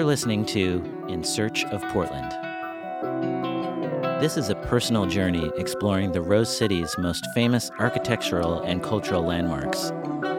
You're 0.00 0.06
listening 0.06 0.46
to 0.46 1.04
In 1.10 1.22
Search 1.22 1.66
of 1.66 1.82
Portland. 1.90 2.32
This 4.18 4.38
is 4.38 4.48
a 4.48 4.54
personal 4.54 5.04
journey 5.04 5.50
exploring 5.58 6.12
the 6.12 6.22
Rose 6.22 6.56
City's 6.56 6.96
most 6.96 7.26
famous 7.34 7.70
architectural 7.78 8.62
and 8.62 8.82
cultural 8.82 9.22
landmarks, 9.22 9.92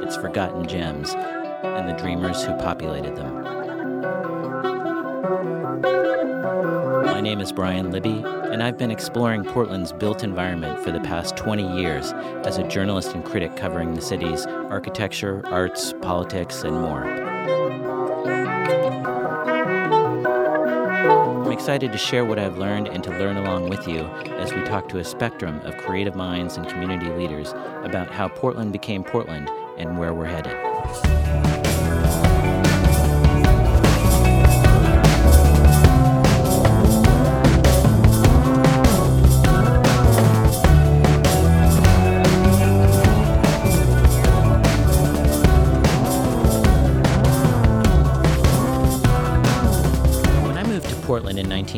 its 0.03 0.17
forgotten 0.17 0.67
gems, 0.67 1.13
and 1.13 1.87
the 1.87 1.93
dreamers 1.93 2.43
who 2.43 2.55
populated 2.55 3.15
them. 3.15 3.43
My 7.05 7.21
name 7.21 7.39
is 7.39 7.51
Brian 7.51 7.91
Libby, 7.91 8.23
and 8.25 8.63
I've 8.63 8.79
been 8.79 8.89
exploring 8.89 9.43
Portland's 9.43 9.93
built 9.93 10.23
environment 10.23 10.83
for 10.83 10.89
the 10.89 11.01
past 11.01 11.37
20 11.37 11.79
years 11.79 12.13
as 12.47 12.57
a 12.57 12.67
journalist 12.67 13.13
and 13.13 13.23
critic 13.23 13.55
covering 13.57 13.93
the 13.93 14.01
city's 14.01 14.47
architecture, 14.47 15.43
arts, 15.45 15.93
politics, 16.01 16.63
and 16.63 16.81
more. 16.81 17.20
Excited 21.61 21.91
to 21.91 21.97
share 21.99 22.25
what 22.25 22.39
I've 22.39 22.57
learned 22.57 22.87
and 22.87 23.03
to 23.03 23.11
learn 23.11 23.37
along 23.37 23.69
with 23.69 23.87
you 23.87 23.99
as 24.39 24.51
we 24.51 24.63
talk 24.63 24.89
to 24.89 24.97
a 24.97 25.03
spectrum 25.03 25.59
of 25.59 25.77
creative 25.77 26.15
minds 26.15 26.57
and 26.57 26.67
community 26.67 27.11
leaders 27.11 27.51
about 27.83 28.09
how 28.09 28.29
Portland 28.29 28.73
became 28.73 29.03
Portland 29.03 29.47
and 29.77 29.99
where 29.99 30.11
we're 30.11 30.25
headed. 30.25 31.50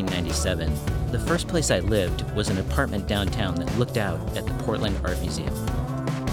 1997, 0.02 1.12
the 1.12 1.18
first 1.20 1.46
place 1.46 1.70
I 1.70 1.78
lived 1.78 2.22
was 2.34 2.48
an 2.48 2.58
apartment 2.58 3.06
downtown 3.06 3.54
that 3.56 3.78
looked 3.78 3.96
out 3.96 4.18
at 4.36 4.44
the 4.44 4.54
Portland 4.64 4.98
Art 5.04 5.20
Museum. 5.20 5.54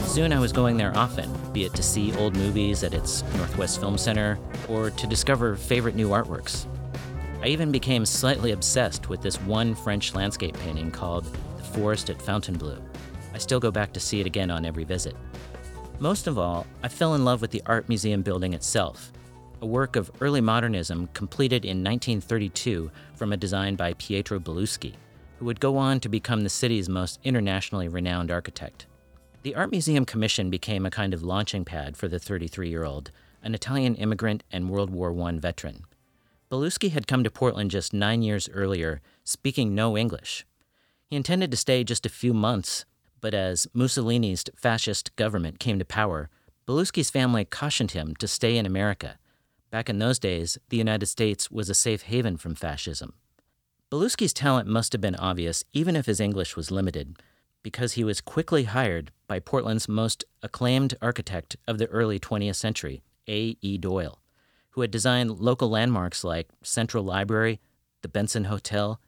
Soon 0.06 0.34
I 0.34 0.40
was 0.40 0.52
going 0.52 0.78
there 0.78 0.96
often, 0.98 1.32
be 1.54 1.66
it 1.66 1.74
to 1.76 1.84
see 1.84 2.16
old 2.16 2.36
movies 2.36 2.84
at 2.84 2.94
its 2.94 3.24
Northwest 3.36 3.80
Film 3.80 3.98
Center 3.98 4.40
or 4.68 4.90
to 4.90 5.08
discover 5.08 5.56
favorite 5.56 5.96
new 5.96 6.10
artworks. 6.10 6.66
I 7.42 7.48
even 7.48 7.72
became 7.72 8.06
slightly 8.06 8.52
obsessed 8.52 9.10
with 9.10 9.22
this 9.22 9.40
one 9.42 9.76
French 9.76 10.16
landscape 10.16 10.58
painting 10.60 10.92
called 10.92 11.26
The 11.58 11.64
Forest 11.64 12.10
at 12.10 12.22
Fontainebleau. 12.22 12.80
I 13.34 13.38
still 13.38 13.60
go 13.60 13.72
back 13.72 13.94
to 13.94 14.00
see 14.00 14.20
it 14.20 14.26
again 14.26 14.50
on 14.50 14.66
every 14.66 14.84
visit. 14.84 15.16
Most 16.00 16.26
of 16.26 16.40
all, 16.40 16.66
I 16.82 16.88
fell 16.88 17.14
in 17.14 17.24
love 17.24 17.42
with 17.42 17.52
the 17.52 17.62
art 17.68 17.88
museum 17.88 18.24
building 18.24 18.54
itself, 18.54 19.12
a 19.62 19.66
work 19.66 19.96
of 19.96 20.12
early 20.20 20.42
modernism 20.42 21.08
completed 21.14 21.64
in 21.64 21.84
1932 21.84 22.90
from 23.16 23.32
a 23.32 23.38
design 23.38 23.76
by 23.76 23.94
Pietro 23.94 24.40
Belluschi, 24.40 24.96
who 25.38 25.46
would 25.46 25.60
go 25.60 25.78
on 25.78 26.00
to 26.00 26.10
become 26.10 26.42
the 26.42 26.50
city's 26.50 26.90
most 26.90 27.20
internationally 27.24 27.88
renowned 27.88 28.32
architect. 28.32 28.88
The 29.44 29.54
Art 29.54 29.72
Museum 29.72 30.04
Commission 30.04 30.50
became 30.50 30.86
a 30.86 30.92
kind 30.92 31.14
of 31.14 31.22
launching 31.22 31.64
pad 31.64 31.96
for 31.96 32.08
the 32.08 32.18
33 32.18 32.70
year 32.70 32.84
old, 32.84 33.12
an 33.44 33.54
Italian 33.54 33.96
immigrant 33.96 34.44
and 34.52 34.70
World 34.70 34.90
War 34.90 35.20
I 35.28 35.32
veteran. 35.34 35.86
Belluschi 36.50 36.92
had 36.92 37.08
come 37.08 37.24
to 37.24 37.32
Portland 37.32 37.72
just 37.72 37.94
nine 37.94 38.24
years 38.24 38.50
earlier, 38.50 39.00
speaking 39.24 39.76
no 39.76 39.96
English. 39.96 40.46
He 41.06 41.16
intended 41.16 41.52
to 41.52 41.58
stay 41.58 41.84
just 41.84 42.06
a 42.06 42.10
few 42.10 42.34
months, 42.34 42.86
but 43.20 43.36
as 43.36 43.68
Mussolini's 43.74 44.44
fascist 44.56 45.16
government 45.16 45.60
came 45.60 45.78
to 45.78 45.86
power, 45.86 46.30
Belluschi's 46.68 47.12
family 47.12 47.46
cautioned 47.46 47.92
him 47.92 48.16
to 48.16 48.28
stay 48.28 48.58
in 48.58 48.66
America. 48.66 49.18
Back 49.72 49.90
in 49.90 50.00
those 50.00 50.20
days, 50.20 50.58
the 50.68 50.78
United 50.78 51.06
States 51.06 51.50
was 51.50 51.70
a 51.70 51.74
safe 51.74 52.04
haven 52.04 52.36
from 52.36 52.56
fascism. 52.56 53.14
Belluschi's 53.90 54.34
talent 54.34 54.68
must 54.68 54.92
have 54.92 55.02
been 55.02 55.16
obvious, 55.16 55.64
even 55.72 55.96
if 55.96 56.06
his 56.06 56.20
English 56.20 56.58
was 56.58 56.72
limited, 56.72 57.16
because 57.64 57.94
he 57.94 58.04
was 58.04 58.20
quickly 58.20 58.66
hired 58.66 59.12
by 59.28 59.40
Portland's 59.40 59.88
most 59.88 60.26
acclaimed 60.44 60.96
architect 61.02 61.56
of 61.68 61.78
the 61.78 61.88
early 61.88 62.20
20th 62.20 62.56
century, 62.56 63.02
A. 63.30 63.56
E. 63.62 63.78
Doyle, 63.78 64.20
who 64.72 64.82
had 64.82 64.92
designed 64.92 65.40
local 65.40 65.70
landmarks 65.70 66.26
like 66.26 66.50
Central 66.62 67.06
Library, 67.06 67.62
the 68.02 68.10
Benson 68.10 68.46
Hotel, 68.46 69.00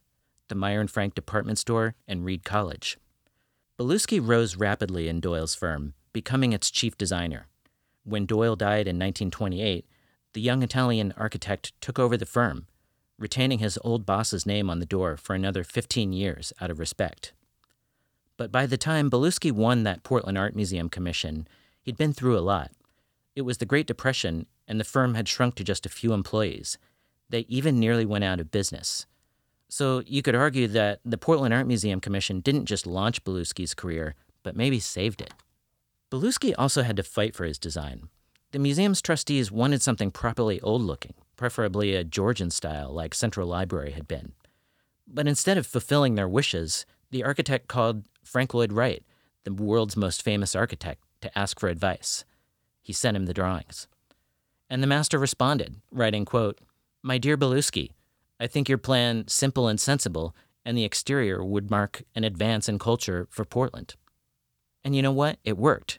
the 0.47 0.55
Meier 0.55 0.79
and 0.79 0.89
Frank 0.89 1.13
department 1.13 1.59
store, 1.59 1.95
and 2.07 2.23
Reed 2.23 2.45
College. 2.45 2.97
Belluschi 3.77 4.25
rose 4.25 4.55
rapidly 4.55 5.09
in 5.09 5.19
Doyle's 5.19 5.55
firm, 5.55 5.93
becoming 6.13 6.53
its 6.53 6.71
chief 6.71 6.97
designer. 6.97 7.47
When 8.03 8.25
Doyle 8.25 8.55
died 8.55 8.87
in 8.87 8.99
1928, 8.99 9.85
the 10.33 10.41
young 10.41 10.63
Italian 10.63 11.13
architect 11.17 11.71
took 11.79 11.97
over 11.97 12.17
the 12.17 12.25
firm, 12.25 12.67
retaining 13.17 13.59
his 13.59 13.79
old 13.83 14.05
boss's 14.05 14.45
name 14.45 14.69
on 14.69 14.79
the 14.79 14.85
door 14.85 15.15
for 15.17 15.35
another 15.35 15.63
15 15.63 16.11
years 16.13 16.51
out 16.59 16.71
of 16.71 16.79
respect. 16.79 17.33
But 18.37 18.51
by 18.51 18.65
the 18.65 18.77
time 18.77 19.09
Belluschi 19.09 19.51
won 19.51 19.83
that 19.83 20.03
Portland 20.03 20.37
Art 20.37 20.55
Museum 20.55 20.89
commission, 20.89 21.47
he'd 21.81 21.97
been 21.97 22.13
through 22.13 22.37
a 22.37 22.41
lot. 22.41 22.71
It 23.35 23.43
was 23.43 23.59
the 23.59 23.65
Great 23.65 23.87
Depression, 23.87 24.47
and 24.67 24.79
the 24.79 24.85
firm 24.85 25.13
had 25.13 25.27
shrunk 25.27 25.55
to 25.55 25.63
just 25.63 25.85
a 25.85 25.89
few 25.89 26.13
employees. 26.13 26.77
They 27.29 27.45
even 27.47 27.79
nearly 27.79 28.05
went 28.05 28.23
out 28.23 28.39
of 28.39 28.51
business. 28.51 29.05
So 29.69 30.03
you 30.05 30.21
could 30.21 30.35
argue 30.35 30.67
that 30.67 30.99
the 31.03 31.17
Portland 31.17 31.53
Art 31.53 31.67
Museum 31.67 31.99
Commission 31.99 32.41
didn't 32.41 32.65
just 32.65 32.85
launch 32.85 33.23
Belluschi's 33.23 33.73
career, 33.73 34.15
but 34.43 34.55
maybe 34.55 34.79
saved 34.79 35.21
it. 35.21 35.33
Belluschi 36.11 36.53
also 36.57 36.83
had 36.83 36.95
to 36.97 37.03
fight 37.03 37.35
for 37.35 37.45
his 37.45 37.57
design. 37.57 38.09
The 38.53 38.59
museum's 38.59 39.01
trustees 39.01 39.51
wanted 39.51 39.81
something 39.81 40.11
properly 40.11 40.61
old 40.61 40.83
looking, 40.83 41.15
preferably 41.35 41.95
a 41.95 42.03
Georgian 42.03 42.51
style 42.51 42.93
like 42.93 43.15
Central 43.15 43.47
Library 43.47 43.93
had 43.93 44.07
been. 44.07 44.33
But 45.07 45.27
instead 45.27 45.57
of 45.57 45.65
fulfilling 45.65 46.13
their 46.13 46.29
wishes, 46.29 46.85
the 47.09 47.23
architect 47.23 47.67
called 47.67 48.05
Frank 48.23 48.53
Lloyd 48.53 48.71
Wright, 48.71 49.03
the 49.43 49.51
world's 49.51 49.97
most 49.97 50.21
famous 50.21 50.55
architect, 50.55 51.01
to 51.21 51.35
ask 51.35 51.59
for 51.59 51.67
advice. 51.67 52.25
He 52.83 52.93
sent 52.93 53.17
him 53.17 53.25
the 53.25 53.33
drawings. 53.33 53.87
And 54.69 54.83
the 54.83 54.87
master 54.87 55.17
responded, 55.17 55.77
writing, 55.91 56.23
quote, 56.23 56.61
My 57.01 57.17
dear 57.17 57.35
Belluschi, 57.35 57.89
I 58.39 58.45
think 58.45 58.69
your 58.69 58.77
plan 58.77 59.27
simple 59.27 59.67
and 59.67 59.81
sensible, 59.81 60.35
and 60.63 60.77
the 60.77 60.85
exterior 60.85 61.43
would 61.43 61.71
mark 61.71 62.03
an 62.13 62.23
advance 62.23 62.69
in 62.69 62.77
culture 62.77 63.27
for 63.31 63.45
Portland. 63.45 63.95
And 64.83 64.95
you 64.95 65.01
know 65.01 65.11
what? 65.11 65.39
It 65.43 65.57
worked. 65.57 65.97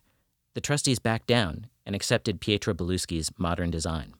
The 0.54 0.60
trustees 0.60 1.00
backed 1.00 1.26
down 1.26 1.66
and 1.86 1.94
accepted 1.94 2.40
Pietro 2.40 2.74
Belluschi's 2.74 3.30
modern 3.38 3.70
design. 3.70 4.14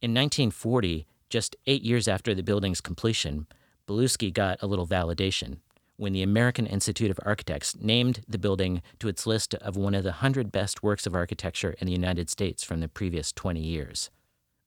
In 0.00 0.14
1940, 0.14 1.06
just 1.28 1.56
eight 1.66 1.82
years 1.82 2.08
after 2.08 2.34
the 2.34 2.42
building's 2.42 2.80
completion, 2.80 3.46
Belluschi 3.86 4.32
got 4.32 4.62
a 4.62 4.66
little 4.66 4.86
validation 4.86 5.58
when 6.00 6.14
the 6.14 6.22
American 6.22 6.64
Institute 6.66 7.10
of 7.10 7.20
Architects 7.26 7.76
named 7.78 8.24
the 8.26 8.38
building 8.38 8.80
to 8.98 9.08
its 9.08 9.26
list 9.26 9.52
of 9.56 9.76
one 9.76 9.94
of 9.94 10.02
the 10.02 10.10
100 10.10 10.50
best 10.50 10.82
works 10.82 11.06
of 11.06 11.14
architecture 11.14 11.74
in 11.78 11.86
the 11.86 11.92
United 11.92 12.30
States 12.30 12.64
from 12.64 12.80
the 12.80 12.88
previous 12.88 13.32
20 13.32 13.60
years. 13.60 14.08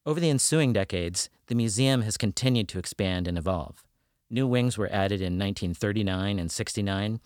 Over 0.06 0.20
the 0.20 0.30
ensuing 0.30 0.74
decades, 0.74 1.32
the 1.48 1.56
museum 1.56 2.04
has 2.04 2.18
continued 2.18 2.68
to 2.70 2.78
expand 2.78 3.28
and 3.28 3.36
evolve. 3.36 3.84
New 4.30 4.46
wings 4.46 4.78
were 4.78 4.92
added 4.92 5.22
in 5.22 5.40
1939 5.40 6.38
and 6.38 6.52
69, 6.52 7.20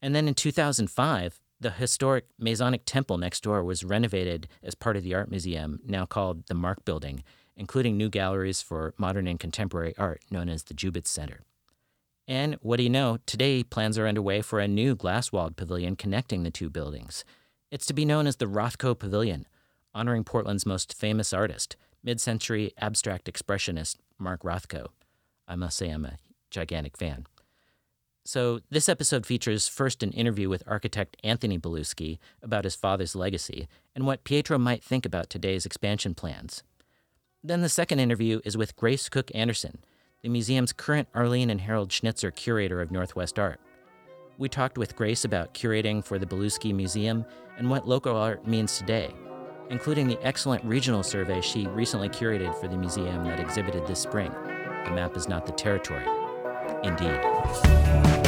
and 0.00 0.14
then 0.14 0.26
in 0.26 0.34
2005, 0.34 1.40
the 1.62 1.70
historic 1.70 2.26
Masonic 2.38 2.82
Temple 2.84 3.18
next 3.18 3.42
door 3.44 3.62
was 3.62 3.84
renovated 3.84 4.48
as 4.62 4.74
part 4.74 4.96
of 4.96 5.04
the 5.04 5.14
art 5.14 5.30
museum, 5.30 5.80
now 5.86 6.04
called 6.04 6.46
the 6.46 6.54
Mark 6.54 6.84
Building, 6.84 7.22
including 7.56 7.96
new 7.96 8.10
galleries 8.10 8.60
for 8.60 8.94
modern 8.98 9.26
and 9.26 9.38
contemporary 9.38 9.94
art 9.96 10.22
known 10.30 10.48
as 10.48 10.64
the 10.64 10.74
Jubitz 10.74 11.06
Center. 11.06 11.42
And 12.26 12.56
what 12.60 12.76
do 12.76 12.82
you 12.82 12.90
know, 12.90 13.18
today 13.26 13.62
plans 13.62 13.96
are 13.96 14.06
underway 14.06 14.42
for 14.42 14.58
a 14.58 14.68
new 14.68 14.94
glass 14.94 15.32
walled 15.32 15.56
pavilion 15.56 15.96
connecting 15.96 16.42
the 16.42 16.50
two 16.50 16.68
buildings. 16.68 17.24
It's 17.70 17.86
to 17.86 17.94
be 17.94 18.04
known 18.04 18.26
as 18.26 18.36
the 18.36 18.46
Rothko 18.46 18.98
Pavilion, 18.98 19.46
honoring 19.94 20.24
Portland's 20.24 20.66
most 20.66 20.94
famous 20.94 21.32
artist, 21.32 21.76
mid 22.02 22.20
century 22.20 22.72
abstract 22.78 23.32
expressionist 23.32 23.96
Mark 24.18 24.42
Rothko. 24.42 24.88
I 25.46 25.56
must 25.56 25.76
say, 25.76 25.90
I'm 25.90 26.04
a 26.04 26.18
gigantic 26.50 26.96
fan. 26.96 27.26
So, 28.24 28.60
this 28.70 28.88
episode 28.88 29.26
features 29.26 29.66
first 29.66 30.04
an 30.04 30.12
interview 30.12 30.48
with 30.48 30.62
architect 30.64 31.16
Anthony 31.24 31.58
Belluschi 31.58 32.18
about 32.40 32.62
his 32.62 32.76
father's 32.76 33.16
legacy 33.16 33.66
and 33.96 34.06
what 34.06 34.22
Pietro 34.22 34.58
might 34.58 34.84
think 34.84 35.04
about 35.04 35.28
today's 35.28 35.66
expansion 35.66 36.14
plans. 36.14 36.62
Then 37.42 37.62
the 37.62 37.68
second 37.68 37.98
interview 37.98 38.40
is 38.44 38.56
with 38.56 38.76
Grace 38.76 39.08
Kook-Anderson, 39.08 39.78
the 40.22 40.28
museum's 40.28 40.72
current 40.72 41.08
Arlene 41.14 41.50
and 41.50 41.62
Harold 41.62 41.90
Schnitzer 41.90 42.30
curator 42.30 42.80
of 42.80 42.92
Northwest 42.92 43.40
Art. 43.40 43.60
We 44.38 44.48
talked 44.48 44.78
with 44.78 44.94
Grace 44.94 45.24
about 45.24 45.52
curating 45.52 46.04
for 46.04 46.20
the 46.20 46.26
Belluschi 46.26 46.72
Museum 46.72 47.24
and 47.58 47.68
what 47.68 47.88
local 47.88 48.16
art 48.16 48.46
means 48.46 48.78
today, 48.78 49.12
including 49.68 50.06
the 50.06 50.24
excellent 50.24 50.64
regional 50.64 51.02
survey 51.02 51.40
she 51.40 51.66
recently 51.66 52.08
curated 52.08 52.54
for 52.60 52.68
the 52.68 52.76
museum 52.76 53.24
that 53.24 53.40
exhibited 53.40 53.84
this 53.88 53.98
spring. 53.98 54.30
The 54.84 54.92
map 54.92 55.16
is 55.16 55.28
not 55.28 55.44
the 55.44 55.52
territory. 55.52 56.06
Indeed. 56.84 58.21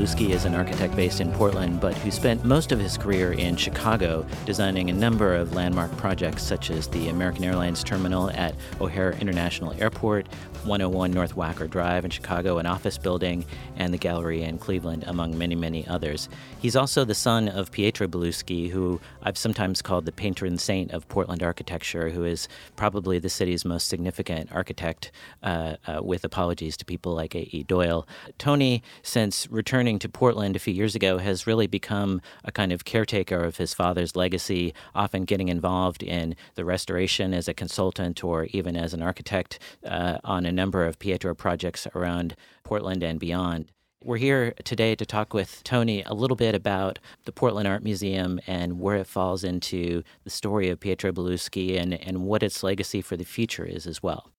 Belluschi 0.00 0.30
is 0.30 0.46
an 0.46 0.54
architect 0.54 0.96
based 0.96 1.20
in 1.20 1.30
Portland, 1.32 1.78
but 1.78 1.94
who 1.98 2.10
spent 2.10 2.42
most 2.42 2.72
of 2.72 2.80
his 2.80 2.96
career 2.96 3.34
in 3.34 3.54
Chicago 3.54 4.24
designing 4.46 4.88
a 4.88 4.94
number 4.94 5.34
of 5.34 5.52
landmark 5.52 5.94
projects 5.98 6.42
such 6.42 6.70
as 6.70 6.88
the 6.88 7.10
American 7.10 7.44
Airlines 7.44 7.84
terminal 7.84 8.30
at 8.30 8.54
O'Hare 8.80 9.12
International 9.20 9.74
Airport, 9.78 10.26
101 10.64 11.10
North 11.10 11.34
Wacker 11.34 11.68
Drive 11.68 12.06
in 12.06 12.10
Chicago, 12.10 12.56
an 12.56 12.64
office 12.64 12.96
building, 12.96 13.44
and 13.76 13.92
the 13.92 13.98
gallery 13.98 14.42
in 14.42 14.56
Cleveland, 14.56 15.04
among 15.06 15.36
many, 15.36 15.54
many 15.54 15.86
others. 15.86 16.30
He's 16.60 16.76
also 16.76 17.04
the 17.04 17.14
son 17.14 17.48
of 17.48 17.70
Pietro 17.70 18.06
Belluschi, 18.08 18.70
who 18.70 19.00
I've 19.22 19.36
sometimes 19.36 19.82
called 19.82 20.06
the 20.06 20.12
patron 20.12 20.56
saint 20.56 20.92
of 20.92 21.08
Portland 21.08 21.42
architecture, 21.42 22.08
who 22.08 22.24
is 22.24 22.48
probably 22.76 23.18
the 23.18 23.28
city's 23.28 23.66
most 23.66 23.88
significant 23.88 24.50
architect, 24.50 25.12
uh, 25.42 25.76
uh, 25.86 26.00
with 26.02 26.24
apologies 26.24 26.76
to 26.78 26.86
people 26.86 27.14
like 27.14 27.34
A.E. 27.34 27.64
Doyle. 27.64 28.06
Tony, 28.38 28.82
since 29.02 29.46
returning 29.50 29.89
to 29.98 30.08
Portland 30.08 30.56
a 30.56 30.58
few 30.58 30.72
years 30.72 30.94
ago, 30.94 31.18
has 31.18 31.46
really 31.46 31.66
become 31.66 32.20
a 32.44 32.52
kind 32.52 32.72
of 32.72 32.84
caretaker 32.84 33.42
of 33.42 33.56
his 33.56 33.74
father's 33.74 34.16
legacy, 34.16 34.72
often 34.94 35.24
getting 35.24 35.48
involved 35.48 36.02
in 36.02 36.36
the 36.54 36.64
restoration 36.64 37.34
as 37.34 37.48
a 37.48 37.54
consultant 37.54 38.22
or 38.24 38.44
even 38.52 38.76
as 38.76 38.94
an 38.94 39.02
architect 39.02 39.58
uh, 39.86 40.18
on 40.24 40.46
a 40.46 40.52
number 40.52 40.86
of 40.86 40.98
Pietro 40.98 41.34
projects 41.34 41.86
around 41.94 42.36
Portland 42.62 43.02
and 43.02 43.18
beyond. 43.18 43.70
We're 44.02 44.16
here 44.16 44.54
today 44.64 44.94
to 44.94 45.04
talk 45.04 45.34
with 45.34 45.62
Tony 45.62 46.02
a 46.04 46.14
little 46.14 46.36
bit 46.36 46.54
about 46.54 46.98
the 47.26 47.32
Portland 47.32 47.68
Art 47.68 47.84
Museum 47.84 48.40
and 48.46 48.80
where 48.80 48.96
it 48.96 49.06
falls 49.06 49.44
into 49.44 50.02
the 50.24 50.30
story 50.30 50.70
of 50.70 50.80
Pietro 50.80 51.12
Belluschi 51.12 51.78
and, 51.78 51.92
and 51.92 52.22
what 52.22 52.42
its 52.42 52.62
legacy 52.62 53.02
for 53.02 53.18
the 53.18 53.24
future 53.24 53.66
is 53.66 53.86
as 53.86 54.02
well. 54.02 54.30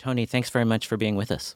Tony, 0.00 0.26
thanks 0.26 0.50
very 0.50 0.64
much 0.64 0.86
for 0.86 0.96
being 0.96 1.14
with 1.14 1.30
us. 1.30 1.54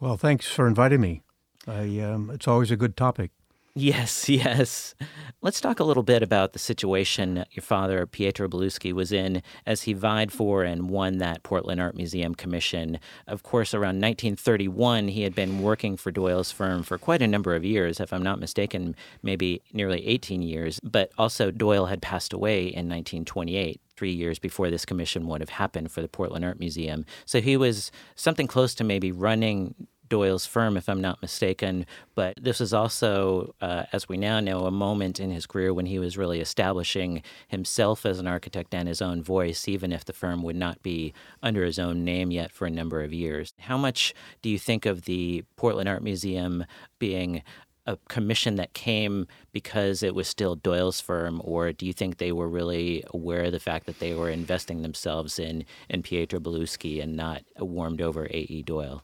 Well, 0.00 0.18
thanks 0.18 0.48
for 0.48 0.66
inviting 0.66 1.00
me. 1.00 1.22
I, 1.66 2.00
um, 2.00 2.30
it's 2.30 2.48
always 2.48 2.70
a 2.70 2.76
good 2.76 2.96
topic. 2.96 3.30
Yes, 3.74 4.28
yes. 4.28 4.94
Let's 5.40 5.60
talk 5.60 5.80
a 5.80 5.84
little 5.84 6.02
bit 6.02 6.22
about 6.22 6.52
the 6.52 6.58
situation 6.58 7.44
your 7.50 7.62
father, 7.62 8.06
Pietro 8.06 8.48
Belluschi, 8.48 8.92
was 8.92 9.12
in 9.12 9.42
as 9.66 9.82
he 9.82 9.92
vied 9.92 10.30
for 10.30 10.62
and 10.62 10.90
won 10.90 11.18
that 11.18 11.42
Portland 11.42 11.80
Art 11.80 11.96
Museum 11.96 12.34
commission. 12.34 12.98
Of 13.26 13.42
course, 13.42 13.74
around 13.74 14.00
1931, 14.00 15.08
he 15.08 15.22
had 15.22 15.34
been 15.34 15.62
working 15.62 15.96
for 15.96 16.10
Doyle's 16.10 16.52
firm 16.52 16.82
for 16.82 16.98
quite 16.98 17.22
a 17.22 17.26
number 17.26 17.54
of 17.54 17.64
years, 17.64 17.98
if 17.98 18.12
I'm 18.12 18.22
not 18.22 18.38
mistaken, 18.38 18.94
maybe 19.22 19.62
nearly 19.72 20.06
18 20.06 20.42
years. 20.42 20.78
But 20.82 21.10
also, 21.16 21.50
Doyle 21.50 21.86
had 21.86 22.02
passed 22.02 22.32
away 22.32 22.62
in 22.64 22.88
1928 22.88 23.80
three 23.96 24.12
years 24.12 24.38
before 24.38 24.70
this 24.70 24.84
commission 24.84 25.26
would 25.28 25.40
have 25.40 25.50
happened 25.50 25.92
for 25.92 26.02
the 26.02 26.08
Portland 26.08 26.44
Art 26.44 26.58
Museum. 26.58 27.04
So 27.24 27.40
he 27.40 27.56
was 27.56 27.90
something 28.16 28.46
close 28.46 28.74
to 28.76 28.84
maybe 28.84 29.12
running 29.12 29.74
Doyle's 30.12 30.44
firm, 30.44 30.76
if 30.76 30.90
I'm 30.90 31.00
not 31.00 31.22
mistaken. 31.22 31.86
But 32.14 32.34
this 32.38 32.60
is 32.60 32.74
also, 32.74 33.54
uh, 33.62 33.84
as 33.94 34.10
we 34.10 34.18
now 34.18 34.40
know, 34.40 34.66
a 34.66 34.70
moment 34.70 35.18
in 35.18 35.30
his 35.30 35.46
career 35.46 35.72
when 35.72 35.86
he 35.86 35.98
was 35.98 36.18
really 36.18 36.38
establishing 36.38 37.22
himself 37.48 38.04
as 38.04 38.18
an 38.18 38.26
architect 38.26 38.74
and 38.74 38.86
his 38.86 39.00
own 39.00 39.22
voice, 39.22 39.66
even 39.66 39.90
if 39.90 40.04
the 40.04 40.12
firm 40.12 40.42
would 40.42 40.54
not 40.54 40.82
be 40.82 41.14
under 41.42 41.64
his 41.64 41.78
own 41.78 42.04
name 42.04 42.30
yet 42.30 42.52
for 42.52 42.66
a 42.66 42.70
number 42.70 43.02
of 43.02 43.14
years. 43.14 43.54
How 43.58 43.78
much 43.78 44.12
do 44.42 44.50
you 44.50 44.58
think 44.58 44.84
of 44.84 45.06
the 45.06 45.44
Portland 45.56 45.88
Art 45.88 46.02
Museum 46.02 46.66
being 46.98 47.42
a 47.86 47.96
commission 48.10 48.56
that 48.56 48.74
came 48.74 49.26
because 49.50 50.02
it 50.02 50.14
was 50.14 50.28
still 50.28 50.56
Doyle's 50.56 51.00
firm, 51.00 51.40
or 51.42 51.72
do 51.72 51.86
you 51.86 51.94
think 51.94 52.18
they 52.18 52.32
were 52.32 52.50
really 52.50 53.02
aware 53.14 53.44
of 53.44 53.52
the 53.52 53.58
fact 53.58 53.86
that 53.86 53.98
they 53.98 54.12
were 54.12 54.28
investing 54.28 54.82
themselves 54.82 55.38
in 55.38 55.64
in 55.88 56.02
Pietro 56.02 56.38
Belluschi 56.38 57.02
and 57.02 57.16
not 57.16 57.44
warmed 57.58 58.02
over 58.02 58.26
A.E. 58.26 58.62
Doyle? 58.62 59.02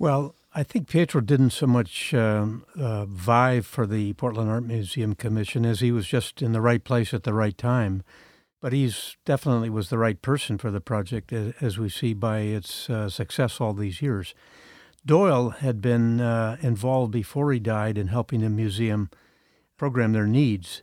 Well, 0.00 0.34
I 0.54 0.62
think 0.62 0.88
Pietro 0.88 1.20
didn't 1.20 1.50
so 1.50 1.66
much 1.66 2.14
um, 2.14 2.64
uh, 2.74 3.04
vie 3.04 3.60
for 3.60 3.86
the 3.86 4.14
Portland 4.14 4.48
Art 4.48 4.64
Museum 4.64 5.14
Commission 5.14 5.66
as 5.66 5.80
he 5.80 5.92
was 5.92 6.06
just 6.06 6.40
in 6.40 6.52
the 6.52 6.62
right 6.62 6.82
place 6.82 7.12
at 7.12 7.24
the 7.24 7.34
right 7.34 7.56
time. 7.56 8.02
But 8.62 8.72
he's 8.72 9.18
definitely 9.26 9.68
was 9.68 9.90
the 9.90 9.98
right 9.98 10.20
person 10.22 10.56
for 10.56 10.70
the 10.70 10.80
project, 10.80 11.34
as 11.34 11.78
we 11.78 11.90
see 11.90 12.14
by 12.14 12.38
its 12.38 12.88
uh, 12.88 13.10
success 13.10 13.60
all 13.60 13.74
these 13.74 14.00
years. 14.00 14.34
Doyle 15.04 15.50
had 15.50 15.82
been 15.82 16.22
uh, 16.22 16.56
involved 16.62 17.12
before 17.12 17.52
he 17.52 17.60
died 17.60 17.98
in 17.98 18.06
helping 18.06 18.40
the 18.40 18.48
museum 18.48 19.10
program 19.76 20.14
their 20.14 20.26
needs, 20.26 20.82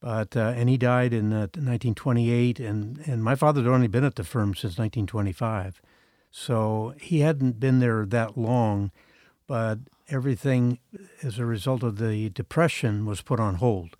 but 0.00 0.36
uh, 0.36 0.54
and 0.56 0.68
he 0.68 0.76
died 0.76 1.12
in 1.12 1.30
1928, 1.30 2.60
uh, 2.60 2.64
and 2.64 2.98
and 3.06 3.22
my 3.22 3.36
father 3.36 3.62
had 3.62 3.70
only 3.70 3.86
been 3.86 4.02
at 4.02 4.16
the 4.16 4.24
firm 4.24 4.56
since 4.56 4.76
1925. 4.76 5.80
So 6.30 6.94
he 7.00 7.20
hadn't 7.20 7.58
been 7.60 7.80
there 7.80 8.04
that 8.06 8.36
long, 8.36 8.90
but 9.46 9.78
everything 10.08 10.78
as 11.22 11.38
a 11.38 11.46
result 11.46 11.82
of 11.82 11.98
the 11.98 12.28
depression 12.30 13.06
was 13.06 13.22
put 13.22 13.40
on 13.40 13.56
hold. 13.56 13.96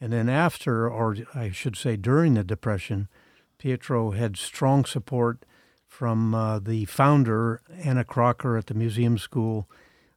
And 0.00 0.12
then 0.12 0.28
after, 0.28 0.88
or 0.88 1.16
I 1.34 1.50
should 1.50 1.76
say 1.76 1.96
during 1.96 2.34
the 2.34 2.44
depression, 2.44 3.08
Pietro 3.58 4.12
had 4.12 4.36
strong 4.36 4.84
support 4.84 5.44
from 5.86 6.34
uh, 6.34 6.58
the 6.60 6.84
founder, 6.84 7.60
Anna 7.82 8.04
Crocker, 8.04 8.56
at 8.56 8.66
the 8.66 8.74
museum 8.74 9.18
school, 9.18 9.68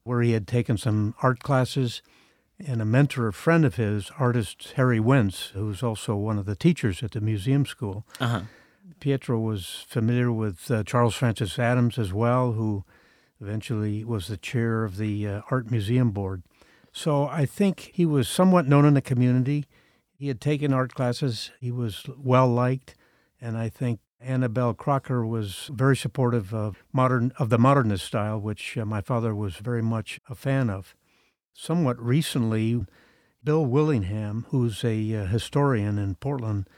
where 0.04 0.22
he 0.22 0.32
had 0.32 0.46
taken 0.46 0.76
some 0.76 1.14
art 1.22 1.40
classes, 1.40 2.02
and 2.64 2.80
a 2.80 2.84
mentor, 2.84 3.26
a 3.26 3.32
friend 3.32 3.64
of 3.64 3.74
his, 3.74 4.10
artist 4.18 4.74
Harry 4.76 5.00
Wentz, 5.00 5.46
who's 5.54 5.82
also 5.82 6.14
one 6.14 6.38
of 6.38 6.46
the 6.46 6.54
teachers 6.54 7.02
at 7.02 7.12
the 7.12 7.20
museum 7.20 7.66
school. 7.66 8.06
Uh-huh. 8.20 8.42
Pietro 9.02 9.36
was 9.40 9.84
familiar 9.88 10.30
with 10.30 10.70
uh, 10.70 10.84
Charles 10.84 11.16
Francis 11.16 11.58
Adams 11.58 11.98
as 11.98 12.12
well, 12.12 12.52
who 12.52 12.84
eventually 13.40 14.04
was 14.04 14.28
the 14.28 14.36
chair 14.36 14.84
of 14.84 14.96
the 14.96 15.26
uh, 15.26 15.40
Art 15.50 15.72
Museum 15.72 16.12
Board. 16.12 16.44
So 16.92 17.26
I 17.26 17.44
think 17.44 17.90
he 17.92 18.06
was 18.06 18.28
somewhat 18.28 18.68
known 18.68 18.84
in 18.84 18.94
the 18.94 19.02
community. 19.02 19.66
He 20.16 20.28
had 20.28 20.40
taken 20.40 20.72
art 20.72 20.94
classes, 20.94 21.50
he 21.60 21.72
was 21.72 22.04
well 22.16 22.46
liked, 22.46 22.94
and 23.40 23.58
I 23.58 23.68
think 23.68 23.98
Annabelle 24.20 24.72
Crocker 24.72 25.26
was 25.26 25.68
very 25.72 25.96
supportive 25.96 26.54
of 26.54 26.84
modern 26.92 27.32
of 27.40 27.48
the 27.48 27.58
modernist 27.58 28.04
style, 28.04 28.38
which 28.38 28.78
uh, 28.78 28.84
my 28.84 29.00
father 29.00 29.34
was 29.34 29.56
very 29.56 29.82
much 29.82 30.20
a 30.30 30.36
fan 30.36 30.70
of. 30.70 30.94
Somewhat 31.52 32.00
recently, 32.00 32.86
Bill 33.42 33.66
Willingham, 33.66 34.46
who's 34.50 34.84
a 34.84 35.16
uh, 35.16 35.26
historian 35.26 35.98
in 35.98 36.14
Portland, 36.14 36.68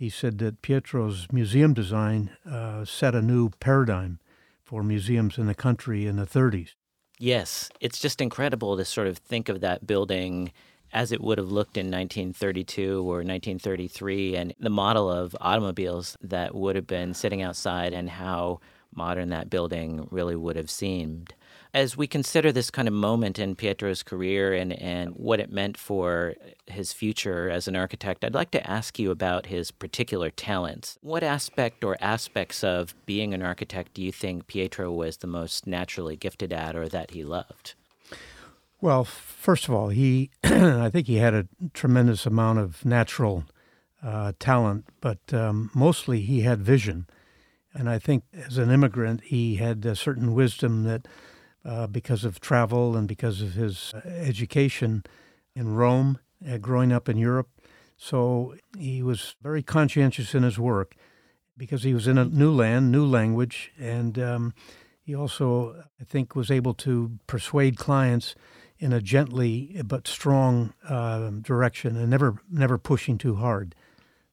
he 0.00 0.08
said 0.08 0.38
that 0.38 0.62
Pietro's 0.62 1.26
museum 1.30 1.74
design 1.74 2.30
uh, 2.50 2.86
set 2.86 3.14
a 3.14 3.20
new 3.20 3.50
paradigm 3.60 4.18
for 4.64 4.82
museums 4.82 5.36
in 5.36 5.44
the 5.44 5.54
country 5.54 6.06
in 6.06 6.16
the 6.16 6.24
30s. 6.24 6.70
Yes, 7.18 7.68
it's 7.80 7.98
just 7.98 8.22
incredible 8.22 8.78
to 8.78 8.84
sort 8.86 9.08
of 9.08 9.18
think 9.18 9.50
of 9.50 9.60
that 9.60 9.86
building 9.86 10.52
as 10.90 11.12
it 11.12 11.20
would 11.20 11.36
have 11.36 11.52
looked 11.52 11.76
in 11.76 11.88
1932 11.88 13.00
or 13.00 13.16
1933 13.16 14.36
and 14.36 14.54
the 14.58 14.70
model 14.70 15.10
of 15.10 15.36
automobiles 15.38 16.16
that 16.22 16.54
would 16.54 16.76
have 16.76 16.86
been 16.86 17.12
sitting 17.12 17.42
outside 17.42 17.92
and 17.92 18.08
how 18.08 18.58
modern 18.94 19.30
that 19.30 19.50
building 19.50 20.06
really 20.10 20.36
would 20.36 20.56
have 20.56 20.70
seemed. 20.70 21.34
As 21.72 21.96
we 21.96 22.06
consider 22.06 22.50
this 22.50 22.70
kind 22.70 22.88
of 22.88 22.94
moment 22.94 23.38
in 23.38 23.54
Pietro's 23.54 24.02
career 24.02 24.52
and, 24.52 24.72
and 24.72 25.10
what 25.10 25.38
it 25.38 25.52
meant 25.52 25.76
for 25.76 26.34
his 26.66 26.92
future 26.92 27.48
as 27.48 27.68
an 27.68 27.76
architect, 27.76 28.24
I'd 28.24 28.34
like 28.34 28.50
to 28.52 28.70
ask 28.70 28.98
you 28.98 29.10
about 29.10 29.46
his 29.46 29.70
particular 29.70 30.30
talents. 30.30 30.98
What 31.00 31.22
aspect 31.22 31.84
or 31.84 31.96
aspects 32.00 32.64
of 32.64 32.94
being 33.06 33.32
an 33.34 33.42
architect 33.42 33.94
do 33.94 34.02
you 34.02 34.10
think 34.10 34.48
Pietro 34.48 34.90
was 34.90 35.18
the 35.18 35.28
most 35.28 35.66
naturally 35.66 36.16
gifted 36.16 36.52
at 36.52 36.74
or 36.74 36.88
that 36.88 37.12
he 37.12 37.24
loved? 37.24 37.74
Well, 38.80 39.04
first 39.04 39.68
of 39.68 39.74
all, 39.74 39.88
he 39.90 40.30
I 40.44 40.90
think 40.90 41.06
he 41.06 41.16
had 41.16 41.34
a 41.34 41.46
tremendous 41.74 42.26
amount 42.26 42.58
of 42.58 42.84
natural 42.84 43.44
uh, 44.02 44.32
talent, 44.38 44.86
but 45.00 45.18
um, 45.32 45.70
mostly 45.74 46.20
he 46.20 46.40
had 46.40 46.62
vision. 46.62 47.06
And 47.74 47.88
I 47.88 47.98
think 47.98 48.24
as 48.32 48.58
an 48.58 48.70
immigrant, 48.70 49.22
he 49.24 49.56
had 49.56 49.84
a 49.86 49.94
certain 49.94 50.34
wisdom 50.34 50.84
that 50.84 51.06
uh, 51.64 51.86
because 51.86 52.24
of 52.24 52.40
travel 52.40 52.96
and 52.96 53.06
because 53.06 53.42
of 53.42 53.52
his 53.52 53.92
uh, 53.94 54.00
education 54.08 55.04
in 55.54 55.74
Rome, 55.74 56.18
uh, 56.48 56.56
growing 56.56 56.92
up 56.92 57.08
in 57.08 57.16
Europe. 57.16 57.48
So 57.96 58.54
he 58.78 59.02
was 59.02 59.36
very 59.42 59.62
conscientious 59.62 60.34
in 60.34 60.42
his 60.42 60.58
work 60.58 60.94
because 61.56 61.82
he 61.82 61.92
was 61.92 62.06
in 62.06 62.16
a 62.16 62.24
new 62.24 62.50
land, 62.50 62.90
new 62.90 63.04
language, 63.04 63.72
and 63.78 64.18
um, 64.18 64.54
he 65.02 65.14
also, 65.14 65.84
I 66.00 66.04
think, 66.04 66.34
was 66.34 66.50
able 66.50 66.72
to 66.74 67.18
persuade 67.26 67.76
clients 67.76 68.34
in 68.78 68.94
a 68.94 69.00
gently 69.02 69.78
but 69.84 70.08
strong 70.08 70.72
uh, 70.88 71.30
direction 71.42 71.96
and 71.96 72.08
never 72.08 72.38
never 72.50 72.78
pushing 72.78 73.18
too 73.18 73.34
hard. 73.34 73.74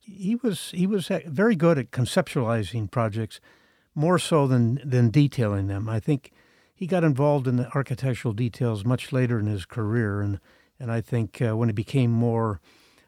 He 0.07 0.35
was 0.35 0.71
he 0.71 0.87
was 0.87 1.09
very 1.25 1.55
good 1.55 1.77
at 1.77 1.91
conceptualizing 1.91 2.89
projects, 2.89 3.39
more 3.93 4.17
so 4.17 4.47
than 4.47 4.79
than 4.83 5.09
detailing 5.11 5.67
them. 5.67 5.89
I 5.89 5.99
think 5.99 6.31
he 6.73 6.87
got 6.87 7.03
involved 7.03 7.47
in 7.47 7.57
the 7.57 7.69
architectural 7.75 8.33
details 8.33 8.85
much 8.85 9.11
later 9.11 9.39
in 9.39 9.47
his 9.47 9.65
career, 9.65 10.21
and 10.21 10.39
and 10.79 10.91
I 10.91 11.01
think 11.01 11.41
uh, 11.41 11.57
when 11.57 11.69
he 11.69 11.73
became 11.73 12.11
more 12.11 12.61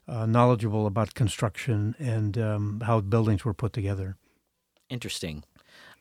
uh, 0.07 0.25
knowledgeable 0.25 0.87
about 0.87 1.13
construction 1.13 1.95
and 1.99 2.37
um, 2.37 2.81
how 2.85 2.99
buildings 2.99 3.45
were 3.45 3.53
put 3.53 3.73
together. 3.73 4.17
Interesting. 4.89 5.43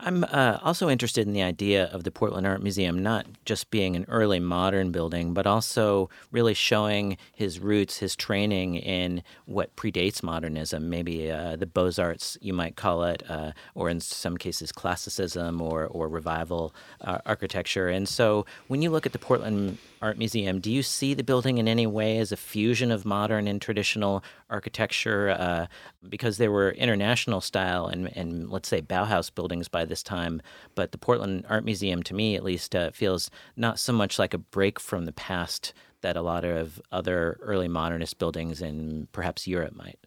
I'm 0.01 0.23
uh, 0.25 0.59
also 0.63 0.89
interested 0.89 1.27
in 1.27 1.33
the 1.33 1.43
idea 1.43 1.87
of 1.87 2.05
the 2.05 2.13
Portland 2.13 2.47
Art 2.47 2.63
Museum 2.63 3.03
not 3.03 3.27
just 3.45 3.69
being 3.73 3.97
an 3.97 4.05
early 4.07 4.39
modern 4.39 4.93
building, 4.93 5.35
but 5.35 5.45
also 5.45 6.09
really 6.31 6.55
showing 6.55 7.17
his 7.35 7.59
roots, 7.59 7.99
his 7.99 8.15
training 8.15 8.77
in 8.77 9.25
what 9.47 9.75
predates 9.75 10.23
modernism, 10.23 10.89
maybe 10.89 11.33
uh, 11.33 11.57
the 11.57 11.67
Beaux 11.67 11.91
Arts, 11.99 12.39
you 12.41 12.53
might 12.53 12.77
call 12.77 13.03
it, 13.03 13.25
uh, 13.29 13.51
or 13.75 13.89
in 13.89 13.99
some 13.99 14.37
cases, 14.37 14.71
classicism 14.71 15.61
or, 15.61 15.87
or 15.87 16.09
revival 16.09 16.73
uh, 17.01 17.19
architecture. 17.27 17.89
And 17.89 18.09
so 18.09 18.47
when 18.69 18.83
you 18.83 18.91
look 18.91 19.05
at 19.05 19.13
the 19.13 19.19
Portland 19.19 19.79
Art 20.01 20.19
Museum, 20.19 20.61
do 20.61 20.71
you 20.71 20.83
see 20.83 21.15
the 21.15 21.23
building 21.23 21.59
in 21.59 21.69
any 21.69 21.87
way 21.87 22.19
as 22.19 22.33
a 22.33 22.37
fusion 22.37 22.91
of 22.91 23.05
modern 23.05 23.47
and 23.49 23.61
traditional 23.61 24.23
architecture? 24.51 25.31
Uh, 25.31 25.67
because 26.09 26.39
there 26.39 26.53
were 26.53 26.71
international 26.73 27.41
style 27.41 27.87
and, 27.87 28.17
and, 28.17 28.51
let's 28.51 28.69
say, 28.69 28.81
Bauhaus 28.81 29.35
buildings 29.35 29.69
by 29.69 29.85
this 29.85 30.03
time, 30.03 30.41
but 30.75 30.93
the 30.93 30.99
Portland 30.99 31.45
Art 31.49 31.65
Museum, 31.65 32.03
to 32.05 32.15
me 32.15 32.37
at 32.37 32.45
least, 32.45 32.75
uh, 32.75 32.91
feels 32.91 33.31
not 33.57 33.79
so 33.79 33.93
much 33.93 34.19
like 34.19 34.35
a 34.35 34.39
break 34.39 34.79
from 34.79 35.05
the 35.05 35.13
past 35.13 35.73
that 36.01 36.17
a 36.17 36.23
lot 36.23 36.45
of 36.45 36.81
other 36.93 37.39
early 37.43 37.69
modernist 37.69 38.19
buildings 38.19 38.63
in 38.63 39.09
perhaps 39.13 39.47
Europe 39.47 39.75
might. 39.75 39.99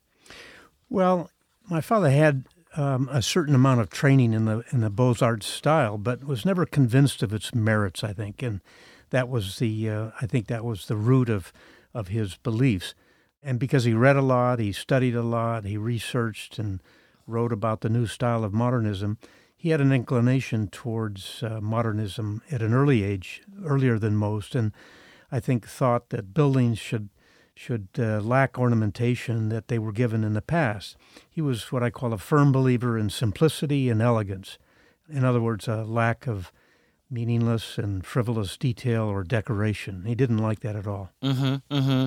Well, 0.90 1.30
my 1.70 1.82
father 1.82 2.10
had 2.10 2.46
um, 2.78 3.10
a 3.12 3.22
certain 3.22 3.56
amount 3.56 3.82
of 3.82 3.90
training 3.90 4.34
in 4.34 4.46
the 4.46 4.64
in 4.72 4.82
the 4.82 4.90
Beaux 4.90 5.16
Arts 5.22 5.48
style, 5.48 5.98
but 5.98 6.24
was 6.24 6.46
never 6.46 6.66
convinced 6.66 7.22
of 7.22 7.34
its 7.34 7.54
merits. 7.54 8.04
I 8.04 8.14
think, 8.14 8.42
and 8.42 8.62
that 9.12 9.30
was 9.30 9.60
the 9.60 9.90
uh, 9.90 10.12
I 10.20 10.26
think 10.26 10.48
that 10.48 10.66
was 10.66 10.88
the 10.88 10.98
root 10.98 11.30
of 11.30 11.54
of 11.94 12.08
his 12.10 12.36
beliefs. 12.38 12.94
And 13.44 13.60
because 13.60 13.86
he 13.86 13.94
read 13.94 14.18
a 14.18 14.22
lot, 14.22 14.60
he 14.60 14.72
studied 14.72 15.16
a 15.16 15.24
lot, 15.24 15.66
he 15.66 15.78
researched 15.78 16.60
and 16.60 16.82
wrote 17.26 17.52
about 17.52 17.82
the 17.82 17.90
new 17.90 18.06
style 18.06 18.44
of 18.44 18.54
modernism. 18.54 19.18
He 19.56 19.70
had 19.70 19.82
an 19.82 19.92
inclination 19.92 20.68
towards 20.68 21.44
uh, 21.44 21.60
modernism 21.62 22.42
at 22.52 22.62
an 22.62 22.74
early 22.74 23.04
age, 23.04 23.42
earlier 23.64 23.98
than 24.00 24.16
most, 24.16 24.56
and 24.56 24.72
I 25.32 25.40
think 25.40 25.68
thought 25.68 26.10
that 26.10 26.34
buildings 26.34 26.80
should 26.80 27.10
should 27.54 27.90
uh, 28.00 28.20
lack 28.22 28.58
ornamentation 28.58 29.50
that 29.50 29.68
they 29.68 29.78
were 29.78 29.92
given 29.92 30.24
in 30.24 30.34
the 30.34 30.42
past. 30.42 30.96
He 31.30 31.42
was 31.42 31.72
what 31.72 31.84
I 31.84 31.92
call 31.92 32.12
a 32.12 32.18
firm 32.18 32.52
believer 32.52 32.98
in 32.98 33.10
simplicity 33.10 33.90
and 33.90 34.02
elegance. 34.02 34.58
In 35.08 35.24
other 35.24 35.42
words, 35.42 35.68
a 35.68 35.84
lack 35.84 36.26
of 36.26 36.52
meaningless 37.12 37.78
and 37.78 38.06
frivolous 38.06 38.58
detail 38.58 39.04
or 39.04 39.24
decoration. 39.24 40.06
He 40.06 40.16
didn't 40.16 40.38
like 40.38 40.62
that 40.62 40.76
at 40.76 40.88
all. 40.88 41.12
Mm-hmm. 41.24 41.76
Mm-hmm. 41.76 42.06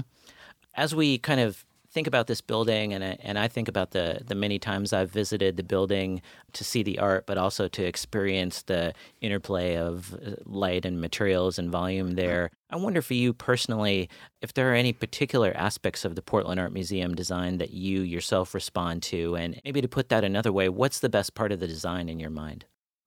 As 0.74 0.94
we 0.94 1.18
kind 1.18 1.40
of 1.40 1.64
think 1.94 2.06
about 2.08 2.26
this 2.26 2.40
building, 2.40 2.92
and 2.92 3.04
I, 3.04 3.16
and 3.20 3.38
I 3.38 3.46
think 3.46 3.68
about 3.68 3.92
the 3.92 4.20
the 4.26 4.34
many 4.34 4.58
times 4.58 4.92
I've 4.92 5.12
visited 5.12 5.56
the 5.56 5.62
building 5.62 6.20
to 6.52 6.64
see 6.64 6.82
the 6.82 6.98
art, 6.98 7.24
but 7.24 7.38
also 7.38 7.68
to 7.68 7.84
experience 7.84 8.62
the 8.62 8.92
interplay 9.20 9.76
of 9.76 10.12
uh, 10.14 10.32
light 10.44 10.84
and 10.84 11.00
materials 11.00 11.58
and 11.58 11.70
volume 11.70 12.12
there. 12.12 12.50
I 12.68 12.76
wonder 12.76 13.00
for 13.00 13.14
you 13.14 13.32
personally 13.32 14.10
if 14.42 14.52
there 14.52 14.72
are 14.72 14.74
any 14.74 14.92
particular 14.92 15.52
aspects 15.54 16.04
of 16.04 16.16
the 16.16 16.22
Portland 16.22 16.58
Art 16.58 16.72
Museum 16.72 17.14
design 17.14 17.58
that 17.58 17.70
you 17.70 18.00
yourself 18.00 18.52
respond 18.54 19.04
to, 19.04 19.36
and 19.36 19.60
maybe 19.64 19.80
to 19.80 19.88
put 19.88 20.08
that 20.08 20.24
another 20.24 20.52
way, 20.52 20.68
what's 20.68 20.98
the 20.98 21.08
best 21.08 21.34
part 21.34 21.52
of 21.52 21.60
the 21.60 21.68
design 21.68 22.08
in 22.08 22.18
your 22.18 22.30
mind? 22.30 22.64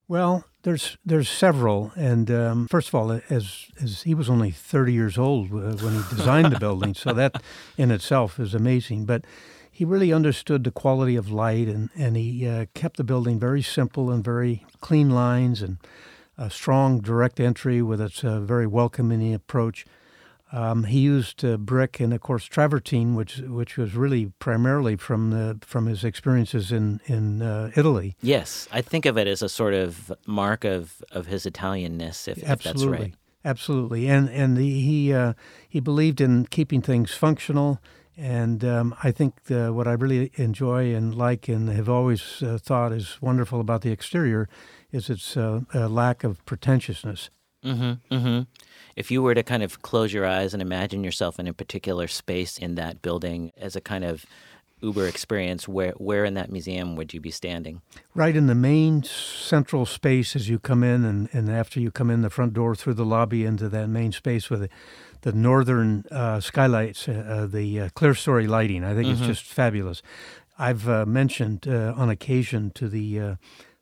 Well, 0.09 0.45
there's 0.63 0.97
there's 1.05 1.29
several, 1.29 1.91
and 1.95 2.31
um, 2.31 2.67
first 2.67 2.87
of 2.87 2.95
all, 2.95 3.11
as 3.29 3.67
as 3.81 4.03
he 4.03 4.13
was 4.13 4.29
only 4.29 4.51
30 4.51 4.93
years 4.93 5.17
old 5.17 5.51
uh, 5.51 5.75
when 5.83 5.95
he 5.95 6.15
designed 6.15 6.53
the 6.53 6.59
building, 6.59 6.93
so 6.93 7.13
that 7.13 7.41
in 7.77 7.91
itself 7.91 8.39
is 8.39 8.53
amazing. 8.53 9.05
But 9.05 9.25
he 9.69 9.83
really 9.83 10.13
understood 10.13 10.63
the 10.63 10.71
quality 10.71 11.17
of 11.17 11.29
light, 11.29 11.67
and 11.67 11.89
and 11.97 12.15
he 12.15 12.47
uh, 12.47 12.67
kept 12.73 12.95
the 12.97 13.03
building 13.03 13.37
very 13.37 13.61
simple 13.61 14.09
and 14.09 14.23
very 14.23 14.65
clean 14.79 15.09
lines, 15.09 15.61
and 15.61 15.77
a 16.37 16.49
strong 16.49 17.01
direct 17.01 17.39
entry 17.39 17.81
with 17.81 17.99
its 17.99 18.23
uh, 18.23 18.39
very 18.39 18.67
welcoming 18.67 19.33
approach. 19.33 19.85
Um, 20.51 20.85
he 20.85 20.99
used 20.99 21.43
uh, 21.43 21.57
brick 21.57 21.99
and, 21.99 22.13
of 22.13 22.21
course, 22.21 22.45
travertine, 22.45 23.15
which 23.15 23.39
which 23.39 23.75
was 23.75 23.95
really 23.95 24.31
primarily 24.39 24.95
from 24.95 25.31
the 25.31 25.59
from 25.61 25.87
his 25.87 26.03
experiences 26.03 26.71
in 26.71 27.01
in 27.05 27.41
uh, 27.41 27.71
Italy. 27.75 28.15
Yes, 28.21 28.67
I 28.71 28.81
think 28.81 29.05
of 29.05 29.17
it 29.17 29.27
as 29.27 29.41
a 29.41 29.49
sort 29.49 29.73
of 29.73 30.11
mark 30.25 30.63
of, 30.63 31.03
of 31.11 31.27
his 31.27 31.45
Italianness, 31.45 32.27
if, 32.27 32.37
if 32.37 32.63
that's 32.63 32.85
right. 32.85 33.13
Absolutely, 33.43 34.07
and 34.07 34.29
and 34.29 34.55
the, 34.55 34.81
he 34.81 35.13
uh, 35.13 35.33
he 35.67 35.81
believed 35.81 36.21
in 36.21 36.45
keeping 36.45 36.81
things 36.81 37.11
functional, 37.11 37.81
and 38.15 38.63
um, 38.63 38.95
I 39.03 39.11
think 39.11 39.43
the, 39.45 39.73
what 39.73 39.87
I 39.87 39.93
really 39.93 40.31
enjoy 40.35 40.95
and 40.95 41.13
like 41.13 41.49
and 41.49 41.69
have 41.69 41.89
always 41.89 42.41
uh, 42.41 42.57
thought 42.57 42.93
is 42.93 43.21
wonderful 43.21 43.59
about 43.59 43.81
the 43.81 43.91
exterior 43.91 44.47
is 44.91 45.09
its 45.09 45.35
uh, 45.35 45.61
lack 45.73 46.23
of 46.23 46.45
pretentiousness. 46.45 47.29
Mm-hmm, 47.65 48.15
mm-hmm 48.15 48.41
if 48.97 49.11
you 49.11 49.21
were 49.21 49.35
to 49.35 49.43
kind 49.43 49.61
of 49.61 49.83
close 49.83 50.11
your 50.11 50.25
eyes 50.25 50.53
and 50.53 50.61
imagine 50.61 51.03
yourself 51.03 51.39
in 51.39 51.47
a 51.47 51.53
particular 51.53 52.07
space 52.07 52.57
in 52.57 52.75
that 52.75 53.03
building 53.03 53.51
as 53.55 53.75
a 53.75 53.81
kind 53.81 54.03
of 54.03 54.25
Uber 54.81 55.07
experience, 55.07 55.67
where 55.67 55.93
where 55.93 56.25
in 56.25 56.33
that 56.33 56.51
museum 56.51 56.95
would 56.95 57.13
you 57.13 57.19
be 57.21 57.31
standing? 57.31 57.81
Right 58.13 58.35
in 58.35 58.47
the 58.47 58.55
main 58.55 59.03
central 59.03 59.85
space 59.85 60.35
as 60.35 60.49
you 60.49 60.59
come 60.59 60.83
in, 60.83 61.03
and, 61.05 61.29
and 61.31 61.49
after 61.49 61.79
you 61.79 61.89
come 61.89 62.11
in 62.11 62.21
the 62.21 62.29
front 62.29 62.53
door 62.53 62.75
through 62.75 62.95
the 62.95 63.05
lobby 63.05 63.45
into 63.45 63.69
that 63.69 63.87
main 63.87 64.11
space 64.11 64.49
with 64.49 64.61
the, 64.61 64.69
the 65.21 65.31
northern 65.31 66.03
uh, 66.11 66.39
skylights, 66.39 67.07
uh, 67.07 67.11
uh 67.11 67.45
the 67.47 67.81
uh, 67.81 67.89
clerestory 67.89 68.47
lighting. 68.47 68.83
I 68.83 68.93
think 68.93 69.07
mm-hmm. 69.07 69.23
it's 69.23 69.39
just 69.39 69.43
fabulous. 69.43 70.03
I've 70.59 70.87
uh, 70.87 71.05
mentioned 71.05 71.67
uh, 71.67 71.93
on 71.95 72.09
occasion 72.09 72.71
to 72.75 72.87
the 72.87 73.37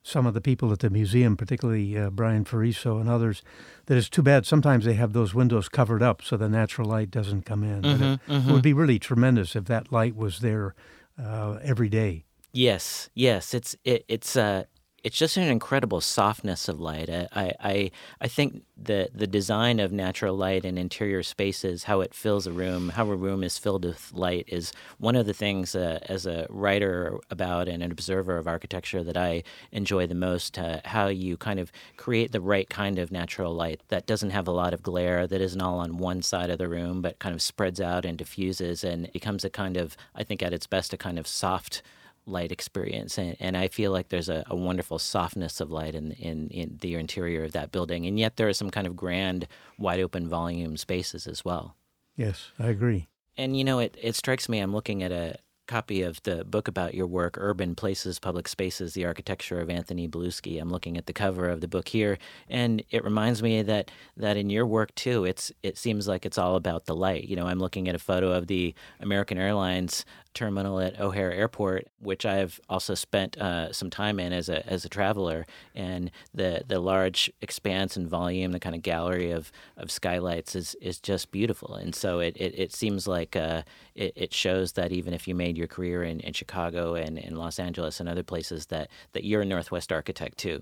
some 0.05 0.27
of 0.27 0.35
the 0.35 0.41
people 0.41 0.71
at 0.71 0.79
the 0.79 0.89
museum, 0.91 1.35
particularly 1.35 1.97
uh, 1.97 2.11
Brian 2.11 2.45
Ferriso 2.45 3.01
and 3.01 3.09
others, 3.09 3.41
that 3.87 3.97
it's 3.97 4.07
too 4.07 4.21
bad 4.21 4.45
sometimes 4.45 4.85
they 4.85 4.93
have 4.93 5.13
those 5.13 5.33
windows 5.33 5.67
covered 5.67 6.03
up 6.03 6.21
so 6.21 6.37
the 6.37 6.47
natural 6.47 6.87
light 6.87 7.09
doesn't 7.09 7.41
come 7.41 7.63
in. 7.63 7.81
Mm-hmm, 7.81 8.03
it, 8.03 8.19
mm-hmm. 8.27 8.49
it, 8.49 8.53
would 8.53 8.61
be 8.61 8.71
really 8.71 8.99
tremendous 8.99 9.55
if 9.55 9.65
that 9.65 9.91
light 9.91 10.15
was 10.15 10.39
there 10.39 10.75
uh, 11.19 11.57
every 11.63 11.89
day. 11.89 12.23
Yes, 12.53 13.09
yes, 13.15 13.55
it's 13.55 13.75
it, 13.83 14.05
it's 14.07 14.35
uh, 14.35 14.65
it's 15.05 15.19
just 15.19 15.37
an 15.37 15.43
incredible 15.43 16.01
softness 16.01 16.67
of 16.67 16.81
light. 16.81 17.11
I, 17.11 17.53
I, 17.63 17.91
I 18.19 18.27
think 18.27 18.63
the 18.75 19.07
the 19.13 19.27
design 19.27 19.79
of 19.79 19.91
natural 19.91 20.35
light 20.35 20.65
in 20.65 20.79
interior 20.79 21.21
spaces, 21.21 21.83
how 21.83 22.01
it 22.01 22.15
fills 22.15 22.47
a 22.47 22.51
room, 22.51 22.89
how 22.89 23.07
a 23.11 23.15
room 23.15 23.43
is 23.43 23.59
filled 23.59 23.85
with 23.85 24.11
light, 24.13 24.45
is 24.47 24.73
one 24.97 25.15
of 25.15 25.27
the 25.27 25.33
things 25.33 25.75
uh, 25.75 25.99
as 26.09 26.25
a 26.25 26.47
writer 26.49 27.19
about 27.29 27.67
and 27.67 27.83
an 27.83 27.91
observer 27.91 28.35
of 28.37 28.47
architecture 28.47 29.03
that 29.03 29.15
I 29.15 29.43
enjoy 29.71 30.07
the 30.07 30.15
most. 30.15 30.57
Uh, 30.57 30.81
how 30.85 31.05
you 31.05 31.37
kind 31.37 31.59
of 31.59 31.71
create 31.97 32.31
the 32.31 32.41
right 32.41 32.67
kind 32.67 32.97
of 32.97 33.11
natural 33.11 33.53
light 33.53 33.81
that 33.89 34.07
doesn't 34.07 34.31
have 34.31 34.47
a 34.47 34.51
lot 34.51 34.73
of 34.73 34.81
glare, 34.81 35.27
that 35.27 35.39
isn't 35.39 35.61
all 35.61 35.77
on 35.77 35.99
one 35.99 36.23
side 36.23 36.49
of 36.49 36.57
the 36.57 36.67
room, 36.67 37.03
but 37.03 37.19
kind 37.19 37.35
of 37.35 37.43
spreads 37.43 37.79
out 37.79 38.05
and 38.05 38.17
diffuses 38.17 38.83
and 38.83 39.11
becomes 39.13 39.45
a 39.45 39.51
kind 39.51 39.77
of, 39.77 39.95
I 40.15 40.23
think, 40.23 40.41
at 40.41 40.51
its 40.51 40.65
best, 40.65 40.93
a 40.93 40.97
kind 40.97 41.19
of 41.19 41.27
soft 41.27 41.83
light 42.25 42.51
experience. 42.51 43.17
And, 43.17 43.35
and 43.39 43.55
I 43.55 43.67
feel 43.67 43.91
like 43.91 44.09
there's 44.09 44.29
a, 44.29 44.43
a, 44.47 44.55
wonderful 44.55 44.99
softness 44.99 45.61
of 45.61 45.71
light 45.71 45.95
in, 45.95 46.11
in, 46.13 46.49
in 46.49 46.77
the 46.81 46.95
interior 46.95 47.43
of 47.43 47.51
that 47.51 47.71
building. 47.71 48.05
And 48.05 48.19
yet 48.19 48.37
there 48.37 48.47
are 48.47 48.53
some 48.53 48.71
kind 48.71 48.87
of 48.87 48.95
grand, 48.95 49.47
wide 49.77 49.99
open 49.99 50.27
volume 50.27 50.77
spaces 50.77 51.27
as 51.27 51.45
well. 51.45 51.75
Yes, 52.15 52.51
I 52.59 52.67
agree. 52.67 53.07
And 53.37 53.57
you 53.57 53.63
know, 53.63 53.79
it, 53.79 53.97
it 54.01 54.15
strikes 54.15 54.49
me, 54.49 54.59
I'm 54.59 54.73
looking 54.73 55.03
at 55.03 55.11
a 55.11 55.37
copy 55.67 56.01
of 56.03 56.21
the 56.23 56.45
book 56.45 56.67
about 56.67 56.93
your 56.93 57.07
work, 57.07 57.37
Urban 57.37 57.75
Places, 57.75 58.19
Public 58.19 58.47
Spaces, 58.47 58.93
The 58.93 59.05
Architecture 59.05 59.59
of 59.59 59.69
Anthony 59.69 60.07
Belluschi. 60.07 60.61
I'm 60.61 60.69
looking 60.69 60.97
at 60.97 61.05
the 61.05 61.13
cover 61.13 61.49
of 61.49 61.61
the 61.61 61.67
book 61.67 61.87
here, 61.87 62.17
and 62.47 62.83
it 62.91 63.03
reminds 63.03 63.41
me 63.41 63.61
that 63.63 63.91
that 64.17 64.37
in 64.37 64.49
your 64.49 64.65
work 64.65 64.93
too, 64.95 65.25
it's 65.25 65.51
it 65.63 65.77
seems 65.77 66.07
like 66.07 66.25
it's 66.25 66.37
all 66.37 66.55
about 66.55 66.85
the 66.85 66.95
light. 66.95 67.25
You 67.25 67.35
know, 67.35 67.47
I'm 67.47 67.59
looking 67.59 67.87
at 67.89 67.95
a 67.95 67.99
photo 67.99 68.31
of 68.31 68.47
the 68.47 68.73
American 68.99 69.37
Airlines 69.37 70.05
terminal 70.35 70.79
at 70.79 70.99
O'Hare 70.99 71.31
Airport, 71.31 71.87
which 71.99 72.25
I've 72.25 72.59
also 72.69 72.93
spent 72.93 73.37
uh, 73.37 73.73
some 73.73 73.89
time 73.89 74.19
in 74.19 74.33
as 74.33 74.49
a 74.49 74.65
as 74.69 74.85
a 74.85 74.89
traveler, 74.89 75.45
and 75.73 76.11
the 76.33 76.63
the 76.67 76.79
large 76.79 77.31
expanse 77.41 77.97
and 77.97 78.07
volume, 78.07 78.51
the 78.51 78.59
kind 78.59 78.75
of 78.75 78.83
gallery 78.83 79.31
of, 79.31 79.51
of 79.77 79.89
skylights 79.89 80.55
is 80.55 80.75
is 80.81 80.99
just 80.99 81.31
beautiful. 81.31 81.73
And 81.73 81.95
so 81.95 82.19
it 82.19 82.37
it, 82.37 82.59
it 82.59 82.73
seems 82.73 83.07
like 83.07 83.35
uh, 83.35 83.63
it, 83.95 84.13
it 84.15 84.33
shows 84.33 84.73
that 84.73 84.91
even 84.91 85.13
if 85.13 85.27
you 85.27 85.33
made 85.33 85.57
your 85.57 85.67
career 85.67 86.03
in, 86.03 86.19
in 86.19 86.33
Chicago 86.33 86.93
and 86.93 87.17
in 87.17 87.35
Los 87.35 87.57
Angeles 87.57 87.99
and 87.99 88.07
other 88.07 88.23
places, 88.23 88.67
that 88.67 88.89
that 89.13 89.23
you're 89.23 89.41
a 89.41 89.45
Northwest 89.45 89.91
architect 89.91 90.37
too. 90.37 90.61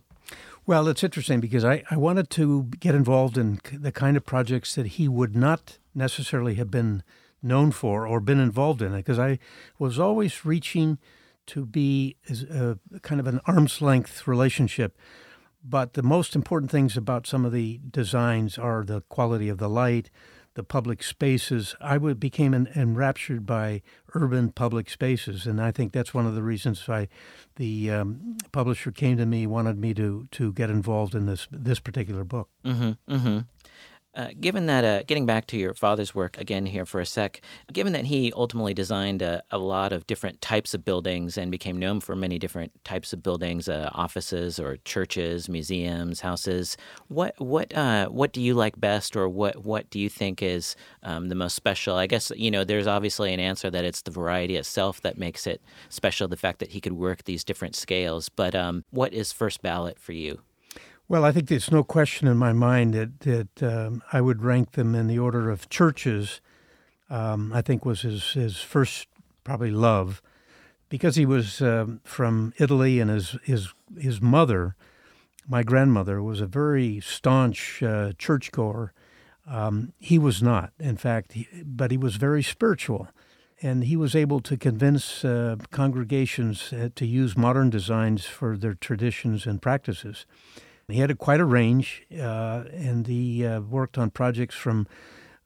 Well, 0.66 0.88
it's 0.88 1.04
interesting 1.04 1.42
because 1.42 1.66
I, 1.66 1.84
I 1.92 1.98
wanted 1.98 2.30
to 2.32 2.64
get 2.80 2.96
involved 2.96 3.38
in 3.38 3.60
the 3.74 3.92
kind 3.92 4.16
of 4.16 4.26
projects 4.26 4.76
that 4.76 4.86
he 4.86 5.10
would 5.10 5.36
not 5.36 5.78
necessarily 5.94 6.56
have 6.56 6.72
been 6.72 7.04
known 7.44 7.72
for 7.72 8.08
or 8.08 8.20
been 8.20 8.40
involved 8.40 8.82
in 8.82 8.94
it 8.94 8.98
because 8.98 9.20
I 9.20 9.40
was 9.78 10.00
always 10.00 10.46
reaching 10.46 10.98
to 11.48 11.66
be 11.66 12.16
a, 12.50 12.78
kind 13.02 13.20
of 13.20 13.28
an 13.28 13.42
arm's 13.46 13.82
length 13.82 14.28
relationship. 14.28 14.98
But 15.64 15.94
the 15.94 16.04
most 16.04 16.36
important 16.36 16.72
things 16.72 16.98
about 16.98 17.28
some 17.28 17.46
of 17.46 17.52
the 17.52 17.80
designs 17.90 18.58
are 18.58 18.84
the 18.84 19.02
quality 19.02 19.48
of 19.48 19.60
the 19.60 19.70
light, 19.70 20.10
the 20.56 20.64
public 20.64 21.02
spaces. 21.02 21.76
I 21.80 21.98
would 21.98 22.20
became 22.20 22.54
en- 22.54 22.70
enraptured 22.76 23.46
by 23.46 23.82
urban 24.14 24.52
public 24.52 24.90
spaces, 24.90 25.48
and 25.48 25.62
I 25.62 25.72
think 25.72 25.94
that's 25.94 26.14
one 26.14 26.28
of 26.28 26.36
the 26.36 26.44
reasons 26.44 26.86
why 26.88 27.08
the 27.56 27.92
um, 27.92 28.38
publisher 28.52 28.92
came 28.92 29.18
to 29.18 29.26
me, 29.26 29.48
wanted 29.48 29.78
me 29.78 29.94
to 29.96 30.28
to 30.32 30.52
get 30.54 30.70
involved 30.70 31.16
in 31.16 31.26
this 31.26 31.48
this 31.50 31.80
particular 31.80 32.24
book. 32.24 32.50
Mm-hmm, 32.66 33.14
mm-hmm. 33.14 33.40
Uh, 34.16 34.30
given 34.40 34.68
that, 34.68 34.86
uh, 34.86 35.02
getting 35.08 35.26
back 35.26 35.48
to 35.48 35.58
your 35.58 35.74
father's 35.74 36.14
work 36.14 36.38
again 36.38 36.68
here 36.68 36.86
for 36.86 37.02
a 37.02 37.06
sec, 37.06 37.42
given 37.72 37.94
that 37.94 38.06
he 38.06 38.32
ultimately 38.36 38.74
designed 38.74 39.24
a, 39.24 39.42
a 39.50 39.58
lot 39.58 39.92
of 39.92 40.06
different 40.06 40.40
types 40.40 40.76
of 40.76 40.86
buildings 40.86 41.36
and 41.36 41.50
became 41.50 41.80
known 41.80 42.00
for 42.00 42.16
many 42.16 42.38
different 42.38 42.72
types 42.84 43.12
of 43.12 43.24
buildings, 43.24 43.68
uh, 43.68 43.90
offices 43.94 44.60
or 44.60 44.78
churches, 44.86 45.50
museums, 45.50 46.22
houses, 46.22 46.78
what 47.08 47.34
what 47.40 47.74
uh, 47.76 48.08
what 48.08 48.32
do 48.34 48.42
you 48.42 48.54
like 48.54 48.80
best, 48.80 49.16
or 49.16 49.28
what 49.28 49.66
what 49.66 49.90
do 49.90 50.00
you 50.00 50.10
think 50.10 50.44
is 50.44 50.76
um, 51.02 51.30
the 51.30 51.36
most 51.36 51.56
special? 51.56 51.96
I 51.96 52.06
guess 52.06 52.32
you 52.36 52.52
know 52.52 52.64
there's 52.64 52.88
obviously 52.88 53.34
an 53.34 53.40
answer 53.40 53.72
that 53.72 53.84
it's 53.84 54.04
the 54.04 54.12
variety 54.12 54.58
itself 54.58 55.02
that 55.02 55.18
makes 55.18 55.48
it 55.48 55.60
special. 55.90 56.28
The 56.28 56.38
fact 56.38 56.60
that 56.60 56.72
he 56.72 56.82
could 56.82 56.94
work 56.94 57.24
these 57.24 57.44
different 57.44 57.76
scales, 57.76 58.30
but 58.30 58.54
um, 58.54 58.86
what 58.92 59.12
is 59.12 59.32
first 59.32 59.64
ballot 59.64 59.98
for 59.98 60.14
you? 60.14 60.42
Well, 61.10 61.26
I 61.26 61.32
think 61.32 61.50
there's 61.50 61.72
no 61.72 61.84
question 61.84 62.28
in 62.28 62.38
my 62.38 62.54
mind 62.54 62.94
that 62.94 63.20
that 63.22 63.64
um, 63.64 64.02
I 64.14 64.22
would 64.22 64.42
rank 64.42 64.72
them 64.72 64.96
in 64.96 65.08
the 65.08 65.20
order 65.20 65.50
of 65.50 65.70
churches. 65.70 66.42
Um, 67.10 67.52
I 67.54 67.62
think 67.62 67.86
was 67.86 68.02
his 68.02 68.32
his 68.32 68.62
first 68.62 69.08
probably 69.44 69.72
love, 69.72 70.22
because 70.90 71.16
he 71.16 71.26
was 71.26 71.62
um, 71.62 72.00
from 72.04 72.54
Italy 72.58 73.02
and 73.02 73.12
his 73.12 73.36
his 73.44 73.74
his 74.00 74.22
mother, 74.22 74.76
my 75.48 75.62
grandmother, 75.62 76.24
was 76.24 76.40
a 76.42 76.48
very 76.48 77.02
staunch 77.02 77.84
uh, 77.84 78.14
churchgoer. 78.18 78.94
Um, 79.46 79.92
he 80.00 80.18
was 80.18 80.42
not, 80.42 80.72
in 80.80 80.96
fact, 80.96 81.34
he, 81.34 81.48
but 81.66 81.92
he 81.92 81.98
was 81.98 82.16
very 82.16 82.42
spiritual, 82.42 83.10
and 83.62 83.84
he 83.84 83.98
was 83.98 84.16
able 84.16 84.40
to 84.40 84.56
convince 84.56 85.26
uh, 85.26 85.58
congregations 85.70 86.72
uh, 86.72 86.88
to 86.96 87.06
use 87.06 87.36
modern 87.38 87.70
designs 87.70 88.26
for 88.26 88.58
their 88.58 88.74
traditions 88.74 89.46
and 89.46 89.62
practices. 89.62 90.26
He 90.90 91.00
had 91.00 91.12
a, 91.12 91.16
quite 91.16 91.40
a 91.40 91.46
range, 91.46 92.04
uh, 92.12 92.64
and 92.74 93.08
he 93.08 93.46
uh, 93.46 93.62
worked 93.62 93.98
on 93.98 94.10
projects 94.10 94.56
from 94.56 94.88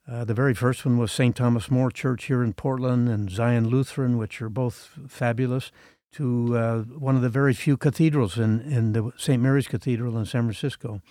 uh, 0.09 0.23
the 0.23 0.33
very 0.33 0.53
first 0.53 0.85
one 0.85 0.97
was 0.97 1.11
St. 1.11 1.35
Thomas 1.35 1.69
More 1.69 1.91
Church 1.91 2.25
here 2.25 2.41
in 2.41 2.53
Portland 2.53 3.09
and 3.09 3.29
Zion 3.29 3.67
Lutheran, 3.67 4.17
which 4.17 4.41
are 4.41 4.49
both 4.49 4.91
fabulous, 5.07 5.71
to 6.13 6.57
uh, 6.57 6.81
one 6.83 7.15
of 7.17 7.21
the 7.21 7.29
very 7.29 7.53
few 7.53 7.75
cathedrals 7.75 8.37
in, 8.37 8.61
in 8.61 8.93
the 8.93 9.11
St. 9.17 9.41
Mary's 9.41 9.67
Cathedral 9.67 10.17
in 10.17 10.25
San 10.25 10.43
Francisco. 10.43 11.01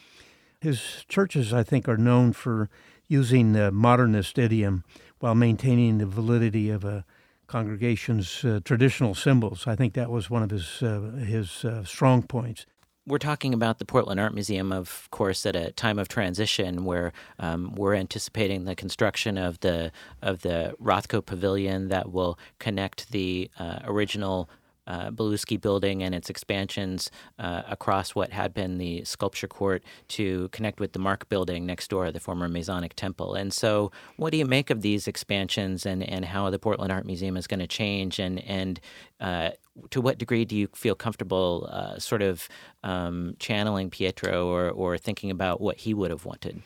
His 0.60 1.04
churches, 1.08 1.52
I 1.52 1.62
think, 1.62 1.88
are 1.88 1.98
known 1.98 2.32
for 2.32 2.70
using 3.06 3.52
the 3.52 3.70
modernist 3.70 4.38
idiom 4.38 4.82
while 5.20 5.34
maintaining 5.34 5.98
the 5.98 6.06
validity 6.06 6.70
of 6.70 6.82
a 6.84 7.04
congregation's 7.46 8.44
uh, 8.44 8.60
traditional 8.64 9.14
symbols. 9.14 9.66
I 9.66 9.76
think 9.76 9.92
that 9.94 10.10
was 10.10 10.30
one 10.30 10.42
of 10.42 10.50
his 10.50 10.82
uh, 10.82 11.00
his 11.24 11.64
strong 11.84 12.22
points 12.22 12.66
we're 13.06 13.18
talking 13.18 13.54
about 13.54 13.78
the 13.78 13.84
Portland 13.84 14.18
Art 14.18 14.34
Museum, 14.34 14.72
of 14.72 15.08
course, 15.10 15.46
at 15.46 15.54
a 15.54 15.70
time 15.72 15.98
of 15.98 16.08
transition 16.08 16.84
where 16.84 17.12
um, 17.38 17.74
we're 17.76 17.94
anticipating 17.94 18.64
the 18.64 18.74
construction 18.74 19.38
of 19.38 19.60
the 19.60 19.92
of 20.22 20.42
the 20.42 20.74
Rothko 20.82 21.24
Pavilion 21.24 21.88
that 21.88 22.12
will 22.12 22.38
connect 22.58 23.12
the 23.12 23.50
uh, 23.58 23.78
original 23.84 24.50
uh, 24.86 25.10
Belluschi 25.10 25.60
building 25.60 26.02
and 26.02 26.14
its 26.14 26.30
expansions 26.30 27.10
uh, 27.38 27.62
across 27.68 28.14
what 28.14 28.32
had 28.32 28.54
been 28.54 28.78
the 28.78 29.04
sculpture 29.04 29.48
court 29.48 29.82
to 30.08 30.48
connect 30.48 30.80
with 30.80 30.92
the 30.92 30.98
Mark 30.98 31.28
building 31.28 31.66
next 31.66 31.88
door, 31.88 32.10
the 32.10 32.20
former 32.20 32.48
Masonic 32.48 32.94
Temple. 32.94 33.34
And 33.34 33.52
so, 33.52 33.90
what 34.16 34.30
do 34.32 34.38
you 34.38 34.46
make 34.46 34.70
of 34.70 34.82
these 34.82 35.08
expansions 35.08 35.86
and, 35.86 36.02
and 36.02 36.24
how 36.24 36.50
the 36.50 36.58
Portland 36.58 36.92
Art 36.92 37.06
Museum 37.06 37.36
is 37.36 37.46
going 37.46 37.60
to 37.60 37.66
change? 37.66 38.18
And, 38.18 38.42
and 38.44 38.80
uh, 39.20 39.50
to 39.90 40.00
what 40.00 40.18
degree 40.18 40.44
do 40.44 40.56
you 40.56 40.68
feel 40.74 40.94
comfortable 40.94 41.68
uh, 41.70 41.98
sort 41.98 42.22
of 42.22 42.48
um, 42.82 43.36
channeling 43.38 43.90
Pietro 43.90 44.46
or, 44.46 44.70
or 44.70 44.98
thinking 44.98 45.30
about 45.30 45.60
what 45.60 45.78
he 45.78 45.94
would 45.94 46.10
have 46.10 46.24
wanted? 46.24 46.62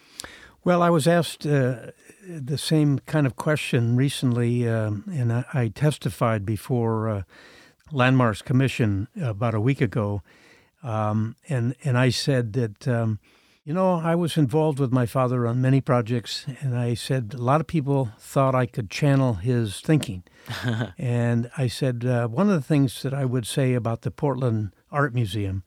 Well, 0.62 0.82
I 0.82 0.90
was 0.90 1.08
asked 1.08 1.46
uh, 1.46 1.92
the 2.28 2.58
same 2.58 2.98
kind 3.00 3.26
of 3.26 3.34
question 3.34 3.96
recently, 3.96 4.68
um, 4.68 5.04
and 5.10 5.32
I, 5.32 5.44
I, 5.54 5.68
testified 5.68 6.44
before 6.44 7.08
uh, 7.08 7.22
Landmarks 7.92 8.42
Commission 8.42 9.08
about 9.20 9.54
a 9.54 9.60
week 9.60 9.80
ago, 9.80 10.22
um, 10.82 11.36
and 11.48 11.74
and 11.84 11.98
I 11.98 12.10
said 12.10 12.52
that 12.54 12.88
um, 12.88 13.18
you 13.64 13.74
know 13.74 13.94
I 13.94 14.14
was 14.14 14.36
involved 14.36 14.78
with 14.78 14.92
my 14.92 15.06
father 15.06 15.46
on 15.46 15.60
many 15.60 15.80
projects, 15.80 16.46
and 16.60 16.76
I 16.76 16.94
said 16.94 17.34
a 17.34 17.42
lot 17.42 17.60
of 17.60 17.66
people 17.66 18.10
thought 18.18 18.54
I 18.54 18.66
could 18.66 18.90
channel 18.90 19.34
his 19.34 19.80
thinking, 19.80 20.24
and 20.98 21.50
I 21.56 21.66
said 21.66 22.04
uh, 22.04 22.28
one 22.28 22.48
of 22.48 22.54
the 22.54 22.66
things 22.66 23.02
that 23.02 23.14
I 23.14 23.24
would 23.24 23.46
say 23.46 23.74
about 23.74 24.02
the 24.02 24.10
Portland 24.10 24.74
Art 24.90 25.14
Museum, 25.14 25.62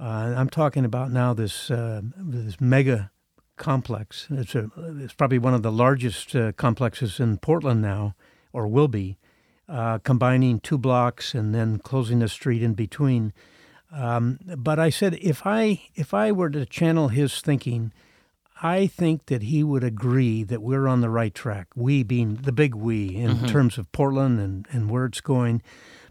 uh, 0.00 0.34
I'm 0.36 0.50
talking 0.50 0.84
about 0.84 1.10
now 1.10 1.34
this 1.34 1.70
uh, 1.70 2.02
this 2.16 2.60
mega 2.60 3.10
complex. 3.56 4.28
It's 4.30 4.54
a 4.54 4.70
it's 4.98 5.14
probably 5.14 5.38
one 5.38 5.54
of 5.54 5.62
the 5.62 5.72
largest 5.72 6.34
uh, 6.34 6.52
complexes 6.52 7.20
in 7.20 7.38
Portland 7.38 7.82
now, 7.82 8.14
or 8.52 8.66
will 8.66 8.88
be 8.88 9.18
uh, 9.68 9.98
combining 9.98 10.60
two 10.60 10.78
blocks 10.78 11.34
and 11.34 11.54
then 11.54 11.78
closing 11.78 12.20
the 12.20 12.28
street 12.28 12.62
in 12.62 12.74
between. 12.74 13.32
Um, 13.92 14.38
but 14.56 14.78
I 14.78 14.90
said 14.90 15.14
if 15.20 15.46
I 15.46 15.82
if 15.94 16.12
I 16.12 16.32
were 16.32 16.50
to 16.50 16.66
channel 16.66 17.08
his 17.08 17.40
thinking, 17.40 17.92
I 18.62 18.86
think 18.86 19.26
that 19.26 19.42
he 19.42 19.62
would 19.62 19.84
agree 19.84 20.42
that 20.44 20.62
we're 20.62 20.88
on 20.88 21.00
the 21.00 21.10
right 21.10 21.34
track. 21.34 21.68
We 21.74 22.02
being 22.02 22.36
the 22.36 22.52
big 22.52 22.74
we 22.74 23.14
in 23.14 23.36
mm-hmm. 23.36 23.46
terms 23.46 23.78
of 23.78 23.90
Portland 23.92 24.40
and, 24.40 24.66
and 24.70 24.90
where 24.90 25.04
it's 25.04 25.20
going, 25.20 25.62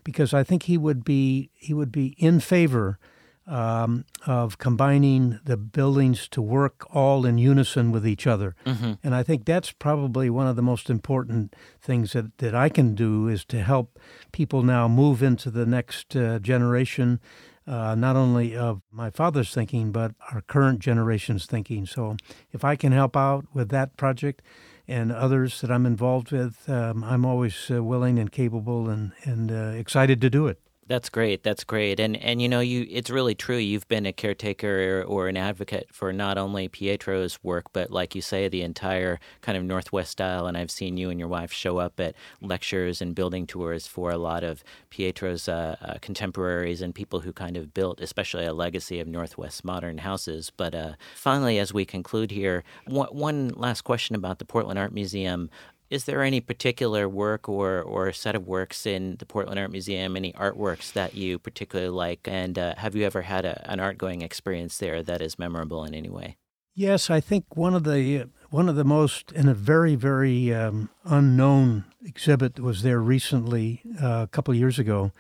because 0.04 0.34
I 0.34 0.44
think 0.44 0.64
he 0.64 0.78
would 0.78 1.04
be 1.04 1.52
he 1.56 1.74
would 1.74 1.92
be 1.92 2.16
in 2.18 2.40
favor 2.40 3.00
um, 3.48 4.06
of 4.26 4.58
combining 4.58 5.40
the 5.44 5.58
buildings 5.58 6.28
to 6.30 6.42
work 6.42 6.86
all 6.94 7.26
in 7.26 7.38
unison 7.38 7.92
with 7.92 8.06
each 8.06 8.28
other. 8.28 8.56
Mm-hmm. 8.66 8.94
And 9.04 9.16
I 9.16 9.24
think 9.24 9.46
that's 9.46 9.72
probably 9.72 10.30
one 10.30 10.48
of 10.48 10.56
the 10.56 10.62
most 10.62 10.90
important 10.90 11.56
things 11.82 12.14
that, 12.14 12.38
that 12.40 12.54
I 12.54 12.70
can 12.70 12.94
do 12.94 13.28
is 13.28 13.46
to 13.46 13.62
help 13.62 14.00
people 14.32 14.64
now 14.64 14.88
move 14.88 15.24
into 15.24 15.50
the 15.50 15.66
next 15.66 16.16
uh, 16.16 16.40
generation, 16.40 17.20
uh, 17.66 17.96
not 17.96 18.16
only 18.16 18.56
of 18.56 18.82
my 18.92 19.10
father's 19.10 19.54
thinking, 19.54 19.92
but 19.92 20.12
our 20.32 20.42
current 20.42 20.80
generation's 20.80 21.46
thinking. 21.46 21.86
So 21.86 22.18
if 22.52 22.66
I 22.66 22.76
can 22.76 22.92
help 22.92 23.16
out 23.16 23.46
with 23.54 23.70
that 23.70 23.96
project, 23.98 24.42
and 24.90 25.12
others 25.12 25.60
that 25.60 25.70
I'm 25.70 25.86
involved 25.86 26.32
with, 26.32 26.70
um, 26.70 27.04
I'm 27.04 27.26
always 27.26 27.70
uh, 27.70 27.84
willing 27.84 28.18
and 28.18 28.32
capable 28.32 28.90
and, 28.90 29.12
and 29.24 29.52
uh, 29.52 29.78
excited 29.78 30.22
to 30.22 30.30
do 30.30 30.48
it. 30.48 30.62
That's 30.90 31.10
great. 31.10 31.44
That's 31.44 31.66
great. 31.66 32.00
And 32.00 32.16
and 32.16 32.42
you 32.42 32.48
know, 32.48 32.62
you 32.62 32.88
it's 32.90 33.10
really 33.10 33.36
true. 33.36 33.58
You've 33.58 33.88
been 33.90 34.06
a 34.06 34.14
caretaker 34.14 35.04
or 35.06 35.28
an 35.28 35.36
advocate 35.36 35.90
for 35.92 36.14
not 36.14 36.38
only 36.38 36.70
Pietro's 36.70 37.44
work, 37.44 37.66
but 37.74 37.92
like 37.92 38.16
you 38.16 38.22
say, 38.22 38.48
the 38.48 38.62
entire 38.62 39.20
kind 39.42 39.58
of 39.58 39.66
Northwest 39.66 40.12
style. 40.12 40.48
And 40.48 40.58
I've 40.58 40.72
seen 40.72 40.96
you 40.96 41.10
and 41.10 41.20
your 41.20 41.28
wife 41.28 41.52
show 41.52 41.78
up 41.78 42.00
at 42.00 42.16
lectures 42.42 43.02
and 43.02 43.14
building 43.14 43.46
tours 43.46 43.86
for 43.86 44.12
a 44.12 44.18
lot 44.18 44.46
of 44.46 44.64
Pietro's 44.90 45.50
uh, 45.50 45.76
uh, 45.82 45.96
contemporaries 46.02 46.82
and 46.82 46.96
people 46.96 47.20
who 47.20 47.34
kind 47.34 47.58
of 47.58 47.74
built, 47.74 48.00
especially 48.00 48.46
a 48.46 48.54
legacy 48.54 49.02
of 49.02 49.10
Northwest 49.10 49.66
modern 49.66 49.98
houses. 49.98 50.54
But 50.56 50.74
uh, 50.74 50.94
finally, 51.16 51.60
as 51.60 51.74
we 51.74 51.84
conclude 51.84 52.32
here, 52.32 52.64
one, 52.86 53.10
one 53.10 53.50
last 53.50 53.82
question 53.82 54.16
about 54.16 54.40
the 54.40 54.46
Portland 54.46 54.80
Art 54.80 54.94
Museum. 54.94 55.50
Is 55.90 56.04
there 56.04 56.22
any 56.22 56.42
particular 56.42 57.08
work 57.08 57.48
or, 57.48 57.82
or 57.82 58.12
set 58.12 58.36
of 58.36 58.46
works 58.46 58.86
in 58.86 59.16
the 59.18 59.26
Portland 59.26 59.60
Art 59.60 59.72
Museum, 59.72 60.18
any 60.18 60.34
artworks 60.34 60.92
that 60.94 61.16
you 61.16 61.40
particularly 61.40 61.90
like? 61.90 62.28
And 62.30 62.60
uh, 62.60 62.76
have 62.76 62.96
you 62.96 63.06
ever 63.06 63.22
had 63.22 63.46
a, 63.46 63.70
an 63.72 63.80
art 63.80 63.98
going 63.98 64.22
experience 64.22 64.78
there 64.78 65.02
that 65.04 65.22
is 65.22 65.40
memorable 65.40 65.86
in 65.86 65.94
any 65.94 66.10
way? 66.10 66.36
Yes, 66.76 67.10
I 67.10 67.22
think 67.22 67.56
one 67.56 67.74
of 67.74 67.86
the 67.86 68.30
one 68.50 68.70
of 68.70 68.76
the 68.76 68.84
most 68.84 69.32
in 69.32 69.50
a 69.50 69.54
very 69.56 69.96
very 69.96 70.54
um, 70.54 70.90
unknown 71.06 71.86
exhibit 72.06 72.60
was 72.60 72.84
there 72.84 73.00
recently 73.00 73.82
uh, 74.00 74.22
a 74.24 74.28
couple 74.28 74.52
of 74.52 74.60
years 74.60 74.78
ago, 74.78 75.12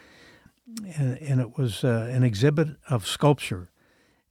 and, 0.95 1.17
and 1.17 1.41
it 1.41 1.57
was 1.57 1.83
uh, 1.83 2.09
an 2.11 2.23
exhibit 2.23 2.67
of 2.89 3.07
sculpture 3.07 3.71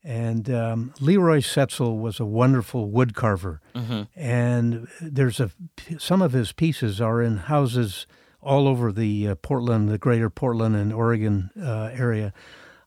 and 0.03 0.49
um, 0.49 0.93
Leroy 0.99 1.39
Setziol 1.39 1.99
was 1.99 2.19
a 2.19 2.25
wonderful 2.25 2.89
wood 2.89 3.13
carver, 3.15 3.61
mm-hmm. 3.75 4.03
and 4.15 4.87
there's 5.01 5.39
a 5.39 5.51
some 5.97 6.21
of 6.21 6.33
his 6.33 6.51
pieces 6.51 7.01
are 7.01 7.21
in 7.21 7.37
houses 7.37 8.07
all 8.41 8.67
over 8.67 8.91
the 8.91 9.27
uh, 9.27 9.35
Portland, 9.35 9.89
the 9.89 9.97
greater 9.97 10.29
Portland 10.29 10.75
and 10.75 10.93
Oregon 10.93 11.51
uh, 11.61 11.89
area. 11.91 12.33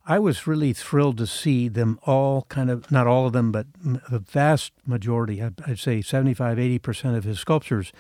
I 0.07 0.19
was 0.19 0.47
really 0.47 0.73
thrilled 0.73 1.19
to 1.19 1.27
see 1.27 1.69
them 1.69 1.99
all 2.05 2.47
kind 2.49 2.71
of, 2.71 2.91
not 2.91 3.07
all 3.07 3.27
of 3.27 3.33
them, 3.33 3.53
but 3.53 3.67
the 3.83 4.19
vast 4.19 4.73
majority, 4.87 5.43
I'd, 5.43 5.79
say 5.79 6.01
75, 6.01 6.57
80% 6.57 7.17
of 7.17 7.25
his 7.25 7.39
sculptures 7.39 7.93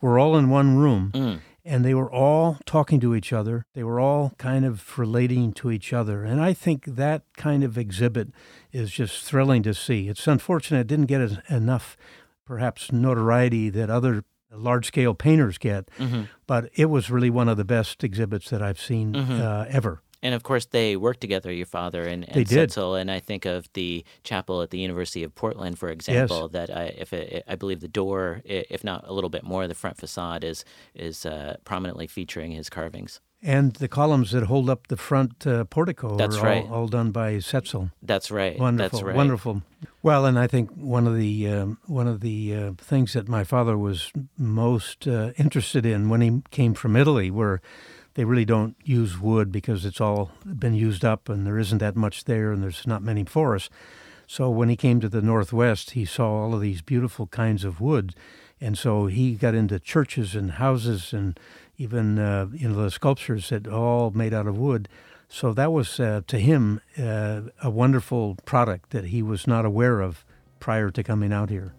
were 0.00 0.18
all 0.18 0.36
in 0.36 0.50
one 0.50 0.76
room. 0.76 1.12
Mm 1.14 1.40
and 1.64 1.84
they 1.84 1.94
were 1.94 2.10
all 2.12 2.58
talking 2.66 3.00
to 3.00 3.14
each 3.14 3.32
other. 3.32 3.64
They 3.74 3.82
were 3.84 3.98
all 3.98 4.32
kind 4.38 4.64
of 4.64 4.98
relating 4.98 5.52
to 5.54 5.70
each 5.70 5.92
other. 5.92 6.22
And 6.24 6.40
I 6.40 6.52
think 6.52 6.84
that 6.84 7.22
kind 7.36 7.64
of 7.64 7.78
exhibit 7.78 8.28
is 8.72 8.90
just 8.90 9.24
thrilling 9.24 9.62
to 9.62 9.72
see. 9.74 10.08
It's 10.08 10.26
unfortunate 10.26 10.80
it 10.80 10.86
didn't 10.86 11.06
get 11.06 11.22
enough 11.48 11.96
perhaps 12.44 12.92
notoriety 12.92 13.70
that 13.70 13.88
other 13.90 14.24
large 14.52 14.86
scale 14.86 15.14
painters 15.14 15.58
get, 15.58 15.88
hmm 15.98 16.22
but 16.46 16.68
it 16.74 16.86
was 16.90 17.10
really 17.10 17.30
one 17.30 17.48
of 17.48 17.56
the 17.56 17.64
best 17.64 18.04
exhibits 18.04 18.50
that 18.50 18.60
I've 18.62 18.78
seen 18.78 19.14
Mhm. 19.14 19.40
uh, 19.40 19.64
ever. 19.68 20.02
And 20.24 20.34
of 20.34 20.42
course, 20.42 20.64
they 20.64 20.96
worked 20.96 21.20
together, 21.20 21.52
your 21.52 21.66
father 21.66 22.02
and, 22.02 22.24
and 22.24 22.34
They 22.34 22.44
did. 22.44 22.70
Setziol. 22.70 22.98
And 22.98 23.10
I 23.10 23.20
think 23.20 23.44
of 23.44 23.70
the 23.74 24.04
chapel 24.22 24.62
at 24.62 24.70
the 24.70 24.78
University 24.78 25.22
of 25.22 25.34
Portland, 25.34 25.78
for 25.78 25.90
example. 25.90 26.48
That 26.48 26.74
I, 26.74 26.84
if 26.96 27.12
it, 27.12 27.44
I 27.46 27.56
believe 27.56 27.80
the 27.80 27.88
door, 27.88 28.40
if 28.44 28.82
not 28.82 29.04
a 29.06 29.12
little 29.12 29.30
bit 29.30 29.44
more, 29.44 29.68
the 29.68 29.74
front 29.74 29.98
facade 29.98 30.42
is 30.42 30.64
is 30.94 31.26
uh, 31.26 31.56
prominently 31.64 32.06
featuring 32.06 32.52
his 32.52 32.70
carvings. 32.70 33.20
And 33.42 33.74
the 33.74 33.88
columns 33.88 34.30
that 34.30 34.44
hold 34.44 34.70
up 34.70 34.86
the 34.86 34.96
front 34.96 35.46
uh, 35.46 35.64
portico 35.64 36.16
That's 36.16 36.36
are 36.36 36.38
all, 36.38 36.44
right. 36.46 36.70
all 36.70 36.88
done 36.88 37.10
by 37.10 37.34
Setziol. 37.34 37.90
That's 38.02 38.30
right. 38.30 38.58
Wonderful, 38.58 38.98
That's 38.98 39.04
right. 39.04 39.14
wonderful. 39.14 39.62
Well, 40.02 40.24
and 40.24 40.38
I 40.38 40.46
think 40.46 40.70
one 40.70 41.06
of 41.06 41.14
the 41.18 41.48
um, 41.48 41.78
one 41.84 42.08
of 42.08 42.20
the 42.20 42.54
uh, 42.54 42.72
things 42.78 43.12
that 43.12 43.28
my 43.28 43.44
father 43.44 43.76
was 43.76 44.10
most 44.38 45.06
uh, 45.06 45.32
interested 45.36 45.84
in 45.84 46.08
when 46.08 46.22
he 46.22 46.42
came 46.50 46.72
from 46.72 46.96
Italy, 46.96 47.30
where 47.30 47.60
they 48.14 48.24
really 48.24 48.44
don't 48.44 48.76
use 48.84 49.18
wood 49.18 49.50
because 49.50 49.84
it's 49.84 50.00
all 50.00 50.30
been 50.44 50.74
used 50.74 51.04
up, 51.04 51.28
and 51.28 51.46
there 51.46 51.58
isn't 51.58 51.78
that 51.78 51.96
much 51.96 52.24
there, 52.24 52.52
and 52.52 52.62
there's 52.62 52.86
not 52.86 53.02
many 53.02 53.24
forests. 53.24 53.70
So 54.26 54.48
when 54.50 54.68
he 54.68 54.76
came 54.76 55.00
to 55.00 55.08
the 55.08 55.22
Northwest, 55.22 55.90
he 55.90 56.04
saw 56.04 56.42
all 56.42 56.54
of 56.54 56.60
these 56.60 56.80
beautiful 56.80 57.26
kinds 57.26 57.64
of 57.64 57.80
wood, 57.80 58.14
and 58.60 58.78
so 58.78 59.06
he 59.06 59.34
got 59.34 59.54
into 59.54 59.78
churches 59.78 60.34
and 60.34 60.52
houses 60.52 61.12
and 61.12 61.38
even 61.76 62.18
uh, 62.18 62.46
you 62.52 62.68
know 62.68 62.82
the 62.82 62.90
sculptures 62.90 63.50
that 63.50 63.66
all 63.66 64.10
made 64.10 64.32
out 64.32 64.46
of 64.46 64.56
wood. 64.56 64.88
So 65.28 65.52
that 65.54 65.72
was 65.72 65.98
uh, 65.98 66.22
to 66.28 66.38
him 66.38 66.80
uh, 66.98 67.42
a 67.62 67.70
wonderful 67.70 68.36
product 68.44 68.90
that 68.90 69.06
he 69.06 69.22
was 69.22 69.46
not 69.46 69.64
aware 69.64 70.00
of 70.00 70.24
prior 70.60 70.90
to 70.90 71.02
coming 71.02 71.32
out 71.32 71.50
here. 71.50 71.74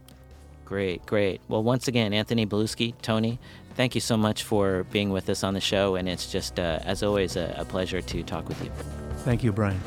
Great, 0.66 1.06
great. 1.06 1.42
Well, 1.48 1.62
once 1.62 1.88
again, 1.88 2.12
Anthony 2.12 2.48
Belluschi, 2.48 2.96
Tony, 3.04 3.38
thank 3.76 3.94
you 3.94 4.02
so 4.02 4.18
much 4.18 4.44
for 4.44 4.84
being 4.86 5.12
with 5.12 5.30
us 5.30 5.44
on 5.44 5.54
the 5.54 5.62
show. 5.62 5.96
And 5.96 6.10
it's 6.10 6.32
just, 6.32 6.60
uh, 6.60 6.80
as 6.84 7.04
always, 7.04 7.36
a, 7.36 7.54
a 7.58 7.66
pleasure 7.66 8.02
to 8.02 8.24
talk 8.24 8.50
with 8.50 8.62
you. 8.64 8.72
Thank 9.20 9.44
you, 9.44 9.52
Brian. 9.52 9.80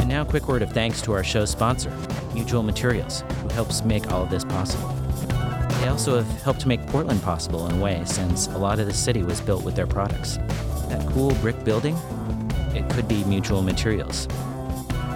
And 0.00 0.08
now, 0.08 0.22
a 0.22 0.24
quick 0.24 0.48
word 0.48 0.62
of 0.62 0.72
thanks 0.72 1.02
to 1.02 1.12
our 1.12 1.22
show 1.22 1.44
sponsor, 1.44 1.92
Mutual 2.32 2.62
Materials, 2.62 3.22
who 3.42 3.48
helps 3.50 3.84
make 3.84 4.10
all 4.10 4.22
of 4.22 4.30
this 4.30 4.44
possible. 4.44 4.88
They 5.80 5.88
also 5.88 6.16
have 6.16 6.42
helped 6.42 6.64
make 6.64 6.86
Portland 6.86 7.22
possible 7.22 7.68
in 7.68 7.78
a 7.78 7.82
way, 7.82 8.02
since 8.06 8.46
a 8.46 8.56
lot 8.56 8.78
of 8.78 8.86
the 8.86 8.94
city 8.94 9.22
was 9.22 9.42
built 9.42 9.62
with 9.62 9.76
their 9.76 9.86
products. 9.86 10.38
That 10.88 11.06
cool 11.10 11.34
brick 11.36 11.62
building, 11.64 11.96
it 12.74 12.88
could 12.90 13.06
be 13.06 13.24
Mutual 13.24 13.60
Materials. 13.60 14.26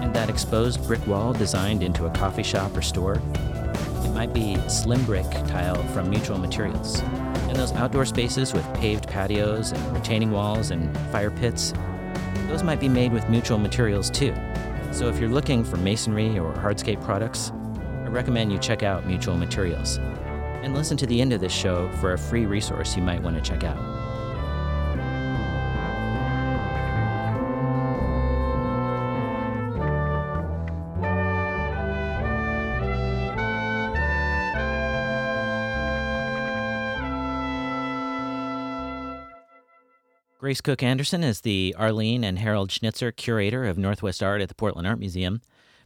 And 0.01 0.13
that 0.15 0.29
exposed 0.29 0.85
brick 0.87 1.05
wall 1.05 1.33
designed 1.33 1.83
into 1.83 2.05
a 2.05 2.09
coffee 2.11 2.43
shop 2.43 2.75
or 2.75 2.81
store, 2.81 3.15
it 3.15 4.11
might 4.13 4.33
be 4.33 4.57
slim 4.69 5.03
brick 5.05 5.29
tile 5.47 5.81
from 5.89 6.09
Mutual 6.09 6.37
Materials. 6.37 6.99
And 7.49 7.55
those 7.55 7.71
outdoor 7.73 8.05
spaces 8.05 8.53
with 8.53 8.65
paved 8.73 9.07
patios 9.07 9.71
and 9.71 9.93
retaining 9.93 10.31
walls 10.31 10.71
and 10.71 10.95
fire 11.11 11.31
pits, 11.31 11.73
those 12.47 12.63
might 12.63 12.79
be 12.79 12.89
made 12.89 13.11
with 13.11 13.29
Mutual 13.29 13.57
Materials 13.57 14.09
too. 14.09 14.33
So 14.91 15.07
if 15.07 15.19
you're 15.19 15.29
looking 15.29 15.63
for 15.63 15.77
masonry 15.77 16.39
or 16.39 16.53
hardscape 16.53 17.03
products, 17.03 17.51
I 17.75 18.07
recommend 18.07 18.51
you 18.51 18.57
check 18.57 18.81
out 18.83 19.05
Mutual 19.05 19.37
Materials. 19.37 19.97
And 20.63 20.73
listen 20.73 20.97
to 20.97 21.05
the 21.05 21.21
end 21.21 21.31
of 21.31 21.41
this 21.41 21.53
show 21.53 21.89
for 21.93 22.13
a 22.13 22.17
free 22.17 22.45
resource 22.45 22.95
you 22.95 23.03
might 23.03 23.21
want 23.21 23.35
to 23.35 23.41
check 23.41 23.63
out. 23.63 23.98
Grace 40.49 40.61
Kook-Anderson 40.61 41.23
is 41.23 41.41
the 41.41 41.75
Arlene 41.77 42.23
and 42.23 42.39
Harold 42.39 42.71
Schnitzer 42.71 43.11
Curator 43.11 43.65
of 43.65 43.77
Northwest 43.77 44.23
Art 44.23 44.41
at 44.41 44.49
the 44.49 44.55
Portland 44.55 44.87
Art 44.87 44.97
Museum. 44.97 45.41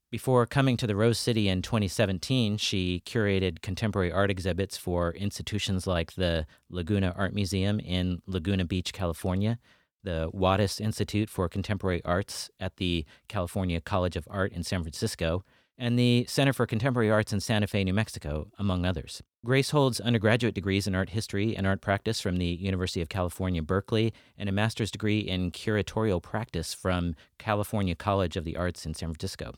Before 0.09 0.45
coming 0.45 0.77
to 0.77 0.87
the 0.87 0.95
Rose 0.95 1.19
City 1.19 1.49
in 1.49 1.61
2017, 1.61 2.55
she 2.55 3.03
curated 3.05 3.61
contemporary 3.61 4.09
art 4.09 4.31
exhibits 4.31 4.77
for 4.77 5.11
institutions 5.15 5.85
like 5.85 6.13
the 6.13 6.45
Laguna 6.69 7.13
Art 7.17 7.33
Museum 7.33 7.81
in 7.81 8.21
Laguna 8.25 8.63
Beach, 8.63 8.93
California, 8.93 9.59
the 10.01 10.31
Wattis 10.33 10.79
Institute 10.79 11.29
for 11.29 11.49
Contemporary 11.49 12.01
Arts 12.05 12.49
at 12.57 12.77
the 12.77 13.05
California 13.27 13.81
College 13.81 14.15
of 14.15 14.25
Art 14.31 14.53
in 14.53 14.63
San 14.63 14.81
Francisco, 14.81 15.43
and 15.77 15.97
the 15.97 16.25
Center 16.27 16.53
for 16.53 16.65
Contemporary 16.65 17.09
Arts 17.09 17.33
in 17.33 17.39
Santa 17.39 17.67
Fe, 17.67 17.83
New 17.83 17.93
Mexico, 17.93 18.47
among 18.57 18.85
others. 18.85 19.21
Grace 19.45 19.71
holds 19.71 19.99
undergraduate 19.99 20.55
degrees 20.55 20.87
in 20.87 20.95
art 20.95 21.09
history 21.09 21.55
and 21.55 21.67
art 21.67 21.81
practice 21.81 22.21
from 22.21 22.37
the 22.37 22.45
University 22.45 23.01
of 23.01 23.09
California, 23.09 23.61
Berkeley, 23.61 24.13
and 24.37 24.47
a 24.47 24.51
master's 24.51 24.91
degree 24.91 25.19
in 25.19 25.51
curatorial 25.51 26.21
practice 26.21 26.73
from 26.73 27.15
California 27.37 27.95
College 27.95 28.37
of 28.37 28.45
the 28.45 28.55
Arts 28.55 28.85
in 28.85 28.93
San 28.93 29.09
Francisco. 29.09 29.53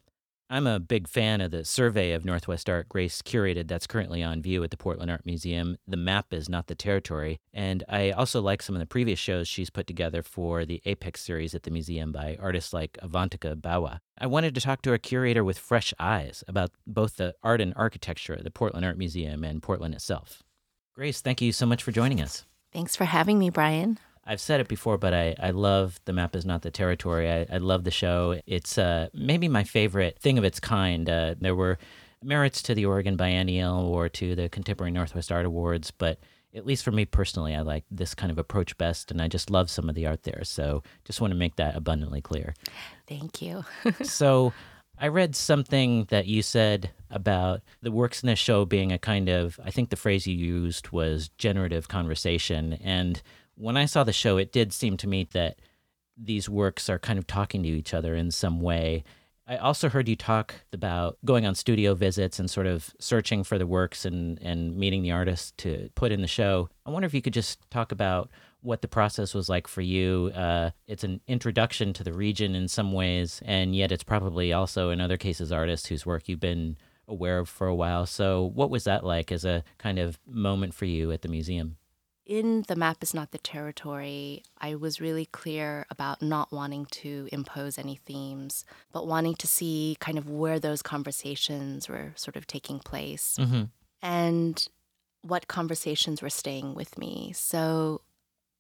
I'm 0.48 0.68
a 0.68 0.80
big 0.80 1.08
fan 1.08 1.42
of 1.42 1.50
the 1.50 1.66
survey 1.66 2.12
of 2.12 2.24
Northwest 2.24 2.70
Art 2.70 2.88
Grace 2.88 3.24
curated 3.24 3.68
that's 3.68 3.88
currently 3.88 4.22
on 4.22 4.44
view 4.44 4.64
at 4.64 4.70
the 4.70 4.78
Portland 4.78 5.10
Art 5.10 5.26
Museum. 5.26 5.78
The 5.88 5.98
map 5.98 6.32
is 6.32 6.48
not 6.48 6.68
the 6.68 6.76
territory. 6.76 7.40
And 7.52 7.84
I 7.90 8.12
also 8.12 8.42
like 8.42 8.62
some 8.62 8.76
of 8.76 8.80
the 8.80 8.86
previous 8.86 9.18
shows 9.18 9.48
she's 9.48 9.72
put 9.72 9.88
together 9.88 10.22
for 10.22 10.64
the 10.64 10.84
Apex 10.86 11.22
series 11.22 11.56
at 11.56 11.64
the 11.64 11.72
museum 11.72 12.12
by 12.12 12.38
artists 12.40 12.74
like 12.74 13.00
Avantika 13.02 13.60
Bawa. 13.60 14.02
I 14.20 14.28
wanted 14.28 14.54
to 14.54 14.62
talk 14.62 14.84
to 14.84 14.94
a 14.94 15.00
curator 15.00 15.44
with 15.44 15.58
fresh 15.58 15.96
eyes 16.00 16.44
about 16.48 16.70
both 16.86 17.18
the 17.18 17.34
art 17.42 17.60
and 17.60 17.74
architecture 17.76 18.34
at 18.34 18.44
the 18.44 18.52
Portland 18.52 18.86
Art 18.86 19.00
Museum 19.00 19.44
and 19.44 19.64
Portland 19.64 19.96
itself. 19.96 20.44
Grace, 20.94 21.22
thank 21.22 21.42
you 21.42 21.54
so 21.54 21.66
much 21.66 21.82
for 21.82 21.92
joining 21.92 22.22
us. 22.22 22.46
Thanks 22.72 22.96
for 22.96 23.06
having 23.06 23.40
me, 23.40 23.50
Brian. 23.50 23.98
I've 24.26 24.42
said 24.42 24.60
it 24.60 24.68
before, 24.68 24.98
but 24.98 25.14
I, 25.14 25.36
I 25.40 25.52
love 25.52 26.00
The 26.06 26.14
Map 26.14 26.36
is 26.36 26.46
Not 26.46 26.64
the 26.64 26.72
Territory. 26.72 27.32
I, 27.32 27.46
I 27.52 27.58
love 27.58 27.84
the 27.84 27.92
show. 27.92 28.42
It's 28.48 28.78
uh, 28.78 29.10
maybe 29.14 29.48
my 29.48 29.64
favorite 29.64 30.18
thing 30.20 30.38
of 30.38 30.44
its 30.44 30.60
kind. 30.60 31.08
Uh, 31.10 31.36
there 31.40 31.56
were 31.56 31.78
merits 32.24 32.64
to 32.64 32.74
the 32.76 32.86
Oregon 32.86 33.18
Biennial 33.18 33.86
or 33.86 34.10
to 34.10 34.36
the 34.36 34.50
Contemporary 34.50 34.92
Northwest 34.92 35.32
Art 35.32 35.46
Awards, 35.46 35.92
but 35.92 36.20
at 36.56 36.66
least 36.66 36.84
for 36.84 36.92
me 36.92 37.06
personally, 37.06 37.54
I 37.54 37.62
like 37.62 37.84
this 37.92 38.16
kind 38.16 38.32
of 38.32 38.40
approach 38.40 38.78
best, 38.78 39.12
and 39.12 39.22
I 39.22 39.28
just 39.28 39.50
love 39.50 39.70
some 39.70 39.90
of 39.90 39.96
the 39.96 40.08
art 40.08 40.24
there. 40.24 40.44
So 40.44 40.82
just 41.04 41.22
want 41.22 41.32
to 41.32 41.38
make 41.38 41.58
that 41.58 41.76
abundantly 41.76 42.22
clear. 42.22 42.56
Thank 43.08 43.42
you. 43.42 43.66
so 44.04 44.54
I 44.98 45.10
read 45.10 45.36
something 45.36 46.06
that 46.06 46.26
you 46.26 46.42
said 46.42 46.92
about 47.12 47.62
the 47.82 47.92
works 47.92 48.24
in 48.24 48.28
this 48.28 48.40
show 48.40 48.66
being 48.66 48.92
a 48.92 48.98
kind 48.98 49.30
of, 49.30 49.60
I 49.64 49.72
think 49.72 49.90
the 49.90 49.98
phrase 49.98 50.26
you 50.26 50.36
used 50.36 50.90
was 50.90 51.30
generative 51.38 51.90
conversation. 51.90 52.74
And 52.82 53.22
when 53.56 53.78
I 53.78 53.86
saw 53.86 54.04
the 54.04 54.14
show, 54.14 54.38
it 54.38 54.52
did 54.52 54.74
seem 54.74 54.98
to 54.98 55.08
me 55.08 55.28
that 55.34 55.60
these 56.18 56.50
works 56.50 56.90
are 56.90 57.00
kind 57.00 57.20
of 57.20 57.28
talking 57.28 57.64
to 57.64 57.70
each 57.70 57.94
other 57.94 58.16
in 58.16 58.32
some 58.32 58.62
way. 58.62 59.04
I 59.48 59.58
also 59.58 59.90
heard 59.90 60.10
you 60.10 60.16
talk 60.16 60.56
about 60.74 61.18
going 61.24 61.46
on 61.46 61.54
studio 61.54 61.94
visits 61.94 62.40
and 62.40 62.50
sort 62.50 62.66
of 62.66 62.94
searching 63.00 63.44
for 63.44 63.60
the 63.60 63.68
works 63.68 64.04
and, 64.04 64.42
and 64.42 64.76
meeting 64.76 65.04
the 65.04 65.12
artists 65.12 65.52
to 65.58 65.90
put 65.94 66.12
in 66.12 66.22
the 66.22 66.28
show. 66.28 66.70
I 66.86 66.90
wonder 66.90 67.06
if 67.06 67.14
you 67.14 67.22
could 67.22 67.34
just 67.34 67.60
talk 67.70 67.92
about 67.92 68.32
what 68.62 68.82
the 68.82 68.88
process 68.88 69.36
was 69.36 69.48
like 69.48 69.68
for 69.68 69.82
you. 69.82 70.32
Uh, 70.34 70.72
it's 70.88 71.04
an 71.04 71.22
introduction 71.28 71.94
to 71.94 72.04
the 72.04 72.14
region 72.14 72.56
in 72.56 72.68
some 72.68 72.92
ways, 72.92 73.42
and 73.46 73.76
yet 73.76 73.92
it's 73.92 74.04
probably 74.04 74.52
also, 74.52 74.90
in 74.90 75.00
other 75.00 75.18
cases, 75.18 75.52
artists 75.52 75.88
whose 75.88 76.06
work 76.06 76.28
you've 76.28 76.40
been 76.40 76.76
aware 77.08 77.38
of 77.38 77.48
for 77.48 77.68
a 77.68 77.76
while. 77.76 78.08
So, 78.08 78.44
what 78.44 78.72
was 78.72 78.86
that 78.86 79.06
like 79.06 79.32
as 79.32 79.46
a 79.46 79.64
kind 79.78 80.00
of 80.00 80.18
moment 80.26 80.74
for 80.74 80.86
you 80.86 81.12
at 81.12 81.22
the 81.22 81.28
museum? 81.28 81.78
In 82.26 82.64
The 82.68 82.76
Map 82.76 83.04
is 83.04 83.14
Not 83.14 83.32
the 83.32 83.38
Territory, 83.38 84.44
I 84.60 84.74
was 84.76 85.00
really 85.00 85.28
clear 85.28 85.86
about 85.92 86.24
not 86.24 86.52
wanting 86.52 86.88
to 86.88 87.30
impose 87.32 87.78
any 87.78 87.98
themes, 87.98 88.66
but 88.92 89.06
wanting 89.06 89.36
to 89.36 89.48
see 89.48 89.96
kind 90.00 90.18
of 90.18 90.28
where 90.28 90.60
those 90.60 90.82
conversations 90.82 91.88
were 91.88 92.14
sort 92.16 92.36
of 92.36 92.48
taking 92.48 92.80
place 92.80 93.38
Mm-hmm. 93.40 93.64
and 94.02 94.68
what 95.22 95.48
conversations 95.48 96.22
were 96.22 96.30
staying 96.30 96.74
with 96.76 96.98
me. 96.98 97.32
So, 97.36 98.02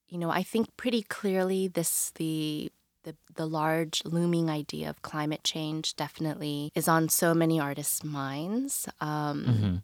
you 0.08 0.17
know, 0.19 0.30
I 0.30 0.43
think 0.43 0.75
pretty 0.78 1.01
clearly 1.01 1.67
this 1.67 2.12
the 2.15 2.71
the, 3.04 3.15
the 3.36 3.45
large 3.45 4.01
looming 4.04 4.49
idea 4.49 4.89
of 4.89 5.04
climate 5.04 5.43
change 5.43 5.95
definitely 5.95 6.71
is 6.73 6.88
on 6.88 7.08
so 7.10 7.36
many 7.36 7.60
artists' 7.60 8.04
minds. 8.04 8.88
Um, 8.99 9.45
Mm-hmm. 9.47 9.75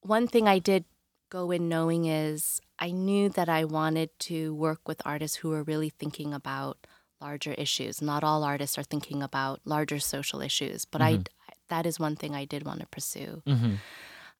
one 0.00 0.26
thing 0.26 0.48
I 0.48 0.58
did 0.58 0.84
go 1.30 1.50
in 1.50 1.68
knowing 1.68 2.06
is 2.06 2.60
I 2.78 2.90
knew 2.90 3.28
that 3.30 3.48
I 3.48 3.64
wanted 3.64 4.10
to 4.20 4.54
work 4.54 4.86
with 4.86 5.02
artists 5.04 5.38
who 5.38 5.50
were 5.50 5.62
really 5.62 5.90
thinking 5.90 6.34
about 6.34 6.86
larger 7.20 7.52
issues. 7.52 8.02
Not 8.02 8.24
all 8.24 8.44
artists 8.44 8.78
are 8.78 8.82
thinking 8.82 9.22
about 9.22 9.60
larger 9.64 9.98
social 9.98 10.40
issues, 10.40 10.84
but 10.84 11.00
I 11.00 11.20
that 11.68 11.86
is 11.86 11.98
one 11.98 12.16
thing 12.16 12.34
I 12.34 12.44
did 12.44 12.64
want 12.64 12.80
to 12.80 12.86
pursue. 12.86 13.42
Mm-hmm. 13.46 13.74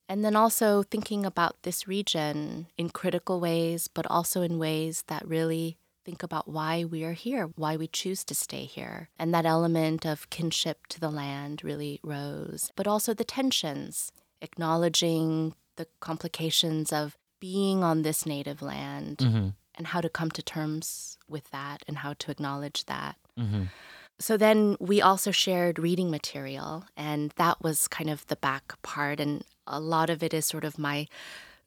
And 0.08 0.24
then 0.24 0.36
also 0.36 0.82
thinking 0.84 1.26
about 1.26 1.62
this 1.62 1.88
region 1.88 2.66
in 2.78 2.90
critical 2.90 3.40
ways, 3.40 3.88
but 3.88 4.06
also 4.08 4.42
in 4.42 4.58
ways 4.58 5.02
that 5.08 5.26
really 5.26 5.78
think 6.04 6.22
about 6.22 6.46
why 6.46 6.84
we 6.84 7.02
are 7.02 7.14
here, 7.14 7.50
why 7.56 7.76
we 7.76 7.88
choose 7.88 8.22
to 8.24 8.34
stay 8.34 8.64
here. 8.64 9.08
And 9.18 9.34
that 9.34 9.44
element 9.44 10.06
of 10.06 10.30
kinship 10.30 10.86
to 10.90 11.00
the 11.00 11.10
land 11.10 11.64
really 11.64 11.98
rose, 12.04 12.70
but 12.76 12.86
also 12.86 13.12
the 13.12 13.24
tensions, 13.24 14.12
acknowledging 14.40 15.54
the 15.76 15.86
complications 16.00 16.92
of 16.92 17.16
being 17.40 17.84
on 17.84 18.02
this 18.02 18.26
native 18.26 18.62
land 18.62 19.18
Mm-hmm. 19.18 19.48
and 19.74 19.86
how 19.88 20.00
to 20.00 20.08
come 20.08 20.30
to 20.30 20.42
terms 20.42 21.18
with 21.28 21.50
that 21.50 21.82
and 21.86 21.98
how 21.98 22.14
to 22.14 22.30
acknowledge 22.30 22.86
that. 22.86 23.16
Mm-hmm. 23.38 23.64
So 24.18 24.38
then 24.38 24.76
we 24.80 25.02
also 25.02 25.30
shared 25.30 25.78
reading 25.78 26.10
material, 26.10 26.84
and 26.96 27.32
that 27.36 27.62
was 27.62 27.86
kind 27.88 28.08
of 28.08 28.26
the 28.26 28.36
back 28.36 28.80
part. 28.82 29.20
And 29.20 29.44
a 29.66 29.78
lot 29.78 30.08
of 30.08 30.22
it 30.22 30.32
is 30.32 30.46
sort 30.46 30.64
of 30.64 30.78
my 30.78 31.06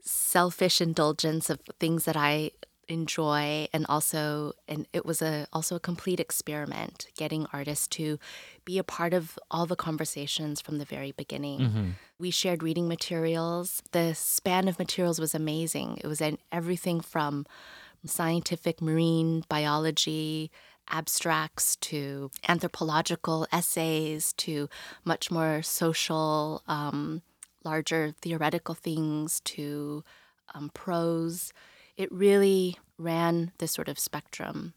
selfish 0.01 0.81
indulgence 0.81 1.51
of 1.51 1.59
things 1.79 2.05
that 2.05 2.17
I 2.17 2.51
enjoy 2.89 3.67
and 3.71 3.85
also 3.87 4.53
and 4.67 4.87
it 4.91 5.05
was 5.05 5.21
a 5.21 5.47
also 5.53 5.75
a 5.75 5.79
complete 5.79 6.19
experiment 6.19 7.07
getting 7.15 7.45
artists 7.53 7.87
to 7.87 8.19
be 8.65 8.77
a 8.77 8.83
part 8.83 9.13
of 9.13 9.37
all 9.49 9.65
the 9.65 9.75
conversations 9.75 10.59
from 10.59 10.79
the 10.79 10.85
very 10.85 11.11
beginning. 11.11 11.59
Mm-hmm. 11.59 11.89
we 12.17 12.31
shared 12.31 12.63
reading 12.63 12.87
materials. 12.87 13.81
The 13.91 14.13
span 14.13 14.67
of 14.67 14.79
materials 14.79 15.19
was 15.19 15.33
amazing. 15.33 15.99
It 16.03 16.07
was 16.07 16.19
in 16.19 16.37
everything 16.51 16.99
from 16.99 17.45
scientific 18.05 18.81
marine 18.81 19.43
biology 19.47 20.51
abstracts 20.89 21.75
to 21.75 22.31
anthropological 22.47 23.45
essays 23.51 24.33
to 24.33 24.67
much 25.05 25.29
more 25.29 25.61
social 25.61 26.63
um, 26.67 27.21
larger 27.63 28.13
theoretical 28.21 28.73
things 28.73 29.39
to 29.41 30.03
um, 30.55 30.71
prose 30.73 31.53
it 31.99 32.11
really 32.11 32.77
ran 32.97 33.51
this 33.59 33.71
sort 33.71 33.87
of 33.87 33.99
spectrum 33.99 34.73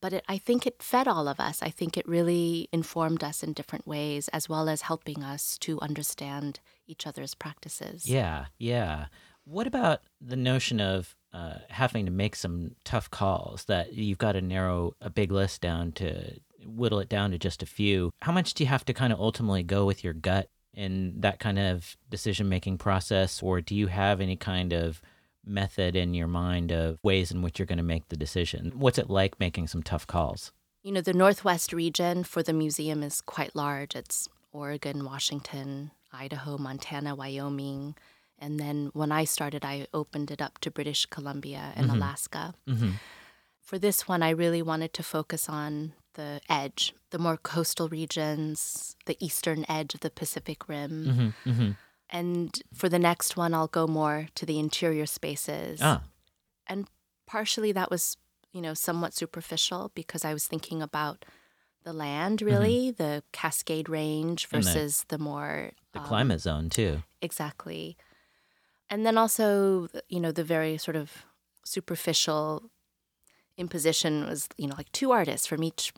but 0.00 0.12
it, 0.14 0.24
I 0.28 0.38
think 0.38 0.66
it 0.66 0.82
fed 0.82 1.06
all 1.06 1.28
of 1.28 1.38
us. 1.38 1.62
I 1.62 1.70
think 1.70 1.96
it 1.96 2.08
really 2.08 2.68
informed 2.72 3.22
us 3.22 3.42
in 3.42 3.52
different 3.52 3.86
ways, 3.86 4.28
as 4.28 4.48
well 4.48 4.68
as 4.68 4.82
helping 4.82 5.22
us 5.22 5.58
to 5.58 5.80
understand 5.80 6.60
each 6.86 7.06
other's 7.06 7.34
practices. 7.34 8.08
Yeah, 8.08 8.46
yeah. 8.58 9.06
What 9.44 9.66
about 9.66 10.00
the 10.20 10.36
notion 10.36 10.80
of 10.80 11.16
uh, 11.32 11.56
having 11.68 12.06
to 12.06 12.12
make 12.12 12.34
some 12.34 12.76
tough 12.84 13.10
calls 13.10 13.64
that 13.64 13.92
you've 13.92 14.18
got 14.18 14.32
to 14.32 14.40
narrow 14.40 14.94
a 15.00 15.10
big 15.10 15.30
list 15.30 15.60
down 15.60 15.92
to 15.92 16.40
whittle 16.64 17.00
it 17.00 17.08
down 17.08 17.30
to 17.32 17.38
just 17.38 17.62
a 17.62 17.66
few? 17.66 18.12
How 18.22 18.32
much 18.32 18.54
do 18.54 18.64
you 18.64 18.68
have 18.68 18.84
to 18.86 18.94
kind 18.94 19.12
of 19.12 19.20
ultimately 19.20 19.62
go 19.62 19.84
with 19.84 20.02
your 20.02 20.12
gut 20.12 20.48
in 20.72 21.20
that 21.20 21.40
kind 21.40 21.58
of 21.58 21.96
decision 22.08 22.48
making 22.48 22.78
process, 22.78 23.42
or 23.42 23.60
do 23.60 23.74
you 23.74 23.88
have 23.88 24.20
any 24.20 24.36
kind 24.36 24.72
of 24.72 25.02
method 25.50 25.96
in 25.96 26.14
your 26.14 26.28
mind 26.28 26.70
of 26.72 26.98
ways 27.02 27.30
in 27.30 27.42
which 27.42 27.58
you're 27.58 27.66
going 27.66 27.78
to 27.78 27.82
make 27.84 28.08
the 28.08 28.16
decision? 28.16 28.72
What's 28.76 28.98
it 28.98 29.10
like 29.10 29.38
making 29.40 29.66
some 29.68 29.82
tough 29.82 30.06
calls? 30.06 30.52
You 30.82 30.92
know, 30.92 31.00
the 31.02 31.12
Northwest 31.12 31.72
region 31.72 32.24
for 32.24 32.42
the 32.42 32.52
museum 32.54 33.02
is 33.02 33.20
quite 33.20 33.54
large. 33.54 33.94
It's 33.94 34.28
Oregon, 34.52 35.04
Washington, 35.04 35.90
Idaho, 36.12 36.56
Montana, 36.56 37.14
Wyoming. 37.14 37.94
And 38.38 38.58
then 38.58 38.90
when 38.94 39.12
I 39.12 39.24
started, 39.24 39.64
I 39.64 39.86
opened 39.92 40.30
it 40.30 40.40
up 40.40 40.58
to 40.60 40.70
British 40.70 41.04
Columbia 41.06 41.72
and 41.76 41.90
Mhm. 41.90 41.96
Alaska. 41.96 42.54
Mm-hmm. 42.66 42.92
For 43.60 43.78
this 43.78 44.08
one, 44.08 44.22
I 44.22 44.30
really 44.30 44.62
wanted 44.62 44.92
to 44.94 45.02
focus 45.02 45.48
on 45.48 45.92
the 46.14 46.40
edge, 46.48 46.94
the 47.10 47.18
more 47.18 47.36
coastal 47.36 47.88
regions, 47.88 48.96
the 49.06 49.16
eastern 49.24 49.64
edge 49.68 49.94
of 49.94 50.00
the 50.00 50.10
Pacific 50.10 50.68
Rim. 50.68 51.34
Mm-hmm. 51.46 51.70
Mm-hmm. 52.12 52.18
And 52.18 52.62
for 52.74 52.88
the 52.88 52.98
next 52.98 53.36
one, 53.36 53.54
I'll 53.54 53.68
go 53.68 53.86
more 53.86 54.28
to 54.34 54.46
the 54.46 54.58
interior 54.58 55.06
spaces. 55.06 55.80
Ah, 55.82 56.02
Partially 57.26 57.70
that 57.72 57.90
was, 57.92 58.16
you 58.52 58.60
know, 58.60 58.74
somewhat 58.74 59.14
superficial 59.14 59.92
because 59.94 60.24
I 60.24 60.32
was 60.32 60.48
thinking 60.48 60.82
about 60.82 61.24
the 61.84 61.92
land, 61.92 62.40
Mm-hmm. 62.40 62.46
really, 62.50 62.90
the 62.90 63.22
Cascade 63.32 63.88
Range 63.88 64.48
And 64.52 64.62
the- 64.64 64.66
versus 64.66 65.04
the, 65.08 65.18
more. 65.18 65.70
the 65.92 66.00
um, 66.00 66.06
climate 66.06 66.40
zone 66.40 66.68
too. 66.70 67.02
Exactly. 67.22 67.96
And 68.88 69.06
then 69.06 69.16
also, 69.16 69.86
you 70.08 70.18
know, 70.18 70.32
the 70.32 70.42
very 70.42 70.76
sort 70.76 70.96
of 70.96 71.24
superficial 71.64 72.64
imposition 73.56 74.26
was, 74.26 74.48
you 74.56 74.66
know, 74.66 74.74
like 74.76 74.90
two 74.90 75.12
artists 75.12 75.46
from 75.46 75.62
each 75.62 75.92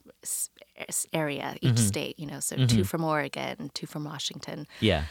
area, 1.15 1.57
each 1.63 1.77
Mhm. 1.77 1.79
state, 1.79 2.19
you 2.19 2.27
know, 2.27 2.41
so 2.41 2.57
two 2.67 2.83
Mhm. 2.83 2.87
from 2.87 3.05
Oregon, 3.05 3.71
two 3.73 3.87
from 3.87 4.05
Washington. 4.05 4.67
Yeah. 4.81 5.05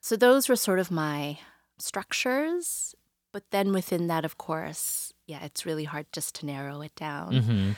So 0.00 0.16
those 0.16 0.48
were 0.48 0.56
sort 0.56 0.78
of 0.78 0.90
my 0.90 1.38
structures. 1.78 2.94
But 3.32 3.50
then 3.50 3.72
within 3.72 4.06
that, 4.06 4.24
of 4.24 4.38
course, 4.38 5.12
yeah, 5.26 5.44
it's 5.44 5.66
really 5.66 5.84
hard 5.84 6.06
just 6.12 6.34
to 6.36 6.46
narrow 6.46 6.80
it 6.80 6.94
down. 6.94 7.32
Mm-hmm. 7.34 7.70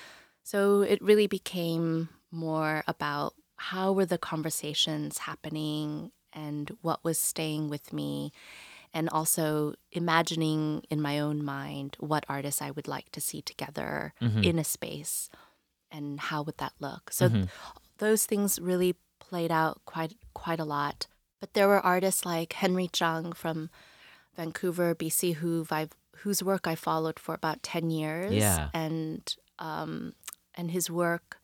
So 0.44 0.82
it 0.82 1.02
really 1.02 1.26
became 1.26 2.10
more 2.30 2.84
about 2.86 3.34
how 3.56 3.92
were 3.92 4.06
the 4.06 4.18
conversations 4.18 5.18
happening 5.18 6.12
and 6.32 6.76
what 6.82 7.02
was 7.02 7.18
staying 7.18 7.70
with 7.70 7.92
me. 7.92 8.32
And 8.94 9.08
also 9.10 9.74
imagining 9.90 10.84
in 10.90 11.00
my 11.02 11.18
own 11.18 11.44
mind 11.44 11.96
what 11.98 12.24
artists 12.28 12.62
I 12.62 12.70
would 12.70 12.86
like 12.88 13.10
to 13.12 13.20
see 13.20 13.42
together 13.42 14.14
Mhm. 14.20 14.44
in 14.44 14.58
a 14.58 14.64
space 14.64 15.28
and 15.90 16.20
how 16.20 16.42
would 16.42 16.58
that 16.58 16.74
look. 16.78 17.10
So 17.12 17.28
Mhm. 17.28 17.48
those 17.98 18.26
things 18.26 18.58
really 18.60 18.94
played 19.18 19.50
out 19.50 19.80
quite 19.84 20.16
quite 20.34 20.60
a 20.60 20.64
lot. 20.64 21.06
But 21.40 21.54
there 21.54 21.68
were 21.68 21.80
artists 21.80 22.24
like 22.26 22.52
Henry 22.54 22.88
Chung 22.88 23.32
from 23.32 23.70
Vancouver, 24.36 24.94
BC, 24.94 25.34
who 25.36 25.66
I've, 25.70 25.90
whose 26.18 26.42
work 26.42 26.66
I 26.66 26.74
followed 26.74 27.18
for 27.18 27.34
about 27.34 27.62
ten 27.62 27.90
years. 27.90 28.32
Yeah. 28.34 28.70
and 28.74 29.22
um, 29.58 30.14
and 30.54 30.70
his 30.70 30.90
work, 30.90 31.38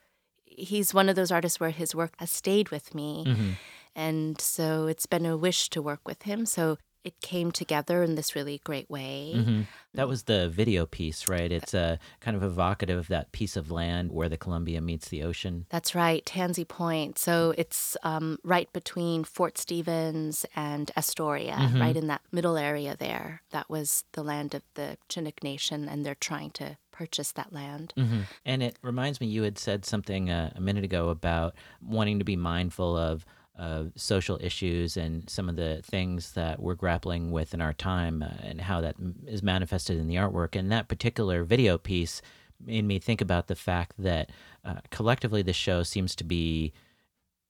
he's 0.44 0.92
one 0.94 1.08
of 1.08 1.16
those 1.16 1.30
artists 1.32 1.58
where 1.60 1.70
his 1.70 1.94
work 1.94 2.12
has 2.18 2.30
stayed 2.30 2.68
with 2.70 2.94
me, 2.94 3.24
Mm-hmm. 3.26 3.50
and 3.96 4.40
so 4.40 4.86
it's 4.86 5.06
been 5.06 5.26
a 5.26 5.36
wish 5.36 5.68
to 5.70 5.82
work 5.82 6.00
with 6.06 6.22
him. 6.22 6.46
So 6.46 6.78
it 7.04 7.20
came 7.20 7.52
together 7.52 8.02
in 8.02 8.14
this 8.14 8.34
really 8.34 8.60
great 8.64 8.88
way. 8.90 9.32
hmm 9.44 9.60
That 9.94 10.08
was 10.08 10.24
the 10.24 10.48
video 10.48 10.86
piece, 10.86 11.28
right? 11.28 11.52
It's 11.52 11.74
a 11.74 11.98
kind 12.20 12.36
of 12.36 12.42
evocative 12.42 12.98
of 12.98 13.08
that 13.08 13.30
piece 13.32 13.56
of 13.56 13.70
land 13.70 14.10
where 14.10 14.28
the 14.28 14.36
Columbia 14.36 14.80
meets 14.80 15.08
the 15.08 15.22
ocean. 15.22 15.66
That's 15.70 15.94
right, 15.94 16.24
Tansy 16.24 16.64
Point. 16.64 17.18
So 17.18 17.54
it's 17.56 17.96
um, 18.02 18.38
right 18.42 18.72
between 18.72 19.22
Fort 19.24 19.56
Stevens 19.58 20.44
and 20.56 20.90
Astoria, 20.96 21.56
Mhm. 21.56 21.80
right 21.80 21.96
in 21.96 22.06
that 22.08 22.22
middle 22.32 22.56
area 22.56 22.96
there. 22.98 23.42
That 23.50 23.68
was 23.70 24.04
the 24.12 24.22
land 24.24 24.54
of 24.54 24.62
the 24.74 24.96
Chinook 25.08 25.42
Nation, 25.44 25.88
and 25.88 26.04
they're 26.04 26.14
trying 26.16 26.50
to 26.52 26.76
purchase 26.90 27.32
that 27.32 27.52
land. 27.52 27.92
hmm 27.96 28.22
And 28.44 28.62
it 28.62 28.78
reminds 28.82 29.20
me, 29.20 29.26
you 29.26 29.42
had 29.42 29.58
said 29.58 29.84
something 29.84 30.30
uh, 30.30 30.52
a 30.56 30.60
minute 30.60 30.84
ago 30.84 31.08
about 31.08 31.54
wanting 31.82 32.18
to 32.18 32.24
be 32.24 32.36
mindful 32.36 32.96
of 32.96 33.24
uh, 33.58 33.84
social 33.94 34.38
issues 34.40 34.96
and 34.96 35.28
some 35.30 35.48
of 35.48 35.56
the 35.56 35.80
things 35.84 36.32
that 36.32 36.60
we're 36.60 36.74
grappling 36.74 37.30
with 37.30 37.54
in 37.54 37.60
our 37.60 37.72
time 37.72 38.22
uh, 38.22 38.28
and 38.42 38.60
how 38.60 38.80
that 38.80 38.96
is 39.26 39.42
manifested 39.42 39.98
in 39.98 40.08
the 40.08 40.16
artwork. 40.16 40.56
And 40.56 40.72
that 40.72 40.88
particular 40.88 41.44
video 41.44 41.78
piece 41.78 42.20
made 42.64 42.84
me 42.84 42.98
think 42.98 43.20
about 43.20 43.46
the 43.46 43.54
fact 43.54 43.94
that 43.98 44.30
uh, 44.64 44.76
collectively 44.90 45.42
the 45.42 45.52
show 45.52 45.82
seems 45.82 46.16
to 46.16 46.24
be 46.24 46.72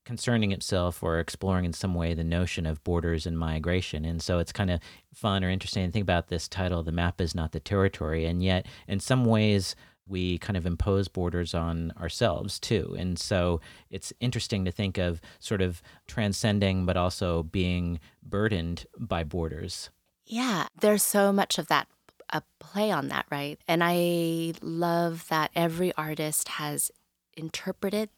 concerning 0.04 0.52
itself 0.52 1.02
or 1.02 1.18
exploring 1.18 1.64
in 1.64 1.72
some 1.72 1.94
way 1.94 2.12
the 2.12 2.24
notion 2.24 2.66
of 2.66 2.84
borders 2.84 3.26
and 3.26 3.38
migration. 3.38 4.04
And 4.04 4.20
so 4.20 4.38
it's 4.38 4.52
kind 4.52 4.70
of 4.70 4.80
fun 5.14 5.42
or 5.42 5.48
interesting 5.48 5.86
to 5.86 5.92
think 5.92 6.02
about 6.02 6.28
this 6.28 6.48
title, 6.48 6.82
The 6.82 6.92
Map 6.92 7.20
is 7.20 7.34
Not 7.34 7.52
the 7.52 7.60
Territory. 7.60 8.26
And 8.26 8.42
yet, 8.42 8.66
in 8.86 9.00
some 9.00 9.24
ways, 9.24 9.74
we 10.06 10.38
kind 10.38 10.56
of 10.56 10.66
impose 10.66 11.08
borders 11.08 11.54
on 11.54 11.92
ourselves 12.00 12.60
too. 12.60 12.94
And 12.98 13.18
so 13.18 13.60
it's 13.90 14.12
interesting 14.20 14.64
to 14.64 14.72
think 14.72 14.98
of 14.98 15.20
sort 15.40 15.62
of 15.62 15.82
transcending, 16.06 16.86
but 16.86 16.96
also 16.96 17.44
being 17.44 18.00
burdened 18.22 18.86
by 18.98 19.24
borders. 19.24 19.90
Yeah, 20.26 20.66
there's 20.80 21.02
so 21.02 21.32
much 21.32 21.58
of 21.58 21.68
that, 21.68 21.88
a 22.30 22.42
play 22.60 22.90
on 22.90 23.08
that, 23.08 23.26
right? 23.30 23.58
And 23.68 23.82
I 23.84 24.54
love 24.62 25.28
that 25.28 25.50
every 25.54 25.92
artist 25.94 26.48
has 26.48 26.90
interpreted 27.36 28.10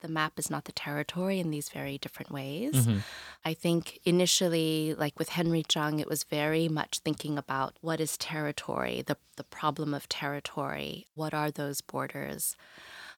the 0.00 0.08
map 0.08 0.38
is 0.38 0.50
not 0.50 0.64
the 0.64 0.72
territory 0.72 1.38
in 1.40 1.50
these 1.50 1.68
very 1.68 1.98
different 1.98 2.30
ways. 2.30 2.72
Mhm. 2.86 3.02
I 3.44 3.54
think 3.54 4.00
initially, 4.04 4.94
like 4.94 5.18
with 5.18 5.30
Henry 5.30 5.62
Chung, 5.62 5.98
it 6.00 6.08
was 6.08 6.24
very 6.24 6.68
much 6.68 6.98
thinking 7.00 7.38
about 7.38 7.76
what 7.80 8.00
is 8.00 8.16
territory, 8.16 9.02
the, 9.02 9.16
the 9.36 9.44
problem 9.44 9.94
of 9.94 10.08
territory, 10.08 11.06
what 11.14 11.32
are 11.34 11.50
those 11.50 11.80
borders. 11.80 12.56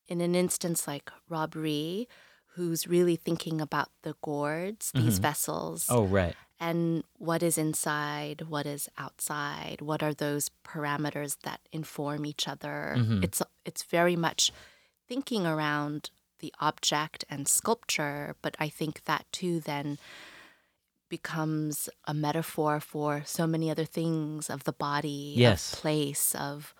In 0.08 0.20
an 0.20 0.34
instance 0.34 0.86
like 0.86 1.10
Rob 1.28 1.54
Rhee, 1.54 2.06
who's 2.54 2.86
really 2.86 3.16
thinking 3.16 3.60
about 3.60 3.90
the 4.02 4.14
gourds, 4.22 4.92
these 4.94 5.18
Mhm. 5.18 5.22
vessels, 5.22 5.86
Oh, 5.88 6.04
right. 6.04 6.36
and 6.60 7.02
what 7.18 7.42
is 7.42 7.56
inside, 7.56 8.42
what 8.42 8.66
is 8.66 8.88
outside, 8.98 9.80
what 9.80 10.02
are 10.02 10.12
those 10.14 10.50
parameters 10.64 11.36
that 11.42 11.60
inform 11.72 12.26
each 12.26 12.46
other. 12.46 12.94
Mhm. 12.98 13.24
It's 13.24 13.40
it's 13.64 13.82
very 13.84 14.16
much 14.16 14.52
thinking 15.08 15.46
around 15.46 16.10
the 16.42 16.52
object 16.60 17.24
and 17.30 17.48
sculpture, 17.48 18.36
but 18.42 18.54
I 18.60 18.68
think 18.68 19.04
that 19.04 19.24
too 19.32 19.60
then 19.60 19.96
becomes 21.08 21.88
a 22.06 22.14
metaphor 22.14 22.80
for 22.80 23.22
so 23.26 23.46
many 23.46 23.70
other 23.70 23.84
things 23.84 24.48
of 24.50 24.64
the 24.64 24.72
body, 24.72 25.34
Yes. 25.36 25.72
of 25.72 25.78
place, 25.80 26.34
of 26.34 26.74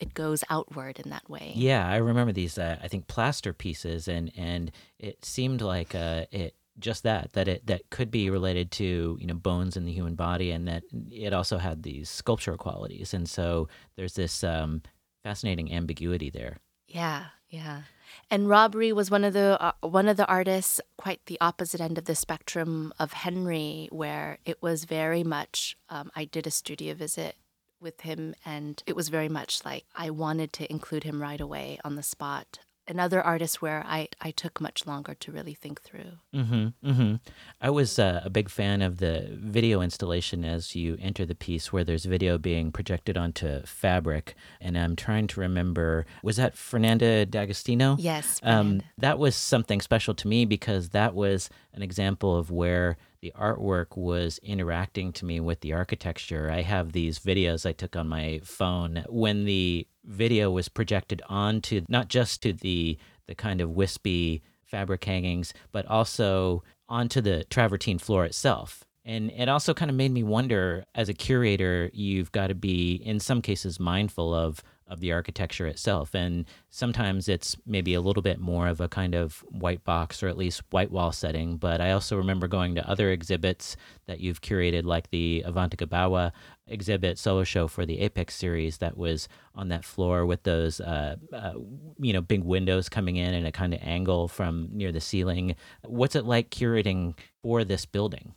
it 0.00 0.12
goes 0.12 0.44
outward 0.50 0.98
in 1.00 1.10
that 1.10 1.28
way. 1.30 1.52
Yeah, 1.54 1.88
I 1.88 1.96
remember 1.96 2.32
these. 2.32 2.58
Uh, 2.58 2.78
I 2.82 2.88
think 2.88 3.06
plaster 3.06 3.52
pieces, 3.52 4.08
and 4.08 4.30
and 4.36 4.70
it 4.98 5.24
seemed 5.24 5.62
like 5.62 5.94
uh, 5.94 6.26
it 6.30 6.54
just 6.78 7.04
that 7.04 7.32
that 7.32 7.48
it 7.48 7.66
that 7.66 7.88
could 7.88 8.10
be 8.10 8.28
related 8.28 8.70
to 8.72 9.16
you 9.18 9.26
know 9.26 9.34
bones 9.34 9.76
in 9.76 9.84
the 9.86 9.92
human 9.92 10.14
body, 10.14 10.50
and 10.50 10.68
that 10.68 10.82
it 11.10 11.32
also 11.32 11.56
had 11.56 11.82
these 11.82 12.10
sculptural 12.10 12.58
qualities. 12.58 13.14
And 13.14 13.26
so 13.28 13.68
there's 13.96 14.14
this 14.14 14.44
um, 14.44 14.82
fascinating 15.22 15.72
ambiguity 15.72 16.28
there. 16.28 16.58
Yeah, 16.88 17.26
yeah. 17.48 17.82
And 18.30 18.48
Rob 18.48 18.74
Rhee 18.74 18.92
was 18.92 19.10
one 19.10 19.22
of 19.22 19.34
the 19.34 19.56
uh, 19.60 19.72
one 19.82 20.08
of 20.08 20.16
the 20.16 20.26
artists 20.26 20.80
quite 20.98 21.20
the 21.26 21.38
opposite 21.40 21.80
end 21.80 21.96
of 21.96 22.06
the 22.06 22.16
spectrum 22.16 22.92
of 22.98 23.12
Henry, 23.12 23.88
where 23.92 24.38
it 24.44 24.60
was 24.60 24.84
very 24.84 25.22
much. 25.22 25.76
Um, 25.88 26.10
I 26.16 26.24
did 26.24 26.46
a 26.46 26.50
studio 26.50 26.94
visit 26.94 27.36
with 27.80 28.00
him, 28.00 28.34
and 28.44 28.82
it 28.86 28.96
was 28.96 29.10
very 29.10 29.28
much 29.28 29.64
like 29.64 29.84
I 29.94 30.10
wanted 30.10 30.52
to 30.54 30.70
include 30.70 31.04
him 31.04 31.22
right 31.22 31.40
away 31.40 31.78
on 31.84 31.94
the 31.94 32.02
spot 32.02 32.58
another 32.88 33.20
artist 33.22 33.60
where 33.60 33.84
I, 33.86 34.08
I 34.20 34.30
took 34.30 34.60
much 34.60 34.86
longer 34.86 35.14
to 35.14 35.32
really 35.32 35.54
think 35.54 35.82
through. 35.82 36.18
Mm-hmm, 36.34 36.88
mm-hmm. 36.88 37.14
I 37.60 37.70
was 37.70 37.98
uh, 37.98 38.20
a 38.24 38.30
big 38.30 38.48
fan 38.48 38.82
of 38.82 38.98
the 38.98 39.28
video 39.32 39.80
installation 39.80 40.44
as 40.44 40.74
you 40.74 40.96
enter 41.00 41.26
the 41.26 41.34
piece, 41.34 41.72
where 41.72 41.84
there's 41.84 42.04
video 42.04 42.38
being 42.38 42.72
projected 42.72 43.16
onto 43.16 43.62
fabric. 43.62 44.34
And 44.60 44.78
I'm 44.78 44.96
trying 44.96 45.26
to 45.28 45.40
remember, 45.40 46.06
was 46.22 46.36
that 46.36 46.56
Fernanda 46.56 47.26
D'Agostino? 47.26 47.96
Yes. 47.98 48.40
Um, 48.42 48.82
that 48.98 49.18
was 49.18 49.36
something 49.36 49.80
special 49.80 50.14
to 50.14 50.28
me 50.28 50.44
because 50.44 50.90
that 50.90 51.14
was 51.14 51.50
an 51.72 51.82
example 51.82 52.36
of 52.36 52.50
where 52.50 52.96
the 53.20 53.32
artwork 53.36 53.96
was 53.96 54.38
interacting 54.42 55.12
to 55.12 55.24
me 55.24 55.40
with 55.40 55.60
the 55.60 55.72
architecture. 55.72 56.50
I 56.50 56.62
have 56.62 56.92
these 56.92 57.18
videos 57.18 57.66
I 57.66 57.72
took 57.72 57.96
on 57.96 58.08
my 58.08 58.40
phone 58.44 59.04
when 59.08 59.44
the 59.44 59.86
video 60.06 60.50
was 60.50 60.68
projected 60.68 61.22
onto 61.28 61.82
not 61.88 62.08
just 62.08 62.42
to 62.42 62.52
the 62.52 62.98
the 63.26 63.34
kind 63.34 63.60
of 63.60 63.70
wispy 63.70 64.42
fabric 64.64 65.04
hangings, 65.04 65.52
but 65.72 65.86
also 65.86 66.62
onto 66.88 67.20
the 67.20 67.44
travertine 67.50 67.98
floor 67.98 68.24
itself. 68.24 68.84
And 69.04 69.30
it 69.30 69.48
also 69.48 69.72
kind 69.74 69.90
of 69.90 69.96
made 69.96 70.10
me 70.10 70.22
wonder 70.22 70.84
as 70.94 71.08
a 71.08 71.14
curator, 71.14 71.90
you've 71.92 72.32
got 72.32 72.48
to 72.48 72.54
be, 72.54 72.94
in 72.94 73.20
some 73.20 73.40
cases, 73.40 73.78
mindful 73.78 74.34
of 74.34 74.62
of 74.88 75.00
the 75.00 75.12
architecture 75.12 75.66
itself. 75.66 76.14
And 76.14 76.44
sometimes 76.70 77.28
it's 77.28 77.56
maybe 77.66 77.94
a 77.94 78.00
little 78.00 78.22
bit 78.22 78.38
more 78.38 78.68
of 78.68 78.80
a 78.80 78.88
kind 78.88 79.14
of 79.14 79.44
white 79.48 79.82
box 79.84 80.22
or 80.22 80.28
at 80.28 80.36
least 80.36 80.62
white 80.70 80.92
wall 80.92 81.12
setting. 81.12 81.56
But 81.56 81.80
I 81.80 81.90
also 81.90 82.16
remember 82.16 82.46
going 82.46 82.76
to 82.76 82.88
other 82.88 83.10
exhibits 83.10 83.76
that 84.06 84.20
you've 84.20 84.42
curated, 84.42 84.84
like 84.84 85.10
the 85.10 85.42
Avantika 85.46 85.88
Bawa 85.88 86.32
exhibit 86.68 87.18
solo 87.18 87.44
show 87.44 87.68
for 87.68 87.86
the 87.86 88.00
Apex 88.00 88.34
series 88.34 88.78
that 88.78 88.96
was 88.96 89.28
on 89.54 89.68
that 89.68 89.84
floor 89.84 90.26
with 90.26 90.42
those, 90.42 90.80
uh, 90.80 91.16
uh, 91.32 91.52
you 91.98 92.12
know, 92.12 92.20
big 92.20 92.42
windows 92.42 92.88
coming 92.88 93.16
in 93.16 93.34
and 93.34 93.46
a 93.46 93.52
kind 93.52 93.72
of 93.74 93.80
angle 93.82 94.28
from 94.28 94.68
near 94.72 94.92
the 94.92 95.00
ceiling. 95.00 95.54
What's 95.84 96.16
it 96.16 96.24
like 96.24 96.50
curating 96.50 97.14
for 97.42 97.64
this 97.64 97.86
building? 97.86 98.34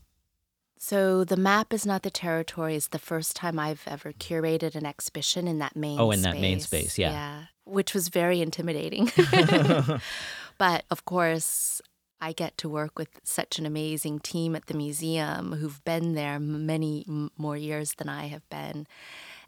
So 0.82 1.26
the 1.26 1.36
map 1.36 1.74
is 1.74 1.86
not 1.86 2.04
the 2.04 2.10
territory 2.10 2.76
is 2.76 2.88
the 2.90 3.00
first 3.00 3.36
time 3.36 3.60
I've 3.60 3.84
ever 3.86 4.14
curated 4.14 4.76
an 4.76 4.86
exhibition 4.86 5.46
in 5.48 5.60
that 5.60 5.76
main 5.76 6.00
Oh, 6.00 6.12
in 6.12 6.20
space. 6.20 6.34
that 6.34 6.40
main 6.40 6.60
space, 6.62 6.98
yeah. 6.98 7.12
Yeah. 7.12 7.44
Which 7.66 7.94
was 7.94 8.08
very 8.08 8.42
intimidating. 8.42 9.12
but 10.58 10.86
of 10.90 11.04
course, 11.06 11.82
I 12.22 12.34
get 12.34 12.58
to 12.60 12.70
work 12.70 12.98
with 12.98 13.10
such 13.24 13.60
an 13.60 13.66
amazing 13.66 14.20
team 14.20 14.56
at 14.56 14.66
the 14.66 14.74
museum 14.74 15.54
who've 15.54 15.84
been 15.86 16.14
there 16.16 16.40
many 16.40 17.06
more 17.38 17.58
years 17.58 17.94
than 17.98 18.10
I 18.10 18.28
have 18.28 18.48
been 18.50 18.88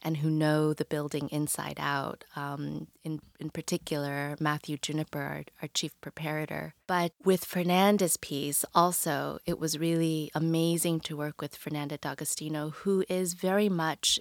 and 0.02 0.18
who 0.18 0.30
know 0.30 0.74
the 0.74 0.86
building 0.86 1.30
inside 1.30 1.78
out. 1.80 2.24
Um, 2.36 2.88
in, 3.04 3.20
in 3.40 3.50
particular, 3.50 4.36
Matthew 4.40 4.78
Juniper, 4.78 5.22
our, 5.22 5.44
our 5.62 5.68
chief 5.68 5.94
preparator. 6.02 6.72
But 6.88 7.12
with 7.24 7.46
Fernanda's 7.46 8.18
piece, 8.18 8.66
also, 8.74 9.40
it 9.46 9.60
was 9.60 9.78
really 9.78 10.32
amazing 10.34 11.02
to 11.02 11.18
work 11.18 11.40
with 11.40 11.56
Fernanda 11.56 11.98
D'Agostino, 11.98 12.72
who 12.72 13.04
is 13.10 13.34
very 13.34 13.70
much 13.70 14.20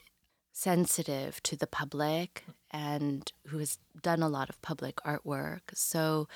sensitive 0.52 1.42
to 1.44 1.56
the 1.56 1.66
public 1.66 2.44
and 2.70 3.32
who 3.46 3.58
has 3.58 3.78
done 4.02 4.22
a 4.22 4.28
lot 4.28 4.50
of 4.50 4.60
public 4.62 4.96
artwork. 4.96 5.60
So, 5.74 6.28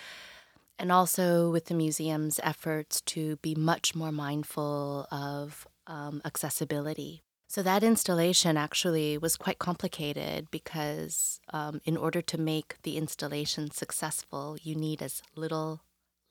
and 0.79 0.91
also 0.91 1.51
with 1.51 1.67
the 1.67 1.75
museum's 1.75 2.41
efforts 2.43 3.01
to 3.03 3.37
be 3.37 3.55
much 3.55 3.95
more 3.95 4.13
mindful 4.13 5.07
of 5.11 5.67
um, 5.87 6.21
accessibility. 6.25 7.23
So 7.47 7.63
that 7.63 7.85
installation 7.85 8.57
actually 8.57 9.17
was 9.17 9.37
quite 9.37 9.59
complicated 9.59 10.51
because 10.51 11.39
um, 11.53 11.81
in 11.85 11.97
order 11.97 12.21
to 12.23 12.39
make 12.39 12.77
the 12.83 12.97
installation 12.97 13.71
successful, 13.71 14.57
you 14.63 14.75
need 14.75 15.01
as 15.03 15.23
little 15.37 15.83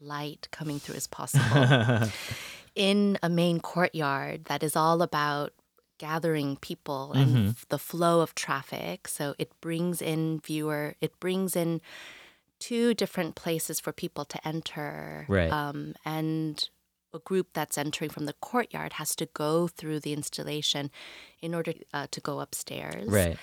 light 0.02 0.50
coming 0.52 0.80
through 0.80 0.96
as 0.96 1.08
possible. 1.08 2.10
in 2.76 3.18
a 3.24 3.30
main 3.30 3.60
courtyard 3.60 4.46
that 4.46 4.64
is 4.64 4.76
all 4.76 5.02
about 5.02 5.54
gathering 5.98 6.58
people 6.58 7.14
and 7.14 7.36
mm-hmm. 7.36 7.50
the 7.70 7.78
flow 7.78 8.20
of 8.20 8.36
traffic. 8.36 9.08
So 9.08 9.36
it 9.38 9.52
brings 9.62 10.02
in 10.02 10.40
viewer, 10.40 10.96
it 11.00 11.18
brings 11.20 11.56
in 11.56 11.82
two 12.64 12.94
different 12.94 13.36
places 13.36 13.80
for 13.80 13.92
people 13.92 14.26
to 14.26 14.48
enter. 14.48 15.26
Right. 15.28 15.52
Um, 15.52 15.96
and 16.06 16.70
a 17.14 17.20
group 17.20 17.48
that's 17.54 17.78
entering 17.78 18.10
from 18.10 18.26
the 18.26 18.34
courtyard 18.34 18.94
has 18.94 19.16
to 19.18 19.28
go 19.34 19.68
through 19.68 20.00
the 20.00 20.14
installation 20.14 20.90
in 21.42 21.54
order 21.54 21.74
uh, 21.94 22.08
to 22.12 22.22
go 22.22 22.40
upstairs. 22.40 23.08
Right. 23.08 23.38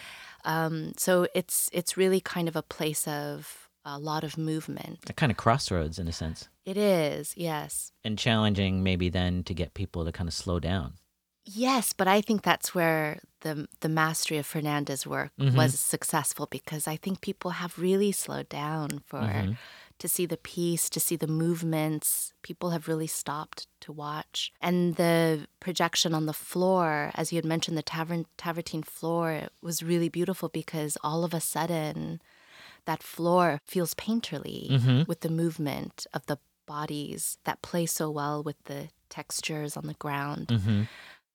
Um, 0.44 0.92
so 0.96 1.26
it's 1.34 1.68
it's 1.72 1.96
really 1.96 2.20
kind 2.20 2.48
of 2.48 2.56
a 2.56 2.62
place 2.62 3.06
of 3.06 3.68
a 3.84 3.98
lot 3.98 4.24
of 4.24 4.38
movement. 4.38 4.98
A 5.08 5.12
kind 5.12 5.30
of 5.30 5.36
crossroads 5.36 5.98
in 5.98 6.08
a 6.08 6.12
sense. 6.12 6.48
It 6.64 6.76
is, 6.76 7.34
yes. 7.36 7.92
And 8.04 8.18
challenging 8.18 8.82
maybe 8.82 9.10
then 9.10 9.44
to 9.44 9.54
get 9.54 9.74
people 9.74 10.04
to 10.04 10.12
kind 10.12 10.28
of 10.28 10.34
slow 10.34 10.60
down. 10.60 10.94
Yes, 11.52 11.92
but 11.92 12.06
I 12.06 12.20
think 12.20 12.42
that's 12.42 12.74
where 12.74 13.20
the 13.40 13.66
the 13.80 13.88
mastery 13.88 14.38
of 14.38 14.46
Fernanda's 14.46 15.06
work 15.06 15.32
mm-hmm. 15.38 15.56
was 15.56 15.78
successful 15.78 16.46
because 16.50 16.86
I 16.86 16.96
think 16.96 17.20
people 17.20 17.52
have 17.52 17.78
really 17.78 18.12
slowed 18.12 18.48
down 18.48 19.02
for 19.06 19.20
mm-hmm 19.20 19.52
to 20.00 20.08
see 20.08 20.26
the 20.26 20.36
piece, 20.38 20.90
to 20.90 20.98
see 20.98 21.14
the 21.14 21.26
movements. 21.26 22.32
People 22.42 22.70
have 22.70 22.88
really 22.88 23.06
stopped 23.06 23.68
to 23.80 23.92
watch. 23.92 24.50
And 24.60 24.96
the 24.96 25.46
projection 25.60 26.14
on 26.14 26.26
the 26.26 26.32
floor, 26.32 27.10
as 27.14 27.32
you 27.32 27.36
had 27.36 27.44
mentioned, 27.44 27.76
the 27.76 27.82
tavern, 27.82 28.26
Travertine 28.36 28.84
floor 28.84 29.48
was 29.62 29.82
really 29.82 30.08
beautiful 30.08 30.48
because 30.48 30.96
all 31.04 31.22
of 31.22 31.34
a 31.34 31.40
sudden, 31.40 32.20
that 32.86 33.02
floor 33.02 33.60
feels 33.66 33.94
painterly 33.94 34.70
mm-hmm. 34.70 35.02
with 35.06 35.20
the 35.20 35.28
movement 35.28 36.06
of 36.14 36.24
the 36.26 36.38
bodies 36.66 37.36
that 37.44 37.60
play 37.60 37.84
so 37.84 38.10
well 38.10 38.42
with 38.42 38.56
the 38.64 38.88
textures 39.10 39.76
on 39.76 39.86
the 39.86 39.94
ground. 39.94 40.48
Mm-hmm. 40.48 40.82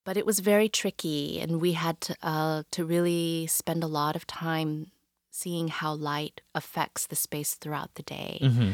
But 0.05 0.17
it 0.17 0.25
was 0.25 0.39
very 0.39 0.69
tricky, 0.69 1.41
and 1.41 1.59
we 1.59 1.73
had 1.73 1.99
to, 2.01 2.15
uh, 2.23 2.63
to 2.71 2.85
really 2.85 3.47
spend 3.47 3.83
a 3.83 3.87
lot 3.87 4.15
of 4.15 4.25
time 4.25 4.91
seeing 5.31 5.67
how 5.67 5.93
light 5.93 6.41
affects 6.53 7.07
the 7.07 7.15
space 7.15 7.55
throughout 7.55 7.95
the 7.95 8.03
day. 8.03 8.39
Mm-hmm. 8.41 8.71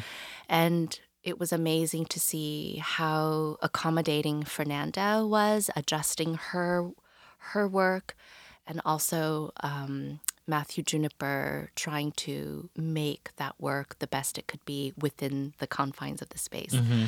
And 0.47 0.99
it 1.23 1.39
was 1.39 1.51
amazing 1.51 2.05
to 2.07 2.19
see 2.19 2.81
how 2.83 3.57
accommodating 3.61 4.43
Fernanda 4.43 5.25
was, 5.25 5.71
adjusting 5.75 6.35
her 6.35 6.91
her 7.53 7.67
work, 7.67 8.15
and 8.67 8.81
also 8.85 9.51
um, 9.63 10.19
Matthew 10.45 10.83
Juniper 10.83 11.71
trying 11.75 12.11
to 12.11 12.69
make 12.75 13.31
that 13.37 13.55
work 13.59 13.97
the 13.99 14.07
best 14.07 14.37
it 14.37 14.47
could 14.47 14.63
be 14.65 14.93
within 14.97 15.53
the 15.57 15.67
confines 15.67 16.21
of 16.21 16.29
the 16.29 16.37
space. 16.37 16.73
Mm-hmm. 16.73 17.05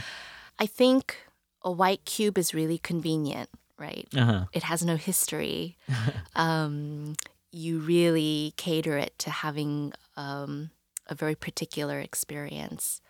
I 0.58 0.66
think 0.66 1.18
a 1.62 1.72
white 1.72 2.06
cube 2.06 2.38
is 2.38 2.54
really 2.54 2.78
convenient, 2.78 3.50
right? 3.78 4.08
Uh-huh. 4.16 4.46
It 4.54 4.64
has 4.64 4.84
no 4.84 4.96
history. 4.96 5.78
um, 6.36 7.16
you 7.52 7.80
really 7.80 8.54
cater 8.58 8.98
it 8.98 9.18
to 9.20 9.30
having 9.30 9.94
um, 10.18 10.72
a 11.08 11.16
very 11.16 11.36
particular 11.36 12.00
experience. 12.00 13.02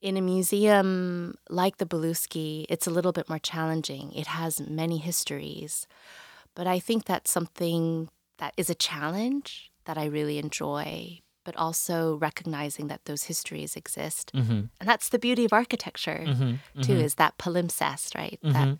In 0.00 0.16
a 0.16 0.20
museum 0.20 1.36
like 1.48 1.78
the 1.78 1.86
Belluschi, 1.86 2.66
it's 2.68 2.86
a 2.86 2.90
little 2.90 3.12
bit 3.12 3.28
more 3.28 3.38
challenging. 3.38 4.12
It 4.12 4.26
has 4.26 4.60
many 4.60 4.98
histories, 4.98 5.86
but 6.54 6.66
I 6.66 6.80
think 6.80 7.04
that's 7.04 7.30
something 7.30 8.08
that 8.38 8.52
is 8.56 8.68
a 8.68 8.74
challenge 8.74 9.70
that 9.84 9.96
I 9.96 10.06
really 10.06 10.38
enjoy, 10.38 11.20
but 11.44 11.56
also 11.56 12.16
recognizing 12.16 12.88
that 12.88 13.04
those 13.04 13.24
histories 13.24 13.76
exist. 13.76 14.32
Mm-hmm. 14.34 14.62
And 14.80 14.88
that's 14.88 15.08
the 15.08 15.18
beauty 15.18 15.44
of 15.44 15.52
architecture, 15.52 16.24
mm-hmm. 16.26 16.80
too, 16.80 16.92
mm-hmm. 16.92 17.04
is 17.04 17.14
that 17.14 17.38
palimpsest, 17.38 18.16
right? 18.16 18.38
That 18.42 18.54
mm-hmm. 18.54 18.74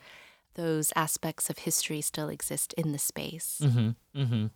Those 0.55 0.93
aspects 0.97 1.49
of 1.51 1.59
history 1.59 2.01
still 2.01 2.29
exist 2.29 2.73
in 2.75 2.93
the 2.93 2.99
space. 2.99 3.61
Mm-hmm. 3.63 4.21
Mm-hmm. 4.21 4.47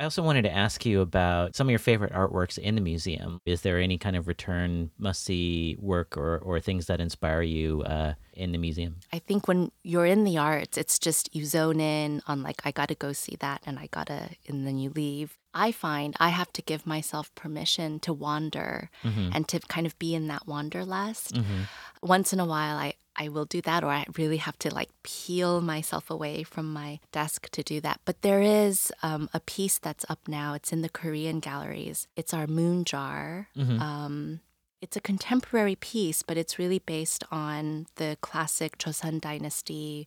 I 0.00 0.04
also 0.04 0.22
wanted 0.22 0.42
to 0.42 0.52
ask 0.54 0.86
you 0.86 1.00
about 1.00 1.56
some 1.56 1.66
of 1.66 1.70
your 1.70 1.80
favorite 1.80 2.12
artworks 2.12 2.56
in 2.56 2.76
the 2.76 2.80
museum. 2.80 3.40
Is 3.44 3.62
there 3.62 3.80
any 3.80 3.98
kind 3.98 4.14
of 4.14 4.28
return 4.28 4.92
must 4.96 5.24
see 5.24 5.76
work 5.80 6.16
or, 6.16 6.38
or 6.38 6.60
things 6.60 6.86
that 6.86 7.00
inspire 7.00 7.42
you 7.42 7.82
uh, 7.82 8.12
in 8.32 8.52
the 8.52 8.58
museum? 8.58 9.00
I 9.12 9.18
think 9.18 9.48
when 9.48 9.72
you're 9.82 10.06
in 10.06 10.22
the 10.22 10.38
arts, 10.38 10.78
it's 10.78 11.00
just 11.00 11.34
you 11.34 11.44
zone 11.44 11.80
in 11.80 12.22
on 12.28 12.44
like, 12.44 12.60
I 12.64 12.70
gotta 12.70 12.94
go 12.94 13.12
see 13.12 13.36
that 13.40 13.62
and 13.66 13.76
I 13.76 13.88
gotta, 13.90 14.30
and 14.46 14.64
then 14.64 14.78
you 14.78 14.90
leave. 14.90 15.36
I 15.52 15.72
find 15.72 16.14
I 16.20 16.28
have 16.28 16.52
to 16.52 16.62
give 16.62 16.86
myself 16.86 17.34
permission 17.34 17.98
to 18.00 18.12
wander 18.12 18.90
Mm-hmm. 19.02 19.30
and 19.32 19.48
to 19.48 19.58
kind 19.58 19.86
of 19.86 19.98
be 19.98 20.14
in 20.14 20.28
that 20.28 20.46
wanderlust. 20.46 21.34
Mm-hmm. 21.34 21.62
Once 22.02 22.32
in 22.32 22.40
a 22.40 22.46
while, 22.46 22.76
I, 22.76 22.94
I 23.16 23.28
will 23.28 23.44
do 23.44 23.60
that, 23.62 23.82
or 23.84 23.88
I 23.90 24.04
really 24.16 24.36
have 24.38 24.58
to 24.60 24.72
like 24.74 24.90
peel 25.02 25.60
myself 25.60 26.10
away 26.10 26.42
from 26.44 26.72
my 26.72 27.00
desk 27.12 27.48
to 27.50 27.62
do 27.62 27.80
that. 27.80 28.00
But 28.04 28.22
there 28.22 28.40
is 28.40 28.92
um, 29.02 29.28
a 29.34 29.40
piece 29.40 29.78
that's 29.78 30.04
up 30.08 30.28
now. 30.28 30.54
It's 30.54 30.72
in 30.72 30.82
the 30.82 30.88
Korean 30.88 31.40
galleries. 31.40 32.06
It's 32.16 32.32
our 32.32 32.46
moon 32.46 32.84
jar. 32.84 33.48
Mhm. 33.56 33.80
Um, 33.80 34.40
it's 34.80 34.96
a 34.96 35.00
contemporary 35.00 35.74
piece, 35.74 36.22
but 36.22 36.36
it's 36.36 36.56
really 36.58 36.78
based 36.78 37.24
on 37.32 37.86
the 37.96 38.16
classic 38.20 38.78
Joseon 38.78 39.20
Dynasty 39.20 40.06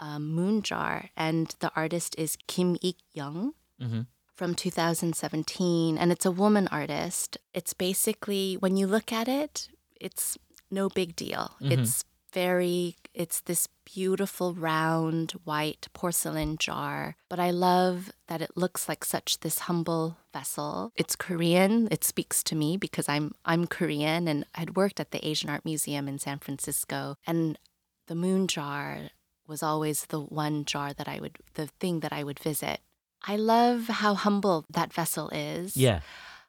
um, 0.00 0.32
moon 0.34 0.62
jar. 0.62 1.10
And 1.16 1.54
the 1.60 1.70
artist 1.76 2.14
is 2.18 2.38
Kim 2.46 2.76
Ik 2.82 2.96
Young 3.12 3.52
Mm-hmm. 3.80 4.02
from 4.34 4.54
2017 4.54 5.98
and 5.98 6.12
it's 6.12 6.24
a 6.24 6.30
woman 6.30 6.68
artist 6.68 7.36
it's 7.52 7.72
basically 7.74 8.54
when 8.54 8.76
you 8.76 8.86
look 8.86 9.12
at 9.12 9.26
it 9.28 9.68
it's 10.00 10.38
no 10.72 10.88
big 10.88 11.14
deal 11.14 11.44
Mhm. 11.60 11.72
it's 11.72 12.04
very 12.32 12.96
it's 13.12 13.40
this 13.42 13.68
beautiful 13.84 14.54
round 14.54 15.32
white 15.44 15.86
porcelain 15.92 16.56
jar 16.56 17.14
but 17.28 17.38
i 17.38 17.50
love 17.50 18.10
that 18.26 18.40
it 18.40 18.56
looks 18.56 18.88
like 18.88 19.04
such 19.04 19.40
this 19.40 19.58
humble 19.68 20.16
vessel 20.32 20.92
it's 20.96 21.14
korean 21.14 21.88
it 21.90 22.02
speaks 22.02 22.42
to 22.42 22.54
me 22.56 22.78
because 22.78 23.06
i'm 23.08 23.26
i'm 23.44 23.66
korean 23.66 24.26
and 24.28 24.46
i'd 24.54 24.76
worked 24.76 24.98
at 24.98 25.10
the 25.10 25.22
asian 25.28 25.50
art 25.50 25.64
museum 25.64 26.08
in 26.08 26.18
san 26.18 26.38
francisco 26.38 27.16
and 27.26 27.58
the 28.06 28.14
moon 28.14 28.46
jar 28.48 29.10
was 29.46 29.62
always 29.62 30.06
the 30.06 30.20
one 30.20 30.64
jar 30.64 30.94
that 30.94 31.08
i 31.08 31.20
would 31.20 31.36
the 31.54 31.66
thing 31.80 32.00
that 32.00 32.12
i 32.14 32.22
would 32.24 32.38
visit 32.38 32.80
I 33.24 33.36
love 33.36 33.86
how 33.86 34.14
humble 34.14 34.64
that 34.68 34.92
vessel 34.92 35.28
is. 35.30 35.76
Yeah. 35.76 36.00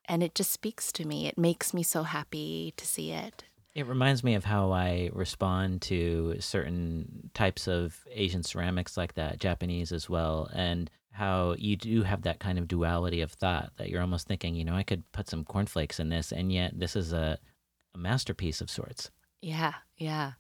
And 0.06 0.24
it 0.24 0.34
just 0.34 0.50
speaks 0.52 0.92
to 0.94 1.06
me. 1.06 1.28
It 1.28 1.38
makes 1.38 1.72
me 1.72 1.84
so 1.84 2.02
happy 2.02 2.74
to 2.78 2.86
see 2.94 3.12
it. 3.12 3.44
It 3.76 3.88
reminds 3.88 4.24
me 4.24 4.36
of 4.36 4.46
how 4.46 4.72
I 4.72 5.10
respond 5.14 5.82
to 5.84 6.36
certain 6.40 7.32
types 7.34 7.68
of 7.68 8.06
Asian 8.12 8.44
ceramics 8.44 8.98
like 8.98 9.16
that, 9.16 9.40
Japanese 9.40 9.92
as 9.92 10.08
well, 10.08 10.50
and 10.54 10.92
how 11.12 11.56
you 11.58 11.76
do 11.76 12.04
have 12.04 12.24
that 12.24 12.40
kind 12.40 12.60
of 12.60 12.68
duality 12.68 13.22
of 13.22 13.32
thought 13.32 13.72
that 13.78 13.90
you're 13.90 14.02
almost 14.02 14.28
thinking, 14.28 14.56
you 14.56 14.64
know, 14.64 14.76
I 14.76 14.84
could 14.84 15.04
put 15.12 15.30
some 15.30 15.44
cornflakes 15.44 16.00
in 16.00 16.10
this, 16.10 16.32
and 16.32 16.52
yet 16.52 16.80
this 16.80 16.96
is 16.96 17.14
a, 17.14 17.40
a 17.96 17.98
masterpiece 17.98 18.62
of 18.62 18.70
sorts. 18.70 19.10
Yeah, 19.42 19.74
yeah. 19.98 20.34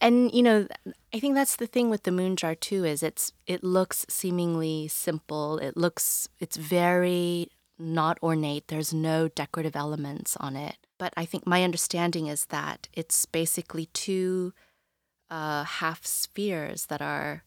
And 0.00 0.32
you 0.32 0.42
know, 0.42 0.66
I 1.12 1.20
think 1.20 1.34
that's 1.34 1.56
the 1.56 1.66
thing 1.66 1.90
with 1.90 2.04
the 2.04 2.10
moon 2.10 2.36
jar 2.36 2.54
too 2.54 2.84
is 2.84 3.02
it's 3.02 3.32
it 3.46 3.62
looks 3.62 4.06
seemingly 4.08 4.88
simple. 4.88 5.58
It 5.58 5.76
looks 5.76 6.28
it's 6.38 6.56
very 6.56 7.48
not 7.78 8.18
ornate. 8.22 8.68
There's 8.68 8.94
no 8.94 9.28
decorative 9.28 9.76
elements 9.76 10.36
on 10.40 10.56
it. 10.56 10.85
But 10.98 11.12
I 11.16 11.24
think 11.26 11.46
my 11.46 11.62
understanding 11.62 12.26
is 12.26 12.46
that 12.46 12.88
it's 12.92 13.26
basically 13.26 13.86
two 13.92 14.52
uh, 15.30 15.64
half 15.64 16.06
spheres 16.06 16.86
that 16.86 17.02
are 17.02 17.42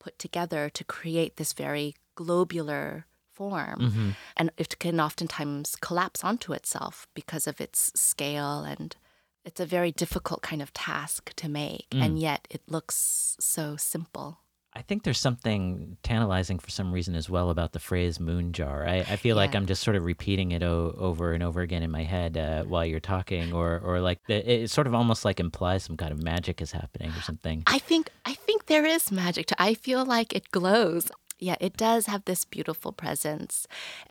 put 0.00 0.18
together 0.18 0.70
to 0.70 0.84
create 0.84 1.36
this 1.36 1.52
very 1.52 1.94
globular 2.14 3.06
form. 3.34 3.80
Mm-hmm. 3.80 4.10
And 4.36 4.50
it 4.56 4.78
can 4.78 5.00
oftentimes 5.00 5.76
collapse 5.80 6.24
onto 6.24 6.52
itself 6.52 7.06
because 7.14 7.46
of 7.46 7.60
its 7.60 7.92
scale 7.94 8.60
and 8.62 8.96
it's 9.44 9.60
a 9.60 9.66
very 9.66 9.92
difficult 9.92 10.42
kind 10.42 10.60
of 10.62 10.72
task 10.72 11.32
to 11.36 11.48
make 11.48 11.88
Mm. 11.90 12.02
and 12.04 12.18
yet 12.18 12.46
it 12.50 12.62
looks 12.68 13.36
so 13.40 13.76
simple 13.76 14.40
I 14.78 14.82
think 14.82 15.02
there's 15.02 15.18
something 15.18 15.96
tantalizing 16.04 16.60
for 16.60 16.70
some 16.70 16.92
reason 16.92 17.16
as 17.16 17.28
well 17.28 17.50
about 17.50 17.72
the 17.72 17.80
phrase 17.80 18.20
moon 18.20 18.52
jar. 18.52 18.86
I, 18.86 18.98
I 18.98 19.16
feel 19.16 19.34
like 19.34 19.56
I'm 19.56 19.66
just 19.66 19.82
sort 19.82 19.96
of 19.96 20.04
repeating 20.04 20.52
it 20.52 20.62
o- 20.62 20.94
over 20.96 21.32
and 21.32 21.42
over 21.42 21.62
again 21.62 21.82
in 21.82 21.90
my 21.90 22.04
head 22.04 22.36
uh, 22.36 22.62
while 22.62 22.86
you're 22.86 23.00
talking, 23.00 23.52
or, 23.52 23.80
or 23.80 24.00
like 24.00 24.20
the, 24.28 24.36
it 24.62 24.70
sort 24.70 24.86
of 24.86 24.94
almost 24.94 25.24
like 25.24 25.40
implies 25.40 25.82
some 25.82 25.96
kind 25.96 26.12
of 26.12 26.22
magic 26.22 26.62
is 26.62 26.70
happening 26.70 27.10
or 27.10 27.22
something. 27.22 27.64
i 27.66 27.78
think 27.80 28.10
i 28.24 28.34
think 28.34 28.66
there 28.66 28.86
is 28.86 29.10
magic 29.10 29.46
to 29.46 29.60
i 29.60 29.74
feel 29.74 30.04
like 30.04 30.32
it 30.32 30.50
glows 30.52 31.10
yeah 31.40 31.56
it 31.60 31.76
does 31.76 32.06
have 32.06 32.24
this 32.24 32.44
beautiful 32.44 32.92
presence 32.92 33.66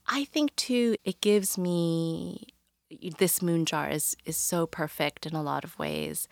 i 0.08 0.26
think 0.26 0.54
too 0.56 0.96
it 1.06 1.22
gives 1.22 1.58
me 1.58 2.48
this 3.20 3.42
moon 3.42 3.66
jar 3.66 3.90
is 3.90 4.16
is 4.26 4.38
so 4.38 4.66
perfect 4.68 5.26
in 5.26 5.34
a 5.34 5.42
lot 5.44 5.64
of 5.64 5.78
ways 5.80 6.28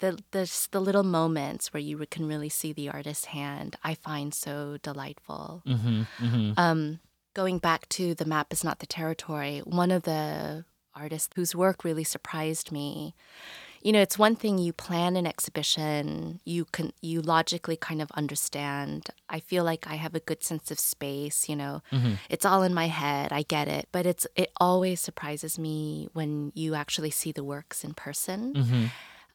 the 0.00 0.18
the, 0.32 0.68
the 0.70 0.80
little 0.80 1.02
moments 1.02 1.72
where 1.72 1.80
you 1.80 2.04
can 2.10 2.26
really 2.26 2.48
see 2.48 2.72
the 2.72 2.88
artist's 2.88 3.26
hand 3.26 3.76
i 3.82 3.94
find 3.94 4.34
so 4.34 4.76
delightful 4.82 5.62
Mm-hmm, 5.66 6.02
mm-hmm. 6.18 6.52
Um, 6.56 7.00
going 7.34 7.58
back 7.58 7.88
to 7.90 8.14
the 8.14 8.24
map 8.24 8.52
is 8.52 8.64
not 8.64 8.78
the 8.78 8.86
territory. 8.86 9.60
One 9.64 9.90
of 9.90 10.02
the 10.04 10.64
artists 10.94 11.28
whose 11.36 11.54
work 11.54 11.84
really 11.84 12.04
surprised 12.04 12.72
me. 12.72 13.14
You 13.82 13.92
know, 13.92 14.00
it's 14.00 14.18
one 14.18 14.34
thing 14.34 14.58
you 14.58 14.72
plan 14.72 15.16
an 15.16 15.26
exhibition, 15.26 16.40
you 16.44 16.64
can 16.64 16.92
you 17.02 17.20
logically 17.20 17.76
kind 17.76 18.00
of 18.02 18.10
understand. 18.12 19.10
I 19.28 19.38
feel 19.38 19.62
like 19.64 19.86
I 19.86 19.94
have 19.96 20.14
a 20.14 20.20
good 20.20 20.42
sense 20.42 20.70
of 20.70 20.78
space, 20.80 21.48
you 21.48 21.54
know. 21.54 21.82
It's 22.30 22.44
all 22.46 22.62
in 22.62 22.74
my 22.74 22.88
head, 22.88 23.32
I 23.32 23.42
get 23.42 23.68
it, 23.68 23.88
but 23.92 24.06
it's 24.06 24.26
it 24.34 24.50
always 24.58 25.00
surprises 25.00 25.58
me 25.58 26.08
when 26.14 26.52
you 26.54 26.74
actually 26.74 27.10
see 27.10 27.32
the 27.32 27.44
works 27.44 27.84
in 27.84 27.94
person. 27.94 28.54
Mm-hmm. 28.54 28.84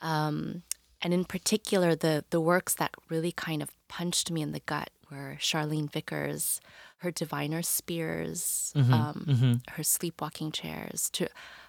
Um, 0.01 0.63
and 1.01 1.13
in 1.13 1.25
particular, 1.25 1.95
the 1.95 2.23
the 2.29 2.39
works 2.41 2.75
that 2.75 2.91
really 3.09 3.31
kind 3.31 3.61
of 3.61 3.69
punched 3.87 4.31
me 4.31 4.41
in 4.41 4.51
the 4.51 4.61
gut 4.65 4.89
were 5.09 5.37
Charlene 5.39 5.91
Vickers, 5.91 6.61
her 6.97 7.11
diviner 7.11 7.61
spears, 7.61 8.71
um, 8.75 9.25
mm-hmm. 9.27 9.53
her 9.75 9.83
sleepwalking 9.83 10.51
chairs. 10.51 11.09
To, 11.11 11.27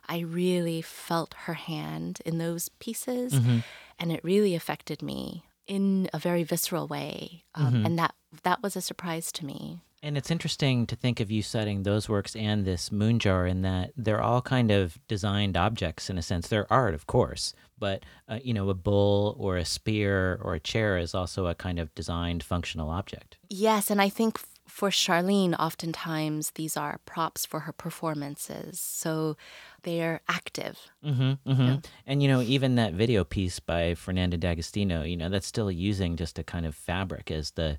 I 0.09 0.21
really 0.21 0.83
felt 0.83 1.35
her 1.47 1.55
hand 1.55 2.21
in 2.25 2.39
those 2.39 2.69
pieces, 2.79 3.33
Mm-hmm. 3.33 3.59
and 3.99 4.13
it 4.13 4.23
really 4.23 4.55
affected 4.55 5.03
me 5.03 5.45
in 5.67 6.09
a 6.13 6.19
very 6.19 6.45
visceral 6.45 6.87
way. 6.87 7.45
Um, 7.55 7.87
And 7.87 7.99
that 7.99 8.15
that 8.43 8.63
was 8.63 8.77
a 8.77 8.81
surprise 8.81 9.33
to 9.33 9.47
me. 9.47 9.81
And 10.03 10.19
it's 10.19 10.33
interesting 10.33 10.87
to 10.89 10.97
think 10.97 11.21
of 11.21 11.31
you 11.31 11.43
setting 11.43 11.85
those 11.85 12.09
works 12.09 12.35
and 12.35 12.65
this 12.65 12.91
moon 12.91 13.21
jar 13.21 13.47
in 13.47 13.63
that 13.63 13.93
they're 13.97 14.21
all 14.21 14.43
kind 14.43 14.73
of 14.73 14.99
designed 15.07 15.57
objects 15.57 16.11
in 16.11 16.19
a 16.19 16.23
sense. 16.23 16.49
They're 16.49 16.71
art, 16.73 16.95
of 16.95 17.07
course, 17.07 17.55
but 17.79 18.03
uh, 18.29 18.41
you 18.43 18.53
know, 18.53 18.69
a 18.69 18.75
bull 18.75 19.37
or 19.39 19.57
a 19.57 19.65
spear 19.65 20.41
or 20.43 20.55
a 20.55 20.61
chair 20.61 20.99
is 20.99 21.15
also 21.15 21.47
a 21.47 21.55
kind 21.55 21.79
of 21.79 21.95
designed 21.95 22.43
functional 22.43 22.91
object. 22.91 23.37
Yes, 23.49 23.91
and 23.91 24.03
I 24.03 24.09
think 24.09 24.41
for 24.67 24.91
Charlene, 24.91 25.55
oftentimes 25.59 26.53
these 26.53 26.77
are 26.77 26.99
props 27.05 27.47
for 27.47 27.61
her 27.61 27.73
performances, 27.73 28.81
so 28.81 29.37
they're 29.83 30.23
active. 30.29 30.81
Mm-hmm, 31.05 31.49
mm-hmm. 31.49 31.75
And 32.07 32.23
you 32.23 32.29
know, 32.29 32.41
even 32.41 32.75
that 32.75 32.95
video 32.95 33.23
piece 33.23 33.61
by 33.61 33.95
Fernanda 33.95 34.37
D'Agostino, 34.37 35.05
you 35.05 35.17
know, 35.17 35.29
that's 35.29 35.47
still 35.47 35.71
using 35.71 36.17
just 36.17 36.39
a 36.39 36.43
kind 36.43 36.67
of 36.67 36.75
fabric 36.75 37.31
as 37.31 37.53
the 37.53 37.79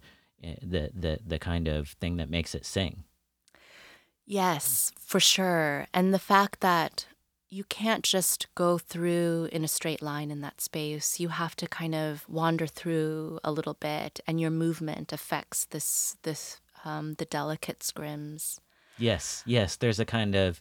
the 0.61 0.91
the 0.93 1.19
the 1.25 1.39
kind 1.39 1.67
of 1.67 1.89
thing 1.89 2.17
that 2.17 2.29
makes 2.29 2.53
it 2.53 2.65
sing. 2.65 3.03
Yes, 4.25 4.91
for 4.99 5.19
sure. 5.19 5.87
And 5.93 6.13
the 6.13 6.19
fact 6.19 6.61
that 6.61 7.07
you 7.53 7.63
can't 7.65 8.03
just 8.03 8.47
go 8.55 8.79
through 8.79 9.47
in 9.51 9.63
a 9.63 9.67
straight 9.67 10.01
line 10.01 10.31
in 10.31 10.41
that 10.41 10.59
space. 10.59 11.19
You 11.19 11.27
have 11.29 11.55
to 11.57 11.67
kind 11.67 11.93
of 11.93 12.27
wander 12.27 12.65
through 12.65 13.39
a 13.43 13.51
little 13.51 13.75
bit, 13.75 14.19
and 14.25 14.41
your 14.41 14.49
movement 14.49 15.13
affects 15.13 15.65
this 15.65 16.17
this 16.23 16.59
um, 16.83 17.13
the 17.15 17.25
delicate 17.25 17.79
scrims. 17.79 18.59
Yes, 18.97 19.43
yes. 19.45 19.75
There's 19.75 19.99
a 19.99 20.05
kind 20.05 20.35
of 20.35 20.59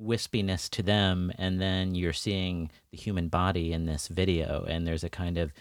wispiness 0.00 0.68
to 0.70 0.82
them, 0.82 1.32
and 1.38 1.60
then 1.60 1.94
you're 1.94 2.12
seeing 2.12 2.70
the 2.90 2.98
human 2.98 3.28
body 3.28 3.72
in 3.72 3.86
this 3.86 4.08
video, 4.08 4.64
and 4.68 4.86
there's 4.86 5.04
a 5.04 5.08
kind 5.08 5.38
of 5.38 5.52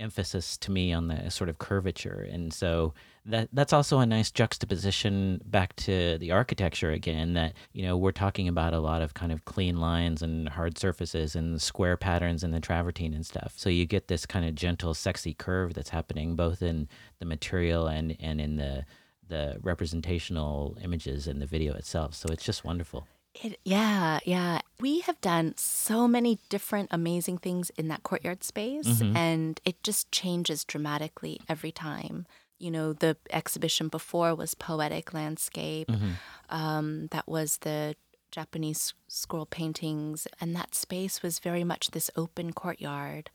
emphasis 0.00 0.56
to 0.58 0.70
me 0.70 0.92
on 0.92 1.08
the 1.08 1.30
sort 1.30 1.48
of 1.50 1.58
curvature, 1.58 2.26
and 2.30 2.52
so 2.52 2.94
that 3.26 3.48
that's 3.52 3.72
also 3.72 3.98
a 3.98 4.06
nice 4.06 4.30
juxtaposition 4.30 5.40
back 5.44 5.76
to 5.76 6.18
the 6.18 6.32
architecture 6.32 6.90
again. 6.90 7.34
That 7.34 7.52
you 7.72 7.82
know 7.82 7.96
we're 7.96 8.12
talking 8.12 8.48
about 8.48 8.74
a 8.74 8.80
lot 8.80 9.02
of 9.02 9.14
kind 9.14 9.30
of 9.30 9.44
clean 9.44 9.78
lines 9.78 10.22
and 10.22 10.48
hard 10.48 10.78
surfaces 10.78 11.36
and 11.36 11.60
square 11.60 11.96
patterns 11.96 12.42
in 12.42 12.50
the 12.50 12.60
travertine 12.60 13.14
and 13.14 13.24
stuff. 13.24 13.54
So 13.56 13.70
you 13.70 13.86
get 13.86 14.08
this 14.08 14.26
kind 14.26 14.46
of 14.46 14.54
gentle, 14.54 14.94
sexy 14.94 15.34
curve 15.34 15.74
that's 15.74 15.90
happening 15.90 16.34
both 16.34 16.62
in 16.62 16.88
the 17.18 17.26
material 17.26 17.86
and 17.86 18.16
and 18.20 18.40
in 18.40 18.56
the 18.56 18.84
the 19.28 19.58
representational 19.62 20.76
images 20.82 21.26
in 21.28 21.38
the 21.38 21.46
video 21.46 21.74
itself. 21.74 22.14
So 22.14 22.28
it's 22.30 22.44
just 22.44 22.64
wonderful. 22.64 23.06
It, 23.34 23.60
yeah, 23.64 24.18
yeah. 24.24 24.59
We 24.80 25.00
have 25.00 25.20
done 25.20 25.54
so 25.56 26.08
many 26.08 26.38
different 26.48 26.88
amazing 26.90 27.38
things 27.38 27.70
in 27.76 27.88
that 27.88 28.02
courtyard 28.02 28.42
space, 28.44 29.00
and 29.16 29.60
it 29.64 29.82
just 29.82 30.10
changes 30.12 30.64
dramatically 30.64 31.40
every 31.48 31.72
time. 31.72 32.26
you 32.62 32.70
know, 32.70 32.92
the 32.92 33.16
exhibition 33.30 33.88
before 33.88 34.34
was 34.34 34.52
Poetic 34.52 35.14
Landscape. 35.14 35.88
Mhm. 35.88 36.12
Um, 36.50 37.06
that 37.06 37.26
was 37.26 37.56
the 37.58 37.96
Japanese 38.30 38.92
scroll 39.08 39.46
paintings, 39.46 40.26
and 40.42 40.54
that 40.54 40.74
space 40.74 41.22
was 41.22 41.38
very 41.38 41.64
much 41.64 41.92
this 41.92 42.10
open 42.16 42.52
courtyard. 42.52 43.30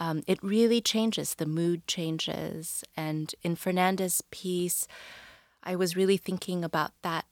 Um, 0.00 0.24
it 0.26 0.42
really 0.42 0.80
changes, 0.80 1.34
the 1.36 1.46
mood 1.46 1.86
changes. 1.86 2.82
And 2.96 3.32
in 3.44 3.54
Fernanda's 3.54 4.22
piece, 4.32 4.88
I 5.62 5.76
was 5.76 5.94
really 5.94 6.16
thinking 6.16 6.64
about 6.64 6.90
that 7.02 7.26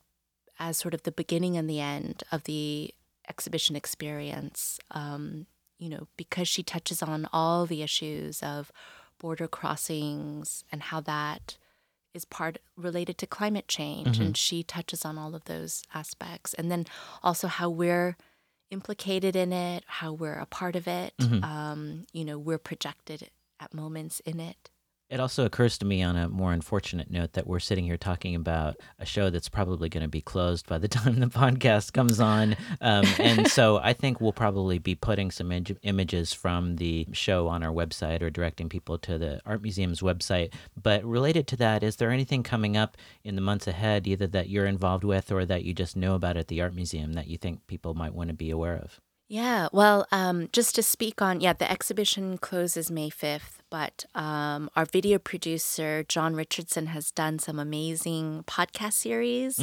as 0.60 0.76
sort 0.76 0.94
of 0.94 1.02
the 1.02 1.10
beginning 1.12 1.56
and 1.56 1.68
the 1.68 1.80
end 1.80 2.22
of 2.30 2.44
the 2.44 2.94
exhibition 3.28 3.76
experience. 3.76 4.78
Um, 4.90 5.46
you 5.78 5.90
know, 5.90 6.08
because 6.16 6.48
she 6.48 6.62
touches 6.62 7.02
on 7.02 7.28
all 7.32 7.66
the 7.66 7.82
issues 7.82 8.42
of 8.42 8.72
border 9.18 9.46
crossings 9.46 10.64
and 10.72 10.82
how 10.82 11.00
that 11.00 11.58
is 12.14 12.24
part 12.24 12.58
related 12.78 13.18
to 13.18 13.26
climate 13.26 13.68
change. 13.68 14.18
And 14.24 14.36
she 14.36 14.62
touches 14.62 15.04
on 15.04 15.18
all 15.18 15.34
of 15.34 15.44
those 15.44 15.82
aspects. 15.92 16.54
And 16.54 16.70
then 16.70 16.86
also 17.22 17.46
how 17.46 17.68
we're 17.68 18.16
implicated 18.70 19.36
in 19.36 19.52
it, 19.52 19.84
how 19.86 20.12
we're 20.14 20.38
a 20.38 20.46
part 20.46 20.76
of 20.76 20.88
it. 20.88 21.12
Um, 21.44 22.06
you 22.12 22.24
know, 22.24 22.38
we're 22.38 22.56
projected 22.58 23.28
at 23.60 23.74
moments 23.74 24.20
in 24.20 24.40
it. 24.40 24.70
It 25.08 25.20
also 25.20 25.44
occurs 25.44 25.78
to 25.78 25.84
me 25.84 26.02
on 26.02 26.16
a 26.16 26.28
more 26.28 26.52
unfortunate 26.52 27.12
note 27.12 27.34
that 27.34 27.46
we're 27.46 27.60
sitting 27.60 27.84
here 27.84 27.96
talking 27.96 28.34
about 28.34 28.76
a 28.98 29.06
show 29.06 29.30
that's 29.30 29.48
probably 29.48 29.88
going 29.88 30.02
to 30.02 30.08
be 30.08 30.20
closed 30.20 30.66
by 30.66 30.78
the 30.78 30.88
time 30.96 31.20
the 31.20 31.26
podcast 31.26 31.92
comes 31.92 32.18
on. 32.18 32.56
Um, 32.80 33.04
and 33.20 33.48
so 33.48 33.78
I 33.78 33.92
think 33.92 34.20
we'll 34.20 34.32
probably 34.32 34.78
be 34.80 34.96
putting 34.96 35.30
some 35.30 35.50
imag- 35.50 35.78
images 35.82 36.32
from 36.32 36.76
the 36.76 37.06
show 37.12 37.46
on 37.46 37.62
our 37.62 37.72
website 37.72 38.20
or 38.20 38.30
directing 38.30 38.68
people 38.68 38.98
to 38.98 39.16
the 39.16 39.40
Art 39.46 39.62
Museum's 39.62 40.00
website. 40.00 40.52
But 40.80 41.04
related 41.04 41.46
to 41.48 41.56
that, 41.58 41.84
is 41.84 41.96
there 41.96 42.10
anything 42.10 42.42
coming 42.42 42.76
up 42.76 42.96
in 43.22 43.36
the 43.36 43.40
months 43.40 43.68
ahead, 43.68 44.08
either 44.08 44.26
that 44.26 44.48
you're 44.48 44.66
involved 44.66 45.04
with 45.04 45.30
or 45.30 45.44
that 45.46 45.62
you 45.62 45.72
just 45.72 45.96
know 45.96 46.16
about 46.16 46.36
at 46.36 46.48
the 46.48 46.60
Art 46.60 46.74
Museum 46.74 47.12
that 47.12 47.28
you 47.28 47.38
think 47.38 47.64
people 47.68 47.94
might 47.94 48.14
want 48.14 48.28
to 48.28 48.34
be 48.34 48.50
aware 48.50 48.76
of? 48.76 49.00
Yeah, 49.28 49.68
well, 49.72 50.06
um, 50.12 50.48
just 50.52 50.76
to 50.76 50.82
speak 50.84 51.20
on, 51.20 51.40
yeah, 51.40 51.52
the 51.52 51.68
exhibition 51.68 52.38
closes 52.38 52.92
May 52.92 53.10
5th, 53.10 53.58
but 53.70 54.04
um, 54.14 54.70
our 54.76 54.84
video 54.84 55.18
producer, 55.18 56.04
John 56.08 56.36
Richardson, 56.36 56.86
has 56.86 57.10
done 57.10 57.40
some 57.40 57.58
amazing 57.58 58.44
podcast 58.46 58.92
series. 58.92 59.60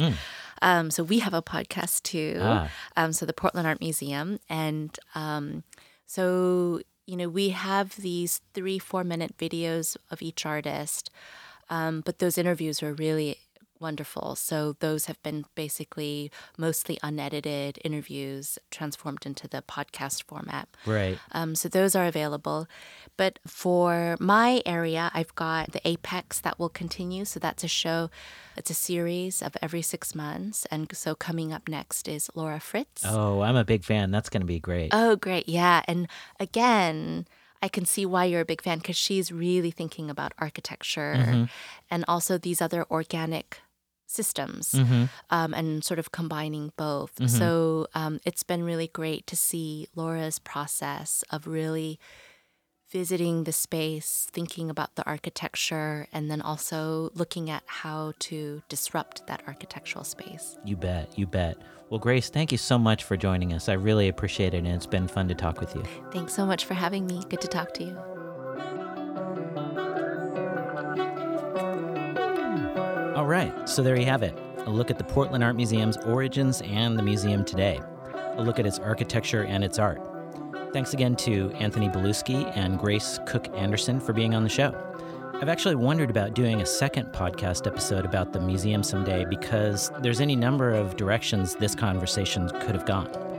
Um, 0.60 0.90
so 0.90 1.02
we 1.02 1.20
have 1.20 1.32
a 1.32 1.40
podcast 1.40 2.02
too. 2.02 2.38
Ah. 2.42 2.70
Um, 2.96 3.14
so 3.14 3.24
the 3.24 3.32
Portland 3.32 3.66
Art 3.66 3.80
Museum. 3.80 4.38
And 4.50 4.98
um, 5.14 5.64
so, 6.06 6.80
you 7.06 7.16
know, 7.16 7.30
we 7.30 7.48
have 7.50 7.96
these 7.96 8.42
three, 8.52 8.78
four 8.78 9.02
minute 9.02 9.38
videos 9.38 9.96
of 10.10 10.20
each 10.20 10.44
artist, 10.44 11.10
um, 11.70 12.02
but 12.02 12.18
those 12.18 12.36
interviews 12.36 12.82
are 12.82 12.92
really 12.92 13.38
wonderful. 13.80 14.34
So 14.36 14.76
those 14.80 15.06
have 15.06 15.22
been 15.22 15.44
basically 15.54 16.30
mostly 16.56 16.98
unedited 17.02 17.78
interviews 17.84 18.58
transformed 18.70 19.26
into 19.26 19.48
the 19.48 19.62
podcast 19.62 20.24
format. 20.24 20.68
Right. 20.86 21.18
Um, 21.32 21.54
so 21.54 21.68
those 21.68 21.94
are 21.94 22.06
available. 22.06 22.66
But 23.16 23.38
for 23.46 24.16
my 24.20 24.62
area, 24.66 25.10
I've 25.14 25.34
got 25.34 25.72
the 25.72 25.86
Apex 25.86 26.40
that 26.40 26.58
will 26.58 26.68
continue. 26.68 27.24
So 27.24 27.38
that's 27.38 27.64
a 27.64 27.68
show, 27.68 28.10
it's 28.56 28.70
a 28.70 28.74
series 28.74 29.42
of 29.42 29.56
every 29.60 29.82
six 29.82 30.14
months. 30.14 30.66
And 30.70 30.94
so 30.96 31.14
coming 31.14 31.52
up 31.52 31.68
next 31.68 32.08
is 32.08 32.30
Laura 32.34 32.60
Fritz. 32.60 33.04
Oh, 33.04 33.40
I'm 33.42 33.56
a 33.56 33.64
big 33.64 33.84
fan. 33.84 34.10
That's 34.10 34.28
going 34.28 34.42
to 34.42 34.46
be 34.46 34.60
great. 34.60 34.90
Oh, 34.92 35.16
great. 35.16 35.48
Yeah. 35.48 35.82
And 35.86 36.08
again, 36.40 37.26
I 37.62 37.68
can 37.68 37.86
see 37.86 38.04
why 38.04 38.26
you're 38.26 38.42
a 38.42 38.44
big 38.44 38.60
fan 38.60 38.76
because 38.76 38.96
she's 38.96 39.32
really 39.32 39.70
thinking 39.70 40.10
about 40.10 40.34
architecture 40.38 41.48
and 41.90 42.04
also 42.06 42.36
these 42.36 42.60
other 42.60 42.84
organic 42.90 43.62
systems 44.14 44.74
um, 45.30 45.52
and 45.52 45.84
sort 45.84 45.98
of 45.98 46.12
combining 46.12 46.72
both. 46.76 47.12
So 47.28 47.86
um, 47.94 48.20
it's 48.24 48.42
been 48.42 48.62
really 48.62 48.88
great 48.88 49.26
to 49.26 49.36
see 49.36 49.88
Laura's 49.94 50.38
process 50.38 51.24
of 51.30 51.46
really 51.46 51.98
visiting 52.90 53.42
the 53.42 53.52
space, 53.52 54.28
thinking 54.32 54.70
about 54.70 54.94
the 54.94 55.04
architecture, 55.04 56.06
and 56.12 56.30
then 56.30 56.40
also 56.40 57.10
looking 57.14 57.50
at 57.50 57.64
how 57.66 58.12
to 58.20 58.62
disrupt 58.68 59.26
that 59.26 59.42
architectural 59.48 60.04
space. 60.04 60.56
You 60.64 60.76
bet. 60.76 61.18
You 61.18 61.26
bet. 61.26 61.56
Well, 61.90 61.98
Grace, 61.98 62.30
thank 62.30 62.52
you 62.52 62.58
so 62.58 62.78
much 62.78 63.02
for 63.02 63.16
joining 63.16 63.52
us. 63.52 63.68
I 63.68 63.72
really 63.72 64.08
appreciate 64.08 64.54
it, 64.54 64.58
and 64.58 64.68
it's 64.68 64.86
been 64.86 65.08
fun 65.08 65.26
to 65.28 65.34
talk 65.34 65.60
with 65.60 65.74
you. 65.74 65.82
Thanks 66.12 66.34
so 66.34 66.46
much 66.46 66.64
for 66.66 66.74
having 66.74 67.04
me. 67.06 67.20
Good 67.28 67.40
to 67.40 67.48
talk 67.48 67.74
to 67.74 67.84
you. 67.84 68.23
All 73.14 73.26
right, 73.26 73.68
so 73.68 73.80
there 73.80 73.96
you 73.96 74.06
have 74.06 74.24
it 74.24 74.36
a 74.66 74.70
look 74.70 74.90
at 74.90 74.98
the 74.98 75.04
Portland 75.04 75.44
Art 75.44 75.54
Museum's 75.54 75.96
origins 75.98 76.62
and 76.62 76.98
the 76.98 77.02
museum 77.02 77.44
today, 77.44 77.80
a 78.36 78.42
look 78.42 78.58
at 78.58 78.66
its 78.66 78.80
architecture 78.80 79.44
and 79.44 79.62
its 79.62 79.78
art. 79.78 80.00
Thanks 80.72 80.94
again 80.94 81.14
to 81.16 81.52
Anthony 81.52 81.88
Belluschi 81.88 82.50
and 82.56 82.76
Grace 82.76 83.20
Cook 83.24 83.46
Anderson 83.56 84.00
for 84.00 84.12
being 84.12 84.34
on 84.34 84.42
the 84.42 84.48
show. 84.48 84.74
I've 85.34 85.48
actually 85.48 85.76
wondered 85.76 86.10
about 86.10 86.34
doing 86.34 86.60
a 86.60 86.66
second 86.66 87.12
podcast 87.12 87.68
episode 87.68 88.04
about 88.04 88.32
the 88.32 88.40
museum 88.40 88.82
someday 88.82 89.24
because 89.24 89.92
there's 90.00 90.20
any 90.20 90.34
number 90.34 90.72
of 90.72 90.96
directions 90.96 91.54
this 91.54 91.76
conversation 91.76 92.48
could 92.62 92.74
have 92.74 92.84
gone. 92.84 93.33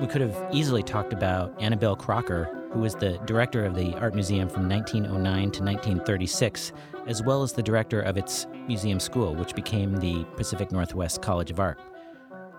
We 0.00 0.08
could 0.08 0.22
have 0.22 0.48
easily 0.52 0.82
talked 0.82 1.12
about 1.12 1.54
Annabelle 1.62 1.94
Crocker, 1.94 2.44
who 2.72 2.80
was 2.80 2.96
the 2.96 3.16
director 3.26 3.64
of 3.64 3.76
the 3.76 3.94
Art 3.94 4.14
Museum 4.14 4.48
from 4.48 4.68
1909 4.68 5.22
to 5.52 5.62
1936, 5.62 6.72
as 7.06 7.22
well 7.22 7.44
as 7.44 7.52
the 7.52 7.62
director 7.62 8.00
of 8.00 8.16
its 8.16 8.48
museum 8.66 8.98
school, 8.98 9.36
which 9.36 9.54
became 9.54 9.96
the 9.96 10.24
Pacific 10.36 10.72
Northwest 10.72 11.22
College 11.22 11.52
of 11.52 11.60
Art. 11.60 11.78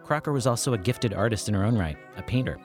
Crocker 0.04 0.32
was 0.32 0.48
also 0.48 0.74
a 0.74 0.78
gifted 0.78 1.14
artist 1.14 1.50
in 1.50 1.56
her 1.56 1.66
own 1.66 1.78
right, 1.78 1.98
a 2.16 2.24
painter. 2.24 2.58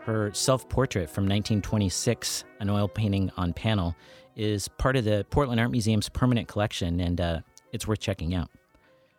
Her 0.00 0.32
self 0.32 0.68
portrait 0.70 1.10
from 1.10 1.24
1926, 1.24 2.44
an 2.60 2.70
oil 2.70 2.88
painting 2.88 3.30
on 3.36 3.52
panel, 3.52 3.94
is 4.36 4.68
part 4.68 4.96
of 4.96 5.04
the 5.04 5.26
Portland 5.30 5.60
Art 5.60 5.70
Museum's 5.70 6.08
permanent 6.08 6.48
collection, 6.48 6.98
and 7.00 7.20
uh, 7.20 7.40
it's 7.72 7.86
worth 7.86 8.00
checking 8.00 8.34
out. 8.34 8.48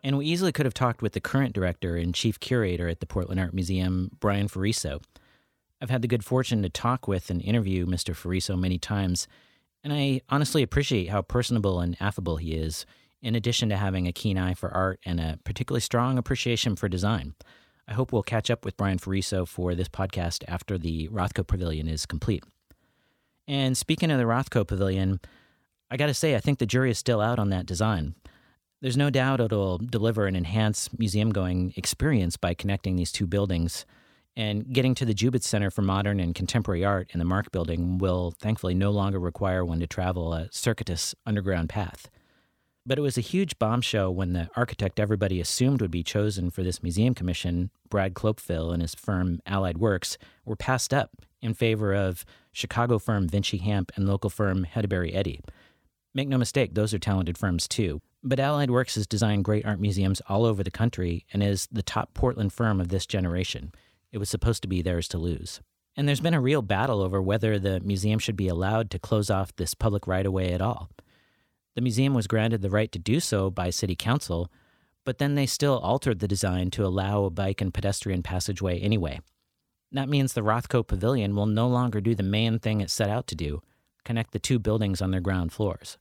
And 0.06 0.20
we 0.20 0.28
easily 0.28 0.52
could 0.52 0.68
have 0.68 0.74
talked 0.76 1.02
with 1.02 1.14
the 1.14 1.20
current 1.20 1.56
director 1.56 1.98
and 1.98 2.14
chief 2.14 2.40
curator 2.40 2.88
at 2.88 3.00
the 3.00 3.08
Portland 3.08 3.40
Art 3.40 3.56
Museum, 3.56 4.12
Brian 4.20 4.48
Ferriso. 4.48 5.02
I've 5.82 5.90
had 5.90 6.04
the 6.04 6.08
good 6.08 6.24
fortune 6.24 6.62
to 6.62 6.70
talk 6.70 7.08
with 7.08 7.32
and 7.32 7.42
interview 7.42 7.88
Mr. 7.88 8.14
Ferriso 8.14 8.56
many 8.56 8.78
times, 8.78 9.28
and 9.84 9.92
I 9.92 10.22
honestly 10.30 10.62
appreciate 10.62 11.10
how 11.10 11.24
personable 11.24 11.80
and 11.80 11.98
affable 12.00 12.38
he 12.38 12.54
is, 12.54 12.86
in 13.24 13.34
addition 13.34 13.68
to 13.70 13.78
having 13.78 14.08
a 14.08 14.14
keen 14.14 14.38
eye 14.38 14.54
for 14.54 14.72
art 14.72 15.00
and 15.08 15.20
a 15.20 15.40
particularly 15.44 15.82
strong 15.82 16.20
appreciation 16.20 16.76
for 16.76 16.88
design. 16.88 17.34
I 17.88 17.96
hope 17.96 18.14
we'll 18.14 18.22
catch 18.22 18.52
up 18.52 18.64
with 18.64 18.78
Brian 18.78 19.00
Ferriso 19.00 19.48
for 19.48 19.74
this 19.74 19.90
podcast 19.90 20.44
after 20.48 20.78
the 20.78 21.08
Rothko 21.08 21.48
Pavilion 21.48 21.88
is 21.88 22.06
complete. 22.06 22.44
And 23.48 23.76
speaking 23.76 24.12
of 24.12 24.20
the 24.20 24.26
Rothko 24.26 24.68
Pavilion, 24.68 25.20
I 25.90 25.98
got 25.98 26.08
to 26.08 26.14
say, 26.14 26.36
I 26.36 26.40
think 26.40 26.60
the 26.60 26.68
jury 26.68 26.92
is 26.92 27.00
still 27.00 27.22
out 27.22 27.40
on 27.40 27.50
that 27.50 27.66
design. 27.66 28.14
There's 28.82 28.98
no 28.98 29.10
doubt 29.10 29.40
it'll 29.40 29.78
deliver 29.78 30.28
an 30.28 30.36
enhanced 30.36 31.00
museum 31.00 31.32
going 31.32 31.74
experience 31.76 32.38
by 32.38 32.54
connecting 32.54 32.96
these 32.96 33.12
two 33.12 33.26
buildings. 33.26 33.86
And 34.38 34.74
getting 34.74 34.96
to 34.96 35.06
the 35.06 35.14
Jubitz 35.14 35.44
Center 35.44 35.72
for 35.72 35.82
Modern 35.82 36.20
and 36.20 36.36
Contemporary 36.36 36.84
Art 36.84 37.10
in 37.14 37.20
the 37.20 37.26
Mark 37.26 37.52
Building 37.54 37.98
will 37.98 38.32
thankfully 38.32 38.74
no 38.74 38.92
longer 38.92 39.18
require 39.18 39.64
one 39.64 39.80
to 39.80 39.88
travel 39.88 40.34
a 40.34 40.50
circuitous 40.52 41.16
underground 41.26 41.70
path. 41.70 42.10
But 42.86 43.00
it 43.00 43.02
was 43.02 43.18
a 43.18 43.22
huge 43.22 43.58
bombshell 43.58 44.14
when 44.14 44.34
the 44.34 44.50
architect 44.56 45.00
everybody 45.00 45.40
assumed 45.40 45.82
would 45.82 45.90
be 45.90 46.04
chosen 46.04 46.52
for 46.52 46.62
this 46.62 46.84
museum 46.84 47.16
commission, 47.16 47.72
Brad 47.90 48.14
Cloepfil 48.14 48.74
and 48.74 48.82
his 48.82 48.94
firm 48.94 49.40
Allied 49.48 49.78
Works, 49.78 50.18
were 50.44 50.58
passed 50.58 50.94
up 50.94 51.12
in 51.42 51.54
favor 51.54 51.94
of 51.96 52.26
Chicago 52.52 53.00
firm 53.00 53.28
Vinci 53.28 53.58
Hamp 53.58 53.92
and 53.96 54.06
local 54.08 54.30
firm 54.30 54.66
Hennebery 54.66 55.16
Eddy. 55.16 55.40
Make 56.14 56.28
no 56.28 56.38
mistake, 56.38 56.76
those 56.76 56.94
are 56.94 57.00
talented 57.00 57.38
firms 57.38 57.68
too. 57.68 58.02
But 58.28 58.40
Allied 58.40 58.72
Works 58.72 58.96
has 58.96 59.06
designed 59.06 59.46
great 59.46 59.68
art 59.68 59.80
museums 59.80 60.20
all 60.28 60.46
over 60.46 60.64
the 60.64 60.72
country 60.72 61.28
and 61.32 61.44
is 61.44 61.68
the 61.72 61.84
top 61.84 62.16
Portland 62.16 62.52
firm 62.52 62.82
of 62.82 62.88
this 62.88 63.06
generation. 63.06 63.72
It 64.12 64.18
was 64.18 64.30
supposed 64.30 64.64
to 64.64 64.68
be 64.68 64.82
theirs 64.82 65.08
to 65.10 65.20
lose. 65.20 65.62
And 65.96 66.08
there's 66.08 66.22
been 66.22 66.34
a 66.34 66.42
real 66.42 66.64
battle 66.64 67.02
over 67.02 67.22
whether 67.22 67.60
the 67.60 67.82
museum 67.82 68.18
should 68.18 68.36
be 68.36 68.48
allowed 68.48 68.90
to 68.90 69.00
close 69.00 69.30
off 69.30 69.56
this 69.56 69.76
public 69.76 70.08
right 70.08 70.26
of 70.26 70.34
way 70.34 70.54
at 70.54 70.62
all. 70.62 70.90
The 71.76 71.82
museum 71.82 72.16
was 72.16 72.26
granted 72.26 72.64
the 72.64 72.72
right 72.72 72.92
to 72.94 73.00
do 73.00 73.20
so 73.20 73.52
by 73.52 73.70
City 73.70 73.96
Council, 73.96 74.52
but 75.04 75.20
then 75.20 75.36
they 75.36 75.46
still 75.46 75.78
altered 75.78 76.18
the 76.18 76.28
design 76.28 76.72
to 76.72 76.86
allow 76.86 77.26
a 77.26 77.30
bike 77.30 77.62
and 77.62 77.72
pedestrian 77.72 78.24
passageway 78.24 78.80
anyway. 78.80 79.20
That 79.92 80.10
means 80.10 80.34
the 80.34 80.42
Rothko 80.42 80.88
Pavilion 80.88 81.36
will 81.36 81.46
no 81.46 81.68
longer 81.68 82.02
do 82.02 82.16
the 82.16 82.24
main 82.24 82.58
thing 82.58 82.82
it 82.82 82.90
set 82.90 83.10
out 83.10 83.28
to 83.28 83.36
do 83.36 83.62
connect 84.04 84.32
the 84.32 84.40
two 84.40 84.60
buildings 84.60 85.02
on 85.02 85.12
their 85.12 85.22
ground 85.22 85.52
floors. 85.52 85.98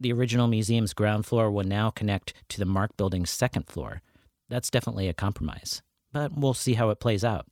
The 0.00 0.12
original 0.14 0.48
museum's 0.48 0.94
ground 0.94 1.26
floor 1.26 1.50
will 1.50 1.64
now 1.64 1.90
connect 1.90 2.32
to 2.48 2.58
the 2.58 2.64
Mark 2.64 2.96
Building's 2.96 3.28
second 3.28 3.66
floor. 3.66 4.00
That's 4.48 4.70
definitely 4.70 5.08
a 5.08 5.14
compromise, 5.14 5.82
but 6.10 6.32
we'll 6.34 6.54
see 6.54 6.74
how 6.74 6.88
it 6.88 7.00
plays 7.00 7.22
out. 7.22 7.46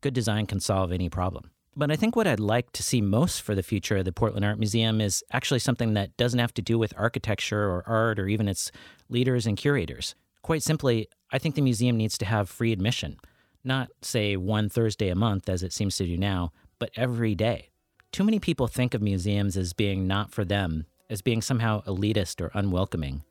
Good 0.00 0.14
design 0.14 0.46
can 0.46 0.60
solve 0.60 0.92
any 0.92 1.08
problem. 1.08 1.50
But 1.76 1.90
I 1.90 1.96
think 1.96 2.14
what 2.14 2.26
I'd 2.26 2.40
like 2.40 2.72
to 2.72 2.82
see 2.82 3.00
most 3.00 3.42
for 3.42 3.54
the 3.54 3.62
future 3.62 3.96
of 3.96 4.04
the 4.04 4.12
Portland 4.12 4.44
Art 4.44 4.58
Museum 4.58 5.00
is 5.00 5.24
actually 5.32 5.58
something 5.60 5.94
that 5.94 6.16
doesn't 6.16 6.38
have 6.38 6.54
to 6.54 6.62
do 6.62 6.78
with 6.78 6.94
architecture 6.96 7.68
or 7.68 7.82
art 7.86 8.18
or 8.18 8.28
even 8.28 8.48
its 8.48 8.70
leaders 9.08 9.46
and 9.46 9.56
curators. 9.56 10.14
Quite 10.42 10.62
simply, 10.62 11.08
I 11.32 11.38
think 11.38 11.54
the 11.56 11.62
museum 11.62 11.96
needs 11.96 12.16
to 12.18 12.24
have 12.24 12.48
free 12.48 12.72
admission. 12.72 13.18
Not, 13.62 13.90
say, 14.00 14.36
one 14.36 14.68
Thursday 14.68 15.08
a 15.08 15.14
month, 15.14 15.48
as 15.48 15.62
it 15.62 15.72
seems 15.72 15.96
to 15.96 16.06
do 16.06 16.16
now, 16.16 16.52
but 16.78 16.90
every 16.96 17.34
day. 17.34 17.70
Too 18.10 18.24
many 18.24 18.40
people 18.40 18.66
think 18.66 18.94
of 18.94 19.02
museums 19.02 19.56
as 19.56 19.72
being 19.72 20.06
not 20.06 20.32
for 20.32 20.44
them, 20.44 20.86
as 21.10 21.20
being 21.20 21.42
somehow 21.42 21.82
elitist 21.82 22.40
or 22.40 22.50
unwelcoming. 22.54 23.22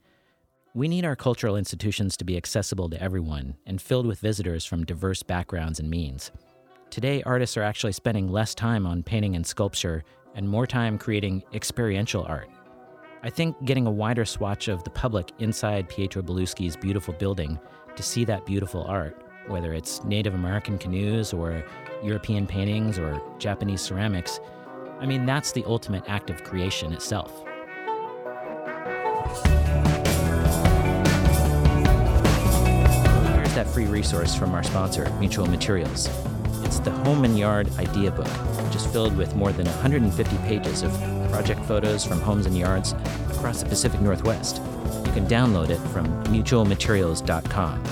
We 0.75 0.87
need 0.87 1.05
our 1.05 1.15
cultural 1.15 1.55
institutions 1.55 2.15
to 2.17 2.25
be 2.25 2.37
accessible 2.37 2.89
to 2.89 3.01
everyone 3.01 3.55
and 3.65 3.81
filled 3.81 4.05
with 4.05 4.19
visitors 4.19 4.65
from 4.65 4.85
diverse 4.85 5.23
backgrounds 5.23 5.79
and 5.79 5.89
means. 5.89 6.31
Today, 6.91 7.23
artists 7.23 7.57
are 7.57 7.63
actually 7.63 7.93
spending 7.93 8.31
less 8.31 8.53
time 8.53 8.85
on 8.85 9.01
painting 9.01 9.35
and 9.35 9.45
sculpture 9.45 10.03
and 10.35 10.47
more 10.47 10.67
time 10.67 10.99
creating 10.99 11.41
experiential 11.53 12.23
art. 12.27 12.49
I 13.23 13.29
think 13.29 13.55
getting 13.65 13.87
a 13.87 13.91
wider 13.91 14.25
swatch 14.25 14.67
of 14.67 14.83
the 14.83 14.89
public 14.91 15.31
inside 15.39 15.89
Pietro 15.89 16.21
Belluschi's 16.21 16.77
beautiful 16.77 17.13
building 17.15 17.59
to 17.95 18.03
see 18.03 18.23
that 18.25 18.45
beautiful 18.45 18.83
art, 18.83 19.23
whether 19.47 19.73
it's 19.73 20.03
Native 20.03 20.35
American 20.35 20.77
canoes 20.77 21.33
or 21.33 21.63
European 22.03 22.45
paintings 22.45 22.99
or 22.99 23.21
Japanese 23.39 23.81
ceramics, 23.81 24.39
I 24.99 25.05
mean, 25.05 25.25
that's 25.25 25.51
the 25.51 25.63
ultimate 25.65 26.03
act 26.07 26.29
of 26.29 26.43
creation 26.43 26.93
itself. 26.93 27.43
Here's 33.35 33.55
that 33.55 33.67
free 33.73 33.85
resource 33.85 34.35
from 34.35 34.53
our 34.53 34.63
sponsor, 34.63 35.09
Mutual 35.19 35.47
Materials. 35.47 36.09
It's 36.63 36.79
the 36.79 36.91
Home 36.91 37.23
and 37.23 37.37
Yard 37.37 37.69
Idea 37.79 38.11
Book, 38.11 38.27
which 38.27 38.75
is 38.75 38.85
filled 38.85 39.17
with 39.17 39.35
more 39.35 39.51
than 39.51 39.65
150 39.65 40.37
pages 40.39 40.83
of 40.83 40.91
project 41.31 41.63
photos 41.65 42.05
from 42.05 42.21
homes 42.21 42.45
and 42.45 42.57
yards 42.57 42.93
across 43.31 43.63
the 43.63 43.69
Pacific 43.69 44.01
Northwest. 44.01 44.61
You 45.05 45.11
can 45.13 45.25
download 45.25 45.69
it 45.69 45.79
from 45.89 46.05
mutualmaterials.com. 46.25 47.83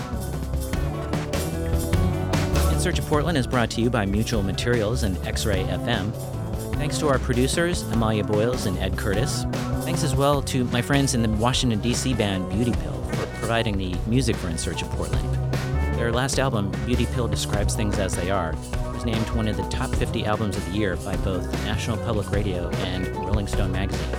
In 2.71 2.79
Search 2.79 2.99
of 2.99 3.05
Portland 3.07 3.37
is 3.37 3.47
brought 3.47 3.71
to 3.71 3.81
you 3.81 3.89
by 3.89 4.05
Mutual 4.05 4.43
Materials 4.43 5.01
and 5.01 5.17
X 5.25 5.45
Ray 5.47 5.63
FM. 5.63 6.13
Thanks 6.75 6.99
to 6.99 7.07
our 7.07 7.17
producers, 7.17 7.81
Amalia 7.91 8.23
Boyles 8.23 8.67
and 8.67 8.77
Ed 8.77 8.95
Curtis. 8.95 9.45
Thanks 9.87 10.03
as 10.03 10.17
well 10.17 10.41
to 10.41 10.65
my 10.65 10.81
friends 10.81 11.15
in 11.15 11.21
the 11.21 11.29
Washington, 11.29 11.79
D.C. 11.79 12.13
band 12.13 12.49
Beauty 12.49 12.73
Pill 12.73 13.01
for 13.03 13.25
providing 13.39 13.77
the 13.77 13.95
music 14.05 14.35
for 14.35 14.49
In 14.49 14.57
Search 14.57 14.81
of 14.81 14.89
Portland. 14.89 15.25
Their 15.95 16.11
last 16.11 16.39
album, 16.39 16.71
Beauty 16.85 17.05
Pill 17.05 17.29
Describes 17.29 17.73
Things 17.73 17.97
as 17.97 18.13
They 18.13 18.29
Are, 18.29 18.53
was 18.91 19.05
named 19.05 19.25
one 19.29 19.47
of 19.47 19.55
the 19.55 19.63
top 19.69 19.89
50 19.95 20.25
albums 20.25 20.57
of 20.57 20.65
the 20.65 20.71
year 20.73 20.97
by 20.97 21.15
both 21.15 21.49
National 21.63 21.95
Public 21.99 22.29
Radio 22.31 22.67
and 22.67 23.07
Rolling 23.15 23.47
Stone 23.47 23.71
magazine. 23.71 24.11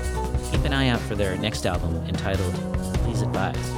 Keep 0.51 0.65
an 0.65 0.73
eye 0.73 0.89
out 0.89 1.01
for 1.01 1.15
their 1.15 1.37
next 1.37 1.67
album 1.67 1.97
entitled 2.07 2.55
Please 3.05 3.21
Advise. 3.21 3.69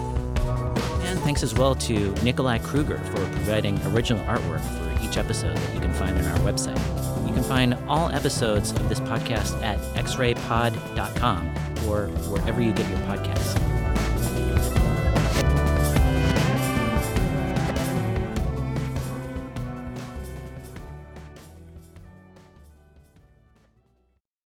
And 1.08 1.18
thanks 1.18 1.42
as 1.42 1.54
well 1.54 1.74
to 1.74 2.12
Nikolai 2.22 2.58
Kruger 2.58 2.98
for 2.98 3.16
providing 3.16 3.84
original 3.86 4.24
artwork 4.26 4.60
for 4.60 5.04
each 5.04 5.16
episode 5.16 5.56
that 5.56 5.74
you 5.74 5.80
can 5.80 5.92
find 5.94 6.16
on 6.16 6.24
our 6.24 6.38
website. 6.38 7.19
You 7.30 7.36
can 7.36 7.44
find 7.44 7.74
all 7.86 8.08
episodes 8.08 8.72
of 8.72 8.88
this 8.88 8.98
podcast 8.98 9.62
at 9.62 9.78
xraypod.com 10.04 11.46
or 11.88 12.08
wherever 12.28 12.60
you 12.60 12.72
get 12.72 12.88
your 12.90 12.98
podcasts. 13.06 13.69